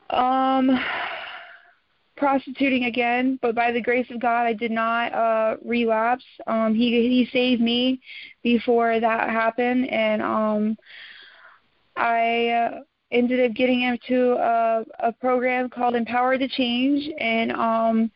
um, 0.10 0.78
prostituting 2.18 2.86
again, 2.86 3.40
but 3.42 3.56
by 3.56 3.72
the 3.72 3.82
grace 3.82 4.08
of 4.12 4.20
God, 4.20 4.46
I 4.46 4.54
did 4.54 4.72
not 4.72 5.14
uh, 5.14 5.58
relapse. 5.66 6.26
Um, 6.48 6.76
he 6.76 6.92
he 6.92 7.30
saved 7.32 7.62
me 7.62 8.02
before 8.44 9.00
that 9.00 9.30
happened, 9.30 9.90
and 9.90 10.22
um, 10.22 10.78
I 11.96 12.50
uh, 12.50 12.80
ended 13.12 13.50
up 13.50 13.56
getting 13.56 13.82
into 13.82 14.34
a, 14.34 14.86
a 15.00 15.12
program 15.14 15.70
called 15.70 15.96
Empower 15.96 16.38
to 16.38 16.48
Change, 16.48 17.12
and 17.20 17.52
um, 17.54 18.12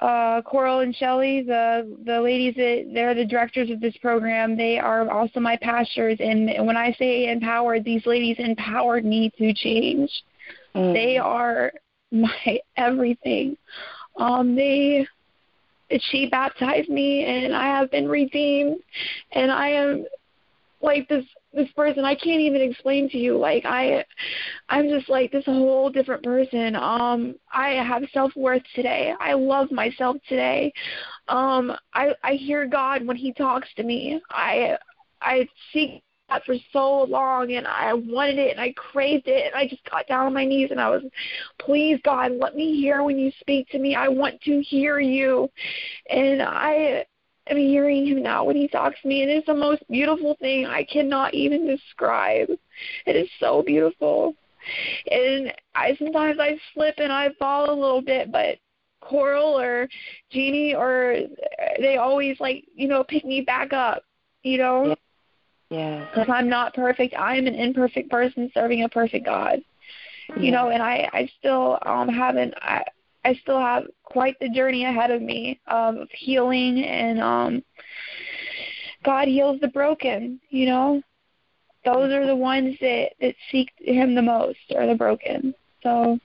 uh, 0.00 0.42
Coral 0.42 0.80
and 0.80 0.94
Shelly, 0.94 1.42
the 1.42 1.96
the 2.04 2.20
ladies 2.20 2.54
that 2.56 2.90
they're 2.92 3.14
the 3.14 3.24
directors 3.24 3.70
of 3.70 3.80
this 3.80 3.96
program. 3.98 4.56
They 4.56 4.78
are 4.78 5.08
also 5.10 5.40
my 5.40 5.56
pastors, 5.56 6.18
and 6.20 6.66
when 6.66 6.76
I 6.76 6.92
say 6.98 7.30
empowered, 7.30 7.84
these 7.84 8.04
ladies 8.04 8.36
empowered 8.38 9.04
me 9.04 9.30
to 9.38 9.54
change. 9.54 10.10
Mm. 10.74 10.92
They 10.92 11.18
are 11.18 11.72
my 12.12 12.58
everything. 12.76 13.56
Um, 14.18 14.54
they 14.54 15.06
she 15.98 16.28
baptized 16.28 16.90
me, 16.90 17.24
and 17.24 17.54
I 17.54 17.66
have 17.66 17.90
been 17.90 18.08
redeemed, 18.08 18.78
and 19.32 19.50
I 19.50 19.68
am 19.68 20.04
like 20.82 21.08
this 21.08 21.24
this 21.56 21.72
person 21.72 22.04
I 22.04 22.14
can't 22.14 22.40
even 22.40 22.60
explain 22.60 23.08
to 23.10 23.18
you 23.18 23.36
like 23.36 23.64
I 23.64 24.04
I'm 24.68 24.88
just 24.88 25.08
like 25.08 25.32
this 25.32 25.44
whole 25.46 25.90
different 25.90 26.22
person. 26.22 26.76
Um 26.76 27.34
I 27.52 27.70
have 27.70 28.02
self-worth 28.12 28.62
today. 28.74 29.14
I 29.18 29.32
love 29.32 29.72
myself 29.72 30.16
today. 30.28 30.72
Um 31.28 31.72
I 31.94 32.14
I 32.22 32.34
hear 32.34 32.66
God 32.66 33.06
when 33.06 33.16
he 33.16 33.32
talks 33.32 33.68
to 33.76 33.82
me. 33.82 34.20
I 34.30 34.76
I 35.20 35.48
seek 35.72 36.02
that 36.28 36.44
for 36.44 36.56
so 36.72 37.04
long 37.04 37.52
and 37.52 37.66
I 37.66 37.92
wanted 37.94 38.38
it 38.38 38.50
and 38.50 38.60
I 38.60 38.72
craved 38.72 39.28
it 39.28 39.46
and 39.46 39.54
I 39.54 39.66
just 39.66 39.88
got 39.88 40.06
down 40.08 40.26
on 40.26 40.34
my 40.34 40.44
knees 40.44 40.70
and 40.70 40.80
I 40.80 40.90
was 40.90 41.02
please 41.60 42.00
God 42.04 42.32
let 42.32 42.54
me 42.56 42.74
hear 42.74 43.02
when 43.02 43.18
you 43.18 43.30
speak 43.40 43.68
to 43.70 43.78
me. 43.78 43.94
I 43.94 44.08
want 44.08 44.40
to 44.42 44.60
hear 44.60 44.98
you. 44.98 45.48
And 46.10 46.42
I 46.42 47.06
am 47.48 47.56
hearing 47.56 48.06
him 48.06 48.22
now 48.22 48.44
when 48.44 48.56
he 48.56 48.68
talks 48.68 49.00
to 49.02 49.08
me. 49.08 49.22
It 49.22 49.28
is 49.28 49.44
the 49.46 49.54
most 49.54 49.82
beautiful 49.88 50.36
thing 50.40 50.66
I 50.66 50.84
cannot 50.84 51.34
even 51.34 51.66
describe. 51.66 52.48
It 53.06 53.16
is 53.16 53.28
so 53.40 53.62
beautiful. 53.62 54.34
And 55.10 55.52
I 55.74 55.94
sometimes 55.96 56.38
I 56.40 56.58
slip 56.74 56.96
and 56.98 57.12
I 57.12 57.30
fall 57.38 57.70
a 57.70 57.74
little 57.74 58.02
bit, 58.02 58.32
but 58.32 58.58
Coral 59.00 59.58
or 59.60 59.88
Jeannie 60.30 60.74
or 60.74 61.18
they 61.78 61.96
always 61.96 62.40
like 62.40 62.64
you 62.74 62.88
know 62.88 63.04
pick 63.04 63.24
me 63.24 63.40
back 63.40 63.72
up. 63.72 64.02
You 64.42 64.58
know. 64.58 64.96
Yeah. 65.70 66.06
Because 66.08 66.28
I'm 66.28 66.48
not 66.48 66.74
perfect. 66.74 67.14
I 67.14 67.36
am 67.36 67.46
an 67.46 67.54
imperfect 67.54 68.08
person 68.08 68.50
serving 68.54 68.84
a 68.84 68.88
perfect 68.88 69.26
God. 69.26 69.60
Yeah. 70.28 70.38
You 70.38 70.50
know, 70.52 70.70
and 70.70 70.82
I 70.82 71.08
I 71.12 71.28
still 71.38 71.78
um 71.82 72.08
haven't 72.08 72.54
I 72.60 72.84
I 73.26 73.34
still 73.42 73.60
have 73.60 73.84
quite 74.04 74.36
the 74.40 74.48
journey 74.48 74.84
ahead 74.84 75.10
of 75.10 75.20
me 75.20 75.60
of 75.66 75.96
healing 76.12 76.84
and 76.84 77.20
um 77.20 77.64
God 79.04 79.26
heals 79.26 79.60
the 79.60 79.68
broken, 79.68 80.40
you 80.50 80.66
know. 80.66 81.02
Those 81.84 82.12
are 82.12 82.26
the 82.26 82.36
ones 82.36 82.76
that 82.80 83.10
that 83.20 83.34
seek 83.50 83.72
him 83.78 84.14
the 84.14 84.22
most 84.22 84.58
are 84.76 84.86
the 84.86 84.94
broken. 84.94 85.54
So 85.82 86.18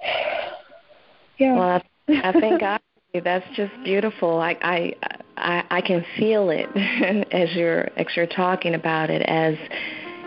yeah. 1.38 1.54
Well, 1.54 1.82
I, 2.08 2.28
I 2.28 2.32
thank 2.40 2.60
God. 2.66 2.80
That's 3.24 3.46
just 3.56 3.72
beautiful. 3.82 4.38
I 4.38 4.56
I 4.62 4.94
I, 5.36 5.64
I 5.70 5.80
can 5.80 6.04
feel 6.16 6.50
it 6.50 6.68
as 7.32 7.52
you're 7.56 7.88
as 7.96 8.06
you're 8.14 8.26
talking 8.26 8.74
about 8.74 9.10
it 9.10 9.22
as 9.22 9.56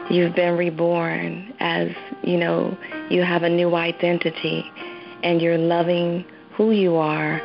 you've 0.09 0.35
been 0.35 0.57
reborn 0.57 1.53
as 1.59 1.89
you 2.23 2.37
know 2.37 2.77
you 3.09 3.23
have 3.23 3.43
a 3.43 3.49
new 3.49 3.75
identity 3.75 4.63
and 5.23 5.41
you're 5.41 5.57
loving 5.57 6.25
who 6.55 6.71
you 6.71 6.95
are 6.95 7.39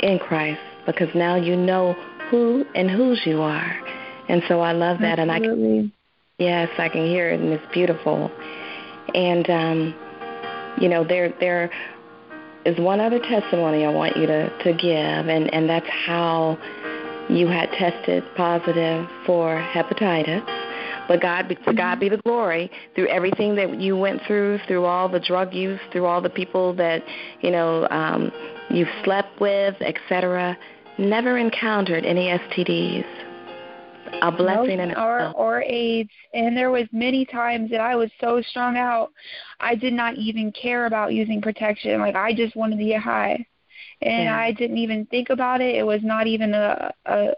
in 0.00 0.18
Christ 0.18 0.60
because 0.86 1.08
now 1.14 1.36
you 1.36 1.56
know 1.56 1.94
who 2.30 2.64
and 2.74 2.90
whose 2.90 3.22
you 3.24 3.40
are. 3.40 3.80
And 4.28 4.42
so 4.48 4.60
I 4.60 4.72
love 4.72 4.98
that 5.00 5.18
Absolutely. 5.18 5.22
and 5.22 5.30
I 5.30 5.38
can 5.40 5.92
Yes, 6.38 6.68
I 6.78 6.88
can 6.88 7.06
hear 7.06 7.30
it, 7.30 7.38
and 7.38 7.52
it's 7.52 7.72
beautiful. 7.72 8.30
And 9.14 9.48
um, 9.48 9.94
you 10.80 10.88
know, 10.88 11.04
there 11.04 11.32
there 11.38 11.70
is 12.64 12.76
one 12.78 12.98
other 13.00 13.20
testimony 13.20 13.84
I 13.84 13.90
want 13.90 14.16
you 14.16 14.26
to 14.26 14.58
to 14.64 14.72
give, 14.72 15.28
and 15.28 15.52
and 15.54 15.68
that's 15.68 15.88
how 15.88 16.58
you 17.28 17.46
had 17.46 17.70
tested 17.70 18.24
positive 18.36 19.08
for 19.24 19.56
hepatitis. 19.72 20.42
But 21.08 21.20
God, 21.20 21.48
to 21.48 21.54
God 21.54 21.74
mm-hmm. 21.74 22.00
be 22.00 22.08
the 22.08 22.18
glory 22.18 22.70
through 22.94 23.08
everything 23.08 23.54
that 23.56 23.80
you 23.80 23.96
went 23.96 24.22
through, 24.26 24.58
through 24.66 24.84
all 24.84 25.08
the 25.08 25.20
drug 25.20 25.52
use, 25.52 25.80
through 25.92 26.06
all 26.06 26.20
the 26.20 26.30
people 26.30 26.74
that 26.74 27.02
you 27.40 27.50
know 27.50 27.86
um, 27.90 28.32
you've 28.70 28.88
slept 29.04 29.40
with, 29.40 29.74
etc. 29.80 30.56
Never 30.98 31.38
encountered 31.38 32.04
any 32.04 32.28
STDs. 32.28 33.04
A 34.22 34.30
blessing 34.30 34.76
nope, 34.76 34.90
in 34.90 34.96
or, 34.96 35.32
or 35.32 35.62
AIDS. 35.62 36.10
And 36.34 36.56
there 36.56 36.70
was 36.70 36.86
many 36.92 37.24
times 37.24 37.70
that 37.70 37.80
I 37.80 37.96
was 37.96 38.10
so 38.20 38.40
strung 38.42 38.76
out, 38.76 39.10
I 39.58 39.74
did 39.74 39.92
not 39.92 40.14
even 40.16 40.52
care 40.52 40.86
about 40.86 41.12
using 41.12 41.42
protection. 41.42 42.00
Like 42.00 42.14
I 42.14 42.32
just 42.32 42.54
wanted 42.54 42.78
to 42.78 42.84
get 42.84 43.02
high, 43.02 43.44
and 44.02 44.24
yeah. 44.24 44.36
I 44.36 44.52
didn't 44.52 44.78
even 44.78 45.06
think 45.06 45.30
about 45.30 45.60
it. 45.60 45.74
It 45.74 45.84
was 45.84 46.00
not 46.02 46.26
even 46.26 46.54
a 46.54 46.92
a, 47.06 47.30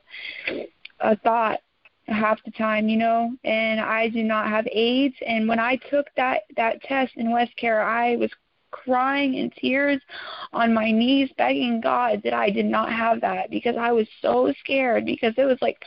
a 1.01 1.17
thought 1.17 1.61
half 2.09 2.42
the 2.44 2.50
time, 2.52 2.88
you 2.88 2.96
know, 2.96 3.32
and 3.44 3.80
I 3.80 4.09
do 4.09 4.22
not 4.22 4.48
have 4.48 4.66
AIDS. 4.70 5.16
And 5.26 5.48
when 5.48 5.59
I 5.59 5.76
took 5.90 6.07
that 6.16 6.42
that 6.57 6.82
test 6.82 7.12
in 7.16 7.30
West 7.30 7.52
Westcare, 7.57 7.84
I 7.84 8.16
was 8.16 8.30
crying 8.70 9.34
in 9.34 9.50
tears 9.50 10.00
on 10.52 10.74
my 10.74 10.90
knees 10.90 11.30
begging 11.38 11.80
God 11.80 12.20
that 12.24 12.34
I 12.34 12.50
did 12.50 12.66
not 12.66 12.92
have 12.92 13.20
that 13.22 13.50
because 13.50 13.76
I 13.76 13.92
was 13.92 14.07
so 14.20 14.52
scared 14.61 15.07
because 15.07 15.34
it 15.38 15.44
was 15.44 15.59
like 15.62 15.82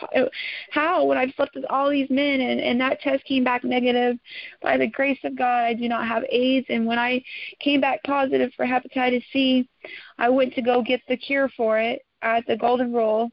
how 0.71 1.05
when 1.05 1.17
I've 1.17 1.33
slept 1.35 1.55
with 1.55 1.65
all 1.69 1.89
these 1.89 2.09
men? 2.09 2.41
And 2.41 2.59
and 2.59 2.81
that 2.81 3.01
test 3.01 3.23
came 3.25 3.43
back 3.43 3.63
negative. 3.63 4.17
By 4.61 4.77
the 4.77 4.87
grace 4.87 5.19
of 5.23 5.37
God 5.37 5.63
I 5.65 5.73
do 5.73 5.87
not 5.87 6.07
have 6.07 6.23
AIDS. 6.29 6.65
And 6.69 6.85
when 6.85 6.99
I 6.99 7.23
came 7.59 7.81
back 7.81 8.03
positive 8.03 8.51
for 8.55 8.65
hepatitis 8.65 9.23
C 9.31 9.69
I 10.17 10.29
went 10.29 10.53
to 10.55 10.61
go 10.61 10.81
get 10.81 11.01
the 11.07 11.17
cure 11.17 11.49
for 11.55 11.79
it 11.79 12.01
at 12.21 12.45
the 12.47 12.57
Golden 12.57 12.91
Rule 12.91 13.31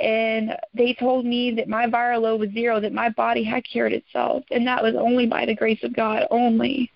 and 0.00 0.56
they 0.74 0.94
told 0.94 1.24
me 1.24 1.52
that 1.52 1.68
my 1.68 1.86
viral 1.86 2.22
load 2.22 2.40
was 2.40 2.50
zero, 2.50 2.80
that 2.80 2.92
my 2.92 3.08
body 3.10 3.42
had 3.42 3.64
cured 3.64 3.92
itself, 3.92 4.44
and 4.50 4.66
that 4.66 4.82
was 4.82 4.94
only 4.94 5.26
by 5.26 5.46
the 5.46 5.54
grace 5.54 5.82
of 5.82 5.94
God 5.94 6.26
only. 6.30 6.90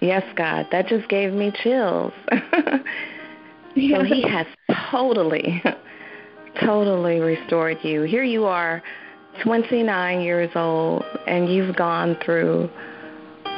Yes, 0.00 0.24
God, 0.36 0.66
that 0.72 0.86
just 0.86 1.08
gave 1.08 1.32
me 1.32 1.52
chills. 1.62 2.12
so 2.30 2.82
He 3.74 4.22
has 4.28 4.46
totally, 4.90 5.62
totally 6.60 7.20
restored 7.20 7.78
you. 7.82 8.02
Here 8.02 8.24
you 8.24 8.44
are, 8.44 8.82
29 9.42 10.20
years 10.20 10.50
old, 10.54 11.04
and 11.26 11.52
you've 11.52 11.76
gone 11.76 12.16
through 12.24 12.70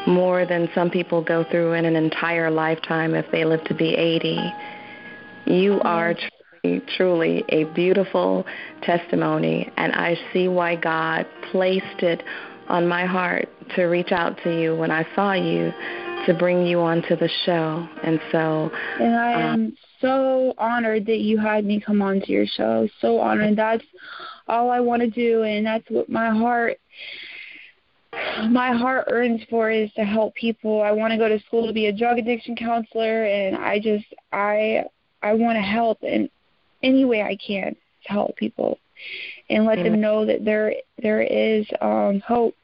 more 0.07 0.47
than 0.47 0.69
some 0.75 0.91
people 0.91 1.23
go 1.23 1.45
through 1.51 1.73
in 1.73 1.85
an 1.85 1.97
entire 1.97 2.51
lifetime 2.51 3.15
if 3.15 3.31
they 3.33 3.45
live 3.45 3.63
to 3.65 3.75
be 3.75 3.95
80. 3.95 4.53
You 5.47 5.81
are 5.83 6.15
truly, 6.97 7.45
a 7.49 7.65
beautiful 7.65 8.45
testimony, 8.83 9.71
and 9.77 9.93
I 9.93 10.17
see 10.33 10.49
why 10.49 10.77
God 10.77 11.27
placed 11.51 12.03
it 12.03 12.23
on 12.69 12.87
my 12.87 13.07
heart 13.07 13.49
to 13.77 13.85
reach 13.85 14.13
out 14.13 14.37
to 14.45 14.61
you 14.61 14.77
when 14.77 14.91
I 14.91 15.07
saw 15.15 15.33
you 15.33 15.73
to 16.27 16.35
bring 16.35 16.67
you 16.67 16.81
onto 16.81 17.17
the 17.17 17.31
show. 17.45 17.89
And 18.03 18.21
so 18.33 18.71
And 18.99 19.15
I 19.15 19.35
um, 19.35 19.43
am 19.43 19.77
so 20.01 20.55
honored 20.59 21.07
that 21.07 21.19
you 21.19 21.39
had 21.39 21.65
me 21.65 21.81
come 21.81 22.03
onto 22.03 22.33
your 22.33 22.47
show. 22.47 22.89
So 23.01 23.21
honored. 23.21 23.57
That's 23.57 23.85
all 24.49 24.71
I 24.71 24.81
want 24.81 25.03
to 25.03 25.11
do 25.11 25.43
and 25.43 25.67
that's 25.67 25.85
what 25.89 26.09
my 26.09 26.31
heart 26.31 26.79
my 28.49 28.73
heart 28.73 29.09
earns 29.09 29.43
for 29.51 29.71
is 29.71 29.93
to 29.93 30.05
help 30.05 30.35
people. 30.35 30.81
I 30.81 30.93
want 30.93 31.13
to 31.13 31.19
go 31.19 31.29
to 31.29 31.39
school 31.41 31.67
to 31.67 31.73
be 31.73 31.87
a 31.87 31.93
drug 31.93 32.19
addiction 32.19 32.57
counselor 32.57 33.25
and 33.25 33.57
I 33.57 33.79
just 33.79 34.07
I 34.33 34.85
I 35.23 35.35
want 35.35 35.57
to 35.57 35.63
help 35.63 36.03
in 36.03 36.31
any 36.87 37.05
way 37.05 37.23
I 37.23 37.37
can 37.37 37.77
to 38.07 38.13
help 38.13 38.37
people 38.37 38.79
and 39.51 39.65
let 39.65 39.83
them 39.83 40.01
know 40.01 40.25
that 40.25 40.45
there 40.45 40.75
there 41.03 41.23
is 41.23 41.67
um 41.81 42.21
hope. 42.21 42.55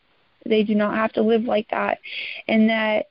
They 0.45 0.65
do 0.65 0.75
not 0.75 0.97
have 0.97 1.13
to 1.13 1.23
live 1.23 1.45
like 1.45 1.69
that 1.71 1.99
and 2.49 2.69
that 2.69 3.07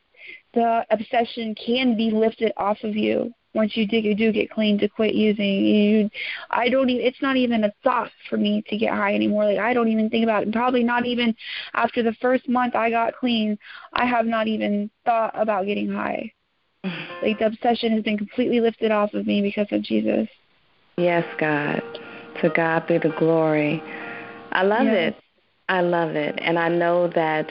the 0.53 0.85
obsession 0.89 1.55
can 1.55 1.95
be 1.95 2.11
lifted 2.11 2.51
off 2.57 2.83
of 2.83 2.95
you 2.95 3.33
once 3.53 3.75
you 3.75 3.85
do, 3.85 3.97
you 3.97 4.15
do 4.15 4.31
get 4.31 4.49
clean 4.49 4.77
to 4.79 4.87
quit 4.87 5.13
using. 5.13 5.65
You 5.65 6.09
i 6.49 6.69
don't 6.69 6.89
even 6.89 7.05
it's 7.05 7.21
not 7.21 7.37
even 7.37 7.63
a 7.65 7.73
thought 7.83 8.11
for 8.29 8.37
me 8.37 8.63
to 8.69 8.77
get 8.77 8.93
high 8.93 9.13
anymore. 9.13 9.45
Like 9.45 9.59
i 9.59 9.73
don't 9.73 9.89
even 9.89 10.09
think 10.09 10.23
about 10.23 10.43
it. 10.43 10.53
Probably 10.53 10.83
not 10.83 11.05
even 11.05 11.35
after 11.73 12.03
the 12.03 12.13
first 12.21 12.47
month 12.47 12.75
i 12.75 12.89
got 12.89 13.15
clean 13.15 13.57
i 13.93 14.05
have 14.05 14.25
not 14.25 14.47
even 14.47 14.89
thought 15.05 15.31
about 15.35 15.65
getting 15.65 15.91
high. 15.91 16.31
Like 17.21 17.37
the 17.37 17.45
obsession 17.45 17.91
has 17.91 18.01
been 18.01 18.17
completely 18.17 18.59
lifted 18.59 18.89
off 18.91 19.13
of 19.13 19.27
me 19.27 19.43
because 19.43 19.67
of 19.71 19.83
jesus 19.83 20.27
yes 20.97 21.25
god. 21.37 21.81
To 22.41 22.49
god 22.49 22.87
be 22.87 22.97
the 22.97 23.13
glory. 23.19 23.83
I 24.51 24.63
love 24.63 24.85
yes. 24.85 25.13
it 25.13 25.23
I 25.71 25.79
love 25.79 26.17
it. 26.17 26.37
And 26.39 26.59
I 26.59 26.67
know 26.67 27.07
that 27.15 27.49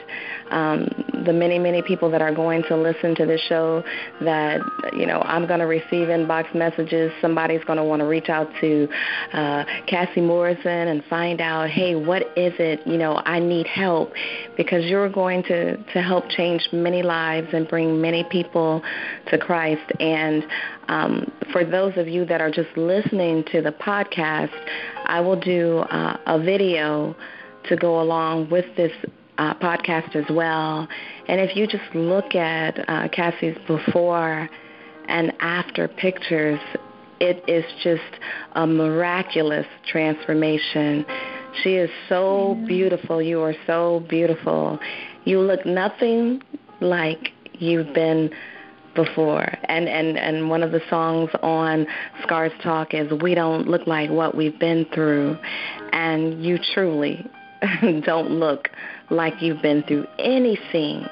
um, 0.51 0.87
the 1.25 1.33
many, 1.33 1.57
many 1.57 1.81
people 1.81 2.11
that 2.11 2.21
are 2.21 2.33
going 2.33 2.61
to 2.69 2.77
listen 2.77 3.15
to 3.15 3.25
this 3.25 3.41
show, 3.49 3.83
that, 4.21 4.61
you 4.93 5.07
know, 5.07 5.21
I'm 5.21 5.47
going 5.47 5.59
to 5.59 5.65
receive 5.65 6.07
inbox 6.07 6.53
messages. 6.53 7.11
Somebody's 7.19 7.63
going 7.63 7.77
to 7.77 7.83
want 7.83 8.01
to 8.01 8.05
reach 8.05 8.29
out 8.29 8.47
to 8.61 8.87
uh, 9.33 9.63
Cassie 9.87 10.21
Morrison 10.21 10.89
and 10.89 11.03
find 11.05 11.41
out, 11.41 11.71
hey, 11.71 11.95
what 11.95 12.21
is 12.37 12.53
it? 12.59 12.85
You 12.85 12.99
know, 12.99 13.23
I 13.25 13.39
need 13.39 13.65
help 13.65 14.13
because 14.55 14.85
you're 14.85 15.09
going 15.09 15.41
to, 15.43 15.77
to 15.77 16.01
help 16.03 16.29
change 16.29 16.69
many 16.71 17.01
lives 17.01 17.47
and 17.53 17.67
bring 17.67 17.99
many 17.99 18.23
people 18.25 18.83
to 19.31 19.37
Christ. 19.39 19.91
And 19.99 20.45
um, 20.89 21.31
for 21.51 21.65
those 21.65 21.97
of 21.97 22.07
you 22.07 22.25
that 22.25 22.39
are 22.39 22.51
just 22.51 22.69
listening 22.77 23.45
to 23.51 23.63
the 23.63 23.71
podcast, 23.71 24.53
I 25.05 25.21
will 25.21 25.39
do 25.39 25.79
uh, 25.79 26.17
a 26.27 26.39
video 26.39 27.15
to 27.65 27.75
go 27.75 28.01
along 28.01 28.49
with 28.49 28.65
this 28.75 28.91
uh, 29.37 29.53
podcast 29.55 30.15
as 30.15 30.25
well. 30.29 30.87
And 31.27 31.39
if 31.41 31.55
you 31.55 31.67
just 31.67 31.95
look 31.95 32.35
at 32.35 32.87
uh, 32.89 33.07
Cassie's 33.09 33.57
before 33.67 34.49
and 35.07 35.33
after 35.39 35.87
pictures, 35.87 36.59
it 37.19 37.43
is 37.47 37.65
just 37.83 38.19
a 38.53 38.65
miraculous 38.65 39.67
transformation. 39.87 41.05
She 41.63 41.75
is 41.75 41.89
so 42.09 42.57
beautiful. 42.67 43.21
You 43.21 43.41
are 43.41 43.55
so 43.67 44.03
beautiful. 44.09 44.79
You 45.25 45.39
look 45.39 45.65
nothing 45.65 46.41
like 46.79 47.29
you've 47.53 47.93
been 47.93 48.31
before. 48.95 49.45
And 49.65 49.87
and 49.87 50.17
and 50.17 50.49
one 50.49 50.63
of 50.63 50.71
the 50.71 50.81
songs 50.89 51.29
on 51.41 51.85
Scars 52.23 52.51
Talk 52.63 52.93
is 52.93 53.11
we 53.21 53.35
don't 53.35 53.67
look 53.67 53.85
like 53.87 54.09
what 54.09 54.35
we've 54.35 54.59
been 54.59 54.85
through. 54.93 55.37
And 55.93 56.43
you 56.43 56.57
truly 56.73 57.25
don't 58.05 58.31
look 58.31 58.69
like 59.09 59.41
you've 59.41 59.61
been 59.61 59.83
through 59.83 60.07
anything 60.19 61.05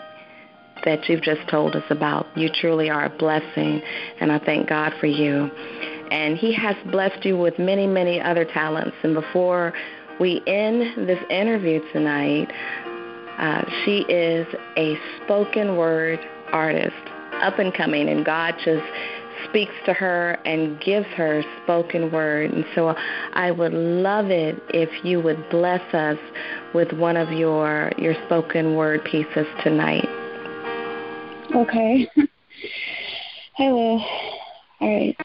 that 0.86 1.10
you've 1.10 1.22
just 1.22 1.47
told 1.50 1.76
us 1.76 1.84
about. 1.89 2.26
You 2.38 2.50
truly 2.50 2.89
are 2.89 3.06
a 3.06 3.10
blessing, 3.10 3.82
and 4.20 4.32
I 4.32 4.39
thank 4.39 4.70
God 4.70 4.93
for 5.00 5.08
you. 5.08 5.50
And 6.12 6.38
He 6.38 6.54
has 6.54 6.76
blessed 6.91 7.26
you 7.26 7.38
with 7.38 7.60
many, 7.60 7.86
many 7.86 8.20
other 8.20 8.45
talents. 8.45 8.95
And 9.04 9.14
before 9.14 9.74
we 10.20 10.41
end 10.47 11.08
this 11.08 11.20
interview 11.30 11.82
tonight, 11.93 12.52
uh, 13.38 13.64
she 13.84 14.00
is 14.10 14.47
a 14.78 14.97
spoken 15.24 15.78
word 15.78 16.20
artist, 16.52 16.95
up 17.41 17.60
and 17.60 17.74
coming, 17.74 18.10
and 18.10 18.26
God 18.26 18.56
just 18.64 18.84
speaks 19.48 19.74
to 19.86 19.94
her 19.94 20.34
and 20.46 20.80
gives 20.82 21.08
her 21.08 21.44
spoken 21.64 22.12
word. 22.12 22.52
And 22.52 22.66
so 22.76 22.96
I 23.34 23.52
would 23.52 23.74
love 23.74 24.30
it 24.32 24.62
if 24.70 24.90
you 25.06 25.22
would 25.22 25.50
bless 25.50 25.82
us 25.94 26.18
with 26.74 26.92
one 26.94 27.18
of 27.18 27.32
your 27.32 27.92
your 27.98 28.16
spoken 28.26 28.76
word 28.76 29.04
pieces 29.06 29.48
tonight. 29.64 30.08
Okay. 31.56 32.08
I 33.60 33.72
will. 33.72 34.06
All 34.82 34.98
right. 34.98 35.18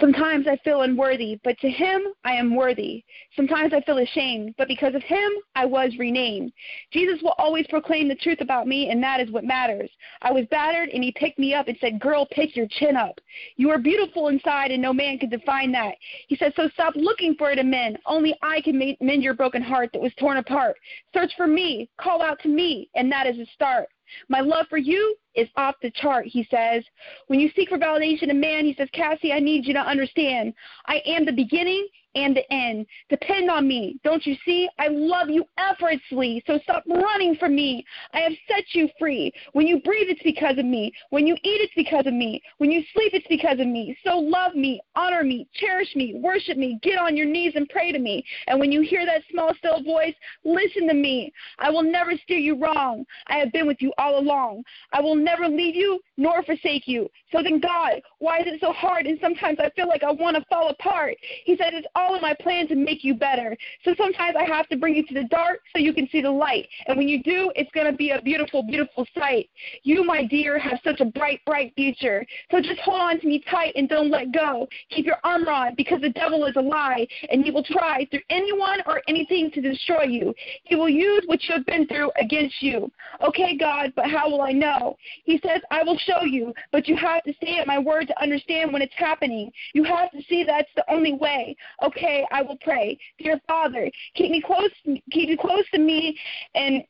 Sometimes 0.00 0.46
I 0.46 0.56
feel 0.64 0.82
unworthy, 0.82 1.38
but 1.44 1.58
to 1.58 1.68
him 1.68 2.02
I 2.24 2.32
am 2.32 2.56
worthy. 2.56 3.04
Sometimes 3.36 3.74
I 3.74 3.82
feel 3.82 3.98
ashamed, 3.98 4.54
but 4.56 4.68
because 4.68 4.94
of 4.94 5.02
him 5.02 5.30
I 5.54 5.66
was 5.66 5.92
renamed. 5.98 6.52
Jesus 6.92 7.20
will 7.22 7.34
always 7.38 7.66
proclaim 7.66 8.08
the 8.08 8.14
truth 8.14 8.40
about 8.40 8.66
me, 8.66 8.88
and 8.88 9.02
that 9.02 9.20
is 9.20 9.30
what 9.30 9.44
matters. 9.44 9.90
I 10.22 10.32
was 10.32 10.46
battered, 10.50 10.88
and 10.88 11.04
he 11.04 11.12
picked 11.12 11.38
me 11.38 11.54
up 11.54 11.68
and 11.68 11.76
said, 11.78 12.00
Girl, 12.00 12.26
pick 12.30 12.56
your 12.56 12.66
chin 12.68 12.96
up. 12.96 13.20
You 13.56 13.70
are 13.70 13.78
beautiful 13.78 14.28
inside, 14.28 14.70
and 14.70 14.80
no 14.80 14.94
man 14.94 15.18
can 15.18 15.28
define 15.28 15.72
that. 15.72 15.94
He 16.28 16.36
said, 16.36 16.54
So 16.56 16.68
stop 16.70 16.94
looking 16.96 17.34
for 17.34 17.50
it 17.50 17.58
in 17.58 17.68
men. 17.68 17.98
Only 18.06 18.34
I 18.42 18.62
can 18.62 18.96
mend 19.00 19.22
your 19.22 19.34
broken 19.34 19.62
heart 19.62 19.90
that 19.92 20.02
was 20.02 20.14
torn 20.18 20.38
apart. 20.38 20.76
Search 21.12 21.32
for 21.36 21.46
me, 21.46 21.90
call 22.00 22.22
out 22.22 22.40
to 22.42 22.48
me, 22.48 22.88
and 22.94 23.12
that 23.12 23.26
is 23.26 23.38
a 23.38 23.46
start. 23.52 23.88
My 24.28 24.40
love 24.40 24.66
for 24.68 24.78
you 24.78 25.16
is 25.34 25.48
off 25.56 25.76
the 25.82 25.90
chart, 25.90 26.26
he 26.26 26.46
says. 26.50 26.84
When 27.26 27.40
you 27.40 27.50
seek 27.54 27.68
for 27.68 27.78
validation 27.78 28.28
in 28.28 28.40
man, 28.40 28.64
he 28.64 28.74
says, 28.74 28.88
Cassie, 28.92 29.32
I 29.32 29.40
need 29.40 29.66
you 29.66 29.74
to 29.74 29.80
understand. 29.80 30.54
I 30.86 31.02
am 31.06 31.24
the 31.24 31.32
beginning 31.32 31.86
and 32.14 32.36
the 32.36 32.52
end. 32.52 32.86
Depend 33.08 33.50
on 33.50 33.66
me. 33.66 33.96
Don't 34.04 34.24
you 34.26 34.36
see? 34.44 34.68
I 34.78 34.88
love 34.88 35.30
you 35.30 35.44
effortlessly, 35.58 36.42
so 36.46 36.58
stop 36.62 36.84
running 36.86 37.36
from 37.36 37.54
me. 37.54 37.84
I 38.12 38.20
have 38.20 38.32
set 38.48 38.64
you 38.72 38.88
free. 38.98 39.32
When 39.52 39.66
you 39.66 39.80
breathe, 39.80 40.08
it's 40.08 40.22
because 40.22 40.58
of 40.58 40.64
me. 40.64 40.92
When 41.10 41.26
you 41.26 41.34
eat, 41.34 41.60
it's 41.60 41.72
because 41.74 42.06
of 42.06 42.14
me. 42.14 42.42
When 42.58 42.70
you 42.70 42.82
sleep, 42.94 43.12
it's 43.14 43.26
because 43.28 43.60
of 43.60 43.66
me. 43.66 43.96
So 44.04 44.18
love 44.18 44.54
me, 44.54 44.80
honor 44.94 45.24
me, 45.24 45.48
cherish 45.54 45.94
me, 45.94 46.20
worship 46.22 46.56
me, 46.56 46.78
get 46.82 46.98
on 46.98 47.16
your 47.16 47.26
knees 47.26 47.52
and 47.54 47.68
pray 47.68 47.92
to 47.92 47.98
me. 47.98 48.24
And 48.46 48.58
when 48.60 48.72
you 48.72 48.82
hear 48.82 49.06
that 49.06 49.22
small, 49.30 49.52
still 49.58 49.82
voice, 49.82 50.14
listen 50.44 50.88
to 50.88 50.94
me. 50.94 51.32
I 51.58 51.70
will 51.70 51.82
never 51.82 52.12
steer 52.24 52.38
you 52.38 52.56
wrong. 52.56 53.04
I 53.28 53.36
have 53.36 53.52
been 53.52 53.66
with 53.66 53.80
you 53.80 53.92
all 53.98 54.18
along. 54.18 54.64
I 54.92 55.00
will 55.00 55.14
never 55.14 55.48
leave 55.48 55.74
you 55.74 56.00
nor 56.16 56.42
forsake 56.42 56.86
you. 56.86 57.08
So 57.30 57.42
then, 57.42 57.60
God, 57.60 58.00
why 58.18 58.40
is 58.40 58.46
it 58.46 58.60
so 58.60 58.72
hard? 58.72 59.06
And 59.06 59.18
sometimes 59.20 59.58
I 59.58 59.70
feel 59.70 59.88
like 59.88 60.02
I 60.02 60.10
want 60.10 60.36
to 60.36 60.44
fall 60.48 60.68
apart. 60.68 61.16
He 61.44 61.56
said 61.56 61.74
it's 61.74 61.86
in 62.14 62.20
my 62.20 62.34
plan 62.34 62.68
to 62.68 62.74
make 62.74 63.04
you 63.04 63.14
better. 63.14 63.56
So 63.84 63.94
sometimes 63.96 64.36
I 64.38 64.44
have 64.44 64.68
to 64.68 64.76
bring 64.76 64.94
you 64.96 65.06
to 65.06 65.14
the 65.14 65.24
dark 65.24 65.60
so 65.72 65.78
you 65.80 65.92
can 65.92 66.08
see 66.10 66.20
the 66.20 66.30
light. 66.30 66.68
And 66.86 66.96
when 66.96 67.08
you 67.08 67.22
do, 67.22 67.52
it's 67.56 67.70
going 67.72 67.86
to 67.86 67.96
be 67.96 68.10
a 68.10 68.20
beautiful, 68.20 68.62
beautiful 68.62 69.06
sight. 69.16 69.48
You, 69.82 70.04
my 70.04 70.24
dear, 70.24 70.58
have 70.58 70.80
such 70.84 71.00
a 71.00 71.04
bright, 71.04 71.40
bright 71.46 71.72
future. 71.74 72.24
So 72.50 72.60
just 72.60 72.80
hold 72.80 73.00
on 73.00 73.20
to 73.20 73.26
me 73.26 73.42
tight 73.50 73.72
and 73.76 73.88
don't 73.88 74.10
let 74.10 74.32
go. 74.32 74.68
Keep 74.90 75.06
your 75.06 75.18
armor 75.24 75.50
on 75.50 75.74
because 75.76 76.00
the 76.00 76.10
devil 76.10 76.44
is 76.46 76.56
a 76.56 76.60
lie 76.60 77.06
and 77.30 77.44
he 77.44 77.50
will 77.50 77.64
try 77.64 78.06
through 78.10 78.20
anyone 78.30 78.80
or 78.86 79.02
anything 79.08 79.50
to 79.52 79.60
destroy 79.60 80.04
you. 80.04 80.34
He 80.64 80.76
will 80.76 80.88
use 80.88 81.22
what 81.26 81.42
you 81.44 81.54
have 81.54 81.66
been 81.66 81.86
through 81.86 82.10
against 82.20 82.62
you. 82.62 82.90
Okay, 83.22 83.56
God, 83.56 83.92
but 83.94 84.10
how 84.10 84.30
will 84.30 84.42
I 84.42 84.52
know? 84.52 84.96
He 85.24 85.40
says, 85.44 85.60
I 85.70 85.82
will 85.82 85.98
show 85.98 86.22
you, 86.22 86.52
but 86.70 86.88
you 86.88 86.96
have 86.96 87.22
to 87.24 87.34
stay 87.34 87.58
at 87.58 87.66
my 87.66 87.78
word 87.78 88.08
to 88.08 88.22
understand 88.22 88.72
when 88.72 88.82
it's 88.82 88.94
happening. 88.96 89.50
You 89.74 89.84
have 89.84 90.10
to 90.12 90.22
see 90.28 90.44
that's 90.44 90.70
the 90.76 90.84
only 90.90 91.12
way. 91.12 91.56
Okay, 91.82 91.91
I 92.00 92.42
will 92.42 92.58
pray. 92.62 92.98
Dear 93.18 93.40
Father, 93.46 93.90
keep 94.14 94.30
me 94.30 94.40
close 94.40 94.70
keep 95.10 95.28
you 95.28 95.38
close 95.38 95.64
to 95.72 95.78
me 95.78 96.18
and 96.54 96.82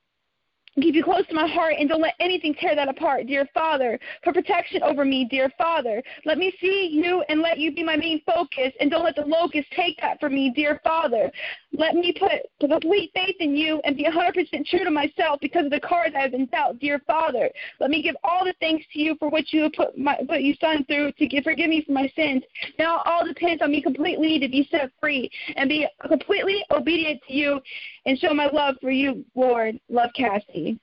Keep 0.80 0.94
you 0.94 1.04
close 1.04 1.26
to 1.26 1.34
my 1.34 1.46
heart 1.46 1.74
and 1.78 1.86
don't 1.86 2.00
let 2.00 2.14
anything 2.18 2.54
tear 2.54 2.74
that 2.74 2.88
apart, 2.88 3.26
dear 3.26 3.46
Father. 3.52 3.98
For 4.24 4.32
protection 4.32 4.82
over 4.82 5.04
me, 5.04 5.26
dear 5.30 5.50
Father. 5.58 6.02
Let 6.24 6.38
me 6.38 6.50
see 6.62 6.88
you 6.90 7.22
and 7.28 7.42
let 7.42 7.58
you 7.58 7.74
be 7.74 7.82
my 7.82 7.96
main 7.96 8.22
focus 8.24 8.72
and 8.80 8.90
don't 8.90 9.04
let 9.04 9.16
the 9.16 9.26
locust 9.26 9.70
take 9.72 10.00
that 10.00 10.18
from 10.18 10.34
me, 10.34 10.50
dear 10.56 10.80
Father. 10.82 11.30
Let 11.74 11.94
me 11.94 12.12
put 12.18 12.32
complete 12.60 13.10
faith 13.14 13.36
in 13.40 13.56
you 13.56 13.80
and 13.84 13.96
be 13.96 14.04
100% 14.04 14.66
true 14.66 14.84
to 14.84 14.90
myself 14.90 15.40
because 15.40 15.64
of 15.64 15.70
the 15.70 15.80
cards 15.80 16.14
I 16.16 16.20
have 16.20 16.32
been 16.32 16.46
dealt, 16.46 16.78
dear 16.78 17.00
Father. 17.06 17.50
Let 17.80 17.90
me 17.90 18.02
give 18.02 18.14
all 18.22 18.44
the 18.44 18.54
thanks 18.60 18.84
to 18.92 19.00
you 19.00 19.16
for 19.18 19.30
what 19.30 19.52
you 19.52 19.62
have 19.62 19.72
put 19.72 19.96
my 19.96 20.16
put 20.28 20.42
your 20.42 20.54
son 20.60 20.84
through 20.84 21.12
to 21.12 21.26
give, 21.26 21.44
forgive 21.44 21.70
me 21.70 21.82
for 21.84 21.92
my 21.92 22.12
sins. 22.14 22.42
Now 22.78 23.02
all 23.06 23.26
depends 23.26 23.62
on 23.62 23.70
me 23.70 23.80
completely 23.80 24.38
to 24.38 24.48
be 24.48 24.68
set 24.70 24.90
free 25.00 25.30
and 25.56 25.68
be 25.68 25.86
completely 26.06 26.62
obedient 26.70 27.20
to 27.28 27.34
you 27.34 27.60
and 28.04 28.18
show 28.18 28.34
my 28.34 28.46
love 28.46 28.76
for 28.80 28.90
you, 28.90 29.24
Lord. 29.34 29.78
Love 29.88 30.10
Cassie. 30.14 30.78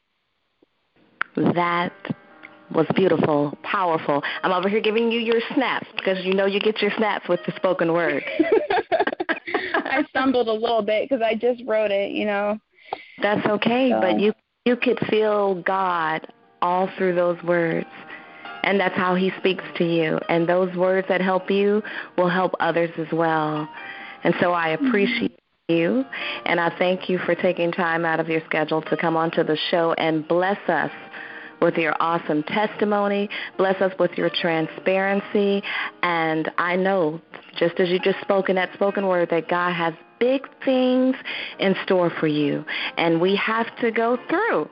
That 1.36 1.94
was 2.74 2.88
beautiful, 2.96 3.58
powerful. 3.64 4.24
I'm 4.44 4.52
over 4.52 4.70
here 4.70 4.82
giving 4.82 5.12
you 5.12 5.20
your 5.20 5.42
snaps 5.54 5.88
because 5.96 6.24
you 6.26 6.34
know 6.34 6.46
you 6.46 6.60
get 6.60 6.82
your 6.82 6.92
snaps 6.98 7.28
with 7.28 7.40
the 7.46 7.54
spoken 7.56 7.94
word. 7.94 8.24
I 9.86 10.04
stumbled 10.10 10.48
a 10.48 10.54
little 10.54 10.82
bit 10.82 11.10
because 11.10 11.22
I 11.22 11.36
just 11.36 11.62
wrote 11.66 11.92
it, 11.92 12.12
you 12.12 12.26
know. 12.26 12.58
That's 13.22 13.46
okay, 13.46 13.92
so. 13.92 14.02
but 14.02 14.20
you 14.20 14.34
you 14.66 14.76
could 14.76 15.00
feel 15.10 15.62
God 15.64 16.28
all 16.62 16.90
through 16.98 17.16
those 17.16 17.42
words. 17.44 17.88
And 18.64 18.80
that's 18.80 18.96
how 18.96 19.16
he 19.16 19.32
speaks 19.38 19.64
to 19.78 19.86
you. 19.86 20.20
And 20.28 20.48
those 20.48 20.76
words 20.76 21.08
that 21.08 21.22
help 21.22 21.50
you 21.50 21.82
will 22.18 22.30
help 22.30 22.54
others 22.60 22.92
as 22.98 23.08
well. 23.12 23.68
And 24.24 24.36
so 24.42 24.54
I 24.54 24.76
mm-hmm. 24.76 24.88
appreciate 24.88 25.40
you. 25.70 26.04
And 26.46 26.60
I 26.60 26.76
thank 26.78 27.10
you 27.10 27.20
for 27.20 27.36
taking 27.36 27.72
time 27.72 28.04
out 28.06 28.20
of 28.20 28.28
your 28.28 28.42
schedule 28.46 28.82
to 28.84 28.98
come 28.98 29.16
onto 29.16 29.44
the 29.44 29.58
show 29.72 29.94
and 29.94 30.28
bless 30.28 30.58
us 30.68 30.92
with 31.62 31.76
your 31.76 31.96
awesome 32.00 32.44
testimony. 32.44 33.30
Bless 33.58 33.82
us 33.82 33.92
with 34.00 34.12
your 34.18 34.30
transparency. 34.30 35.64
And 36.04 36.52
I 36.58 36.76
know, 36.76 37.22
just 37.58 37.80
as 37.80 37.90
you 37.90 38.00
just 38.00 38.20
spoke 38.22 38.50
in 38.50 38.56
that 38.56 38.74
spoken 38.74 39.08
word, 39.08 39.30
that 39.32 39.48
God 39.48 39.74
has 39.74 39.94
big 40.20 40.48
things 40.64 41.16
in 41.60 41.76
store 41.84 42.12
for 42.20 42.28
you. 42.28 42.66
And 42.98 43.22
we 43.22 43.36
have 43.36 43.68
to 43.82 43.92
go 43.92 44.18
through. 44.30 44.70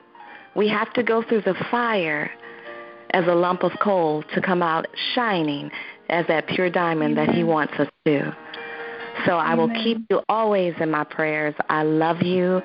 We 0.54 0.68
have 0.68 0.92
to 0.94 1.02
go 1.02 1.22
through 1.22 1.42
the 1.42 1.54
fire 1.70 2.30
as 3.10 3.26
a 3.26 3.34
lump 3.34 3.62
of 3.62 3.72
coal 3.80 4.22
to 4.34 4.40
come 4.40 4.62
out 4.62 4.86
shining 5.14 5.70
as 6.10 6.26
that 6.26 6.46
pure 6.46 6.70
diamond 6.70 7.18
Amen. 7.18 7.26
that 7.26 7.34
He 7.34 7.44
wants 7.44 7.74
us 7.74 7.88
to. 8.06 8.36
So 9.26 9.32
I 9.32 9.54
will 9.54 9.68
keep 9.68 9.98
you 10.10 10.22
always 10.28 10.74
in 10.80 10.90
my 10.90 11.04
prayers. 11.04 11.54
I 11.68 11.82
love 11.82 12.22
you 12.22 12.62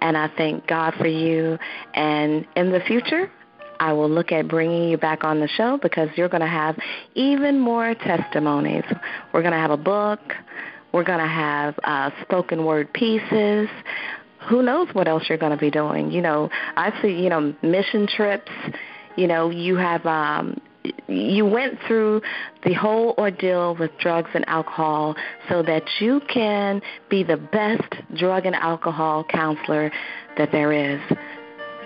and 0.00 0.16
I 0.16 0.28
thank 0.36 0.66
God 0.66 0.94
for 0.98 1.06
you. 1.06 1.58
And 1.94 2.46
in 2.56 2.70
the 2.70 2.80
future, 2.80 3.30
I 3.80 3.92
will 3.92 4.10
look 4.10 4.32
at 4.32 4.48
bringing 4.48 4.88
you 4.88 4.98
back 4.98 5.24
on 5.24 5.40
the 5.40 5.48
show 5.48 5.78
because 5.80 6.08
you're 6.16 6.28
going 6.28 6.40
to 6.40 6.46
have 6.46 6.76
even 7.14 7.58
more 7.58 7.94
testimonies. 7.94 8.84
We're 9.32 9.42
going 9.42 9.52
to 9.52 9.58
have 9.58 9.70
a 9.70 9.76
book. 9.76 10.20
We're 10.92 11.04
going 11.04 11.20
to 11.20 11.26
have 11.26 11.78
uh, 11.84 12.10
spoken 12.22 12.64
word 12.64 12.92
pieces. 12.92 13.68
Who 14.48 14.62
knows 14.62 14.88
what 14.92 15.08
else 15.08 15.24
you're 15.28 15.38
going 15.38 15.52
to 15.52 15.58
be 15.58 15.70
doing? 15.70 16.10
You 16.10 16.22
know, 16.22 16.50
I 16.76 16.92
see, 17.02 17.08
you 17.08 17.28
know, 17.28 17.54
mission 17.62 18.06
trips. 18.06 18.50
You 19.16 19.26
know, 19.26 19.50
you 19.50 19.76
have 19.76 20.04
um, 20.06 20.60
you 21.08 21.46
went 21.46 21.78
through 21.86 22.20
the 22.64 22.74
whole 22.74 23.14
ordeal 23.16 23.76
with 23.76 23.90
drugs 23.98 24.30
and 24.34 24.46
alcohol 24.48 25.16
so 25.48 25.62
that 25.62 25.82
you 26.00 26.20
can 26.32 26.82
be 27.08 27.22
the 27.22 27.36
best 27.36 27.94
drug 28.16 28.46
and 28.46 28.54
alcohol 28.54 29.24
counselor 29.24 29.90
that 30.36 30.50
there 30.52 30.72
is 30.72 31.00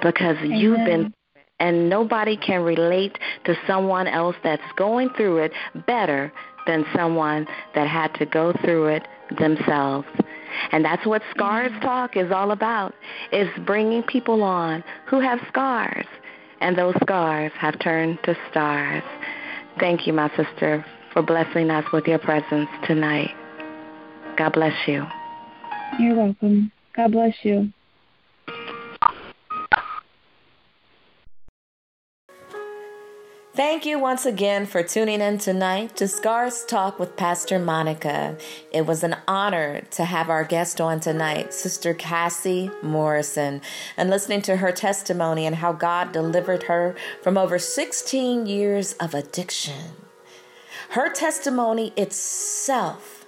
because 0.02 0.36
Amen. 0.38 0.58
you've 0.58 0.84
been 0.84 1.14
and 1.60 1.88
nobody 1.88 2.36
can 2.36 2.62
relate 2.62 3.18
to 3.44 3.54
someone 3.66 4.06
else 4.06 4.36
that's 4.42 4.62
going 4.76 5.10
through 5.16 5.38
it 5.38 5.52
better 5.86 6.32
than 6.66 6.84
someone 6.94 7.46
that 7.74 7.88
had 7.88 8.14
to 8.14 8.26
go 8.26 8.52
through 8.64 8.86
it 8.86 9.08
themselves. 9.38 10.06
And 10.72 10.84
that's 10.84 11.04
what 11.06 11.22
Scars 11.30 11.72
mm-hmm. 11.72 11.80
Talk 11.80 12.16
is 12.16 12.30
all 12.32 12.52
about, 12.52 12.94
is 13.32 13.48
bringing 13.66 14.02
people 14.02 14.42
on 14.42 14.84
who 15.06 15.20
have 15.20 15.40
scars 15.48 16.06
and 16.60 16.76
those 16.76 16.94
scars 17.02 17.52
have 17.58 17.78
turned 17.78 18.18
to 18.24 18.36
stars. 18.50 19.02
Thank 19.78 20.06
you, 20.06 20.12
my 20.12 20.28
sister, 20.36 20.84
for 21.12 21.22
blessing 21.22 21.70
us 21.70 21.84
with 21.92 22.06
your 22.06 22.18
presence 22.18 22.68
tonight. 22.84 23.30
God 24.36 24.52
bless 24.52 24.74
you. 24.86 25.04
You're 25.98 26.16
welcome. 26.16 26.72
God 26.94 27.12
bless 27.12 27.34
you. 27.42 27.72
Thank 33.58 33.84
you 33.84 33.98
once 33.98 34.24
again 34.24 34.66
for 34.66 34.84
tuning 34.84 35.20
in 35.20 35.38
tonight 35.38 35.96
to 35.96 36.06
Scars 36.06 36.64
Talk 36.64 37.00
with 37.00 37.16
Pastor 37.16 37.58
Monica. 37.58 38.38
It 38.70 38.86
was 38.86 39.02
an 39.02 39.16
honor 39.26 39.80
to 39.90 40.04
have 40.04 40.30
our 40.30 40.44
guest 40.44 40.80
on 40.80 41.00
tonight, 41.00 41.52
Sister 41.52 41.92
Cassie 41.92 42.70
Morrison, 42.84 43.60
and 43.96 44.10
listening 44.10 44.42
to 44.42 44.58
her 44.58 44.70
testimony 44.70 45.44
and 45.44 45.56
how 45.56 45.72
God 45.72 46.12
delivered 46.12 46.62
her 46.62 46.94
from 47.20 47.36
over 47.36 47.58
16 47.58 48.46
years 48.46 48.92
of 48.92 49.12
addiction. 49.12 50.06
Her 50.90 51.12
testimony 51.12 51.92
itself 51.96 53.26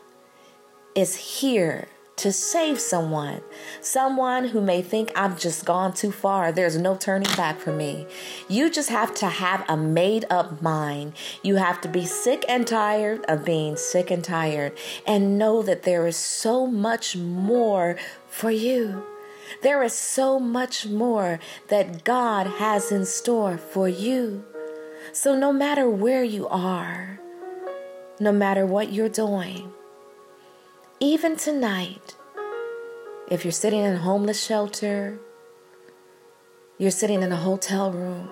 is 0.94 1.40
here 1.40 1.88
to 2.20 2.30
save 2.30 2.78
someone. 2.78 3.40
Someone 3.80 4.48
who 4.48 4.60
may 4.60 4.82
think 4.82 5.10
I've 5.16 5.40
just 5.40 5.64
gone 5.64 5.94
too 5.94 6.12
far. 6.12 6.52
There's 6.52 6.76
no 6.76 6.94
turning 6.94 7.34
back 7.34 7.58
for 7.58 7.72
me. 7.72 8.06
You 8.46 8.68
just 8.70 8.90
have 8.90 9.14
to 9.16 9.26
have 9.26 9.64
a 9.70 9.76
made 9.78 10.26
up 10.28 10.60
mind. 10.60 11.14
You 11.42 11.56
have 11.56 11.80
to 11.80 11.88
be 11.88 12.04
sick 12.04 12.44
and 12.46 12.66
tired 12.66 13.24
of 13.24 13.46
being 13.46 13.76
sick 13.76 14.10
and 14.10 14.22
tired 14.22 14.76
and 15.06 15.38
know 15.38 15.62
that 15.62 15.84
there 15.84 16.06
is 16.06 16.16
so 16.16 16.66
much 16.66 17.16
more 17.16 17.96
for 18.28 18.50
you. 18.50 19.02
There 19.62 19.82
is 19.82 19.94
so 19.94 20.38
much 20.38 20.86
more 20.86 21.40
that 21.68 22.04
God 22.04 22.46
has 22.46 22.92
in 22.92 23.06
store 23.06 23.56
for 23.56 23.88
you. 23.88 24.44
So, 25.12 25.34
no 25.34 25.52
matter 25.54 25.88
where 25.88 26.22
you 26.22 26.46
are, 26.48 27.18
no 28.20 28.30
matter 28.30 28.66
what 28.66 28.92
you're 28.92 29.08
doing, 29.08 29.72
even 31.00 31.34
tonight, 31.34 32.14
if 33.30 33.42
you're 33.42 33.52
sitting 33.52 33.80
in 33.80 33.94
a 33.94 33.98
homeless 33.98 34.42
shelter, 34.44 35.18
you're 36.76 36.90
sitting 36.90 37.22
in 37.22 37.32
a 37.32 37.36
hotel 37.36 37.90
room, 37.90 38.28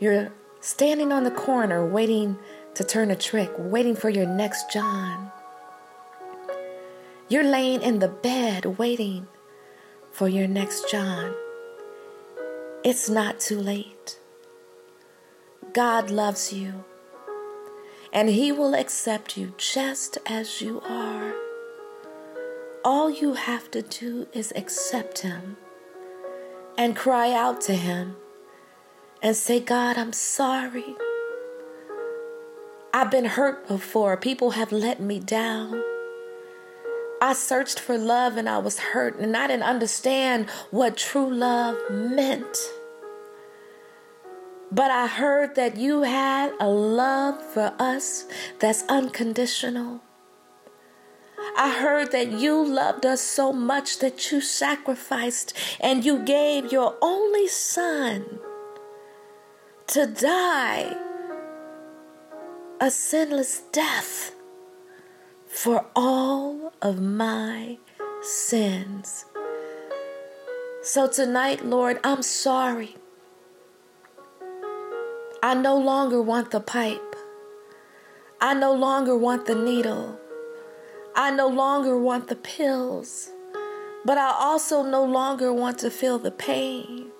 you're 0.00 0.32
standing 0.60 1.12
on 1.12 1.22
the 1.22 1.30
corner 1.30 1.86
waiting 1.86 2.36
to 2.74 2.82
turn 2.82 3.12
a 3.12 3.16
trick, 3.16 3.52
waiting 3.56 3.94
for 3.94 4.10
your 4.10 4.26
next 4.26 4.72
John. 4.72 5.30
You're 7.28 7.44
laying 7.44 7.82
in 7.82 8.00
the 8.00 8.08
bed 8.08 8.78
waiting 8.78 9.28
for 10.10 10.28
your 10.28 10.48
next 10.48 10.90
John. 10.90 11.32
It's 12.82 13.08
not 13.08 13.38
too 13.38 13.60
late. 13.60 14.18
God 15.72 16.10
loves 16.10 16.52
you. 16.52 16.84
And 18.12 18.28
He 18.28 18.52
will 18.52 18.74
accept 18.74 19.36
you 19.36 19.54
just 19.58 20.18
as 20.26 20.60
you 20.60 20.80
are. 20.80 21.34
All 22.84 23.10
you 23.10 23.34
have 23.34 23.70
to 23.72 23.82
do 23.82 24.28
is 24.32 24.52
accept 24.54 25.20
Him 25.20 25.56
and 26.78 26.96
cry 26.96 27.32
out 27.32 27.60
to 27.62 27.74
Him 27.74 28.16
and 29.22 29.34
say, 29.36 29.60
God, 29.60 29.98
I'm 29.98 30.12
sorry. 30.12 30.94
I've 32.94 33.10
been 33.10 33.24
hurt 33.24 33.68
before. 33.68 34.16
People 34.16 34.52
have 34.52 34.72
let 34.72 35.00
me 35.00 35.18
down. 35.18 35.82
I 37.20 37.32
searched 37.32 37.80
for 37.80 37.98
love 37.98 38.36
and 38.36 38.48
I 38.48 38.58
was 38.58 38.78
hurt 38.78 39.18
and 39.18 39.36
I 39.36 39.46
didn't 39.46 39.64
understand 39.64 40.48
what 40.70 40.96
true 40.96 41.28
love 41.32 41.76
meant. 41.90 42.56
But 44.70 44.90
I 44.90 45.06
heard 45.06 45.54
that 45.54 45.76
you 45.76 46.02
had 46.02 46.52
a 46.58 46.68
love 46.68 47.40
for 47.42 47.72
us 47.78 48.26
that's 48.58 48.84
unconditional. 48.88 50.00
I 51.56 51.70
heard 51.70 52.12
that 52.12 52.32
you 52.32 52.64
loved 52.64 53.06
us 53.06 53.20
so 53.20 53.52
much 53.52 53.98
that 54.00 54.30
you 54.30 54.40
sacrificed 54.40 55.54
and 55.80 56.04
you 56.04 56.18
gave 56.18 56.72
your 56.72 56.96
only 57.00 57.46
son 57.48 58.40
to 59.88 60.06
die 60.06 60.96
a 62.80 62.90
sinless 62.90 63.62
death 63.72 64.34
for 65.46 65.86
all 65.94 66.72
of 66.82 67.00
my 67.00 67.78
sins. 68.20 69.24
So 70.82 71.08
tonight, 71.08 71.64
Lord, 71.64 71.98
I'm 72.04 72.22
sorry. 72.22 72.96
I 75.46 75.54
no 75.54 75.76
longer 75.76 76.20
want 76.20 76.50
the 76.50 76.58
pipe. 76.58 77.14
I 78.40 78.52
no 78.52 78.72
longer 78.72 79.16
want 79.16 79.46
the 79.46 79.54
needle. 79.54 80.18
I 81.14 81.30
no 81.30 81.46
longer 81.46 81.96
want 81.96 82.26
the 82.26 82.34
pills. 82.34 83.30
But 84.04 84.18
I 84.18 84.32
also 84.36 84.82
no 84.82 85.04
longer 85.04 85.52
want 85.52 85.78
to 85.78 85.88
feel 85.88 86.18
the 86.18 86.32
pain. 86.32 87.12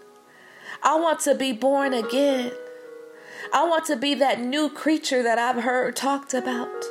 I 0.82 0.98
want 0.98 1.20
to 1.20 1.36
be 1.36 1.52
born 1.52 1.94
again. 1.94 2.50
I 3.54 3.64
want 3.64 3.84
to 3.84 3.96
be 3.96 4.12
that 4.14 4.40
new 4.40 4.70
creature 4.70 5.22
that 5.22 5.38
I've 5.38 5.62
heard 5.62 5.94
talked 5.94 6.34
about. 6.34 6.84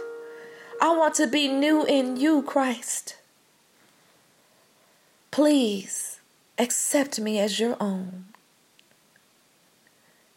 I 0.81 0.95
want 0.95 1.15
to 1.15 1.27
be 1.27 1.49
new 1.49 1.83
in 1.83 2.15
you, 2.15 2.43
Christ. 2.43 3.17
Please 5.31 6.21
accept 6.57 7.19
me 7.19 7.39
as 7.39 7.59
your 7.59 7.75
own. 7.81 8.34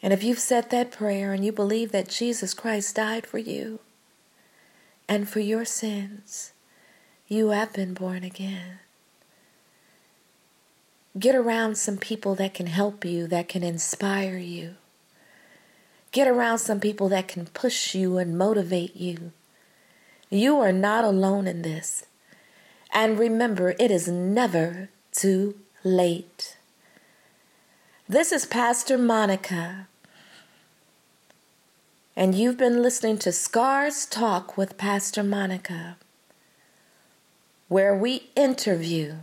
And 0.03 0.13
if 0.13 0.23
you've 0.23 0.39
said 0.39 0.71
that 0.71 0.93
prayer 0.93 1.33
and 1.33 1.45
you 1.45 1.53
believe 1.53 1.93
that 1.93 2.09
Jesus 2.09 2.55
Christ 2.55 2.95
died 2.97 3.27
for 3.27 3.39
you 3.39 3.81
and 5.09 5.29
for 5.29 5.41
your 5.41 5.65
sins, 5.65 6.53
you 7.27 7.51
have 7.51 7.73
been 7.73 7.95
born 7.95 8.23
again. 8.23 8.79
Get 11.19 11.35
around 11.35 11.77
some 11.77 11.97
people 11.97 12.35
that 12.37 12.55
can 12.55 12.67
help 12.67 13.05
you, 13.05 13.27
that 13.27 13.49
can 13.49 13.65
inspire 13.65 14.39
you. 14.39 14.77
Get 16.13 16.29
around 16.29 16.59
some 16.59 16.79
people 16.79 17.09
that 17.09 17.29
can 17.29 17.47
push 17.47 17.95
you 17.95 18.19
and 18.19 18.39
motivate 18.39 18.95
you. 18.95 19.33
You 20.31 20.59
are 20.61 20.73
not 20.73 21.05
alone 21.05 21.47
in 21.47 21.63
this. 21.63 22.05
And 22.93 23.19
remember, 23.19 23.75
it 23.79 23.91
is 23.91 24.09
never 24.09 24.91
too 25.13 25.57
late. 25.83 26.58
This 28.11 28.33
is 28.33 28.47
Pastor 28.47 28.97
Monica, 28.97 29.87
and 32.17 32.35
you've 32.35 32.57
been 32.57 32.81
listening 32.81 33.19
to 33.19 33.33
Scars 33.33 34.07
Talk 34.07 34.57
with 34.57 34.79
Pastor 34.79 35.23
Monica, 35.23 35.99
where 37.69 37.95
we 37.95 38.31
interview 38.35 39.17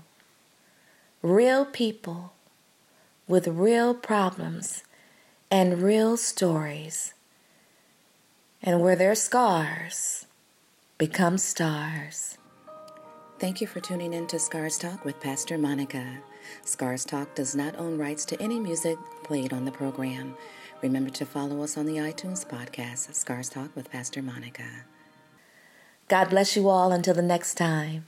real 1.24 1.66
people 1.66 2.34
with 3.28 3.48
real 3.48 3.96
problems 3.96 4.84
and 5.50 5.82
real 5.82 6.16
stories, 6.16 7.16
and 8.62 8.82
where 8.82 8.96
their 8.96 9.16
scars 9.16 10.28
become 11.00 11.40
stars. 11.40 12.38
Thank 13.40 13.62
you 13.62 13.66
for 13.66 13.80
tuning 13.80 14.14
in 14.14 14.28
to 14.28 14.38
Scars 14.38 14.78
Talk 14.78 15.04
with 15.04 15.20
Pastor 15.20 15.58
Monica. 15.58 16.20
Scars 16.64 17.06
Talk 17.06 17.36
does 17.36 17.56
not 17.56 17.76
own 17.78 17.98
rights 17.98 18.26
to 18.26 18.42
any 18.42 18.60
music 18.60 18.98
played 19.24 19.54
on 19.54 19.66
the 19.66 19.72
program. 19.72 20.36
Remember 20.82 21.10
to 21.12 21.26
follow 21.26 21.64
us 21.64 21.78
on 21.78 21.86
the 21.86 21.98
iTunes 21.98 22.46
podcast, 22.46 23.14
Scars 23.16 23.50
Talk 23.50 23.76
with 23.76 23.92
Pastor 23.92 24.22
Monica. 24.22 24.86
God 26.08 26.30
bless 26.30 26.56
you 26.56 26.70
all 26.70 26.92
until 26.92 27.14
the 27.14 27.22
next 27.22 27.56
time. 27.56 28.06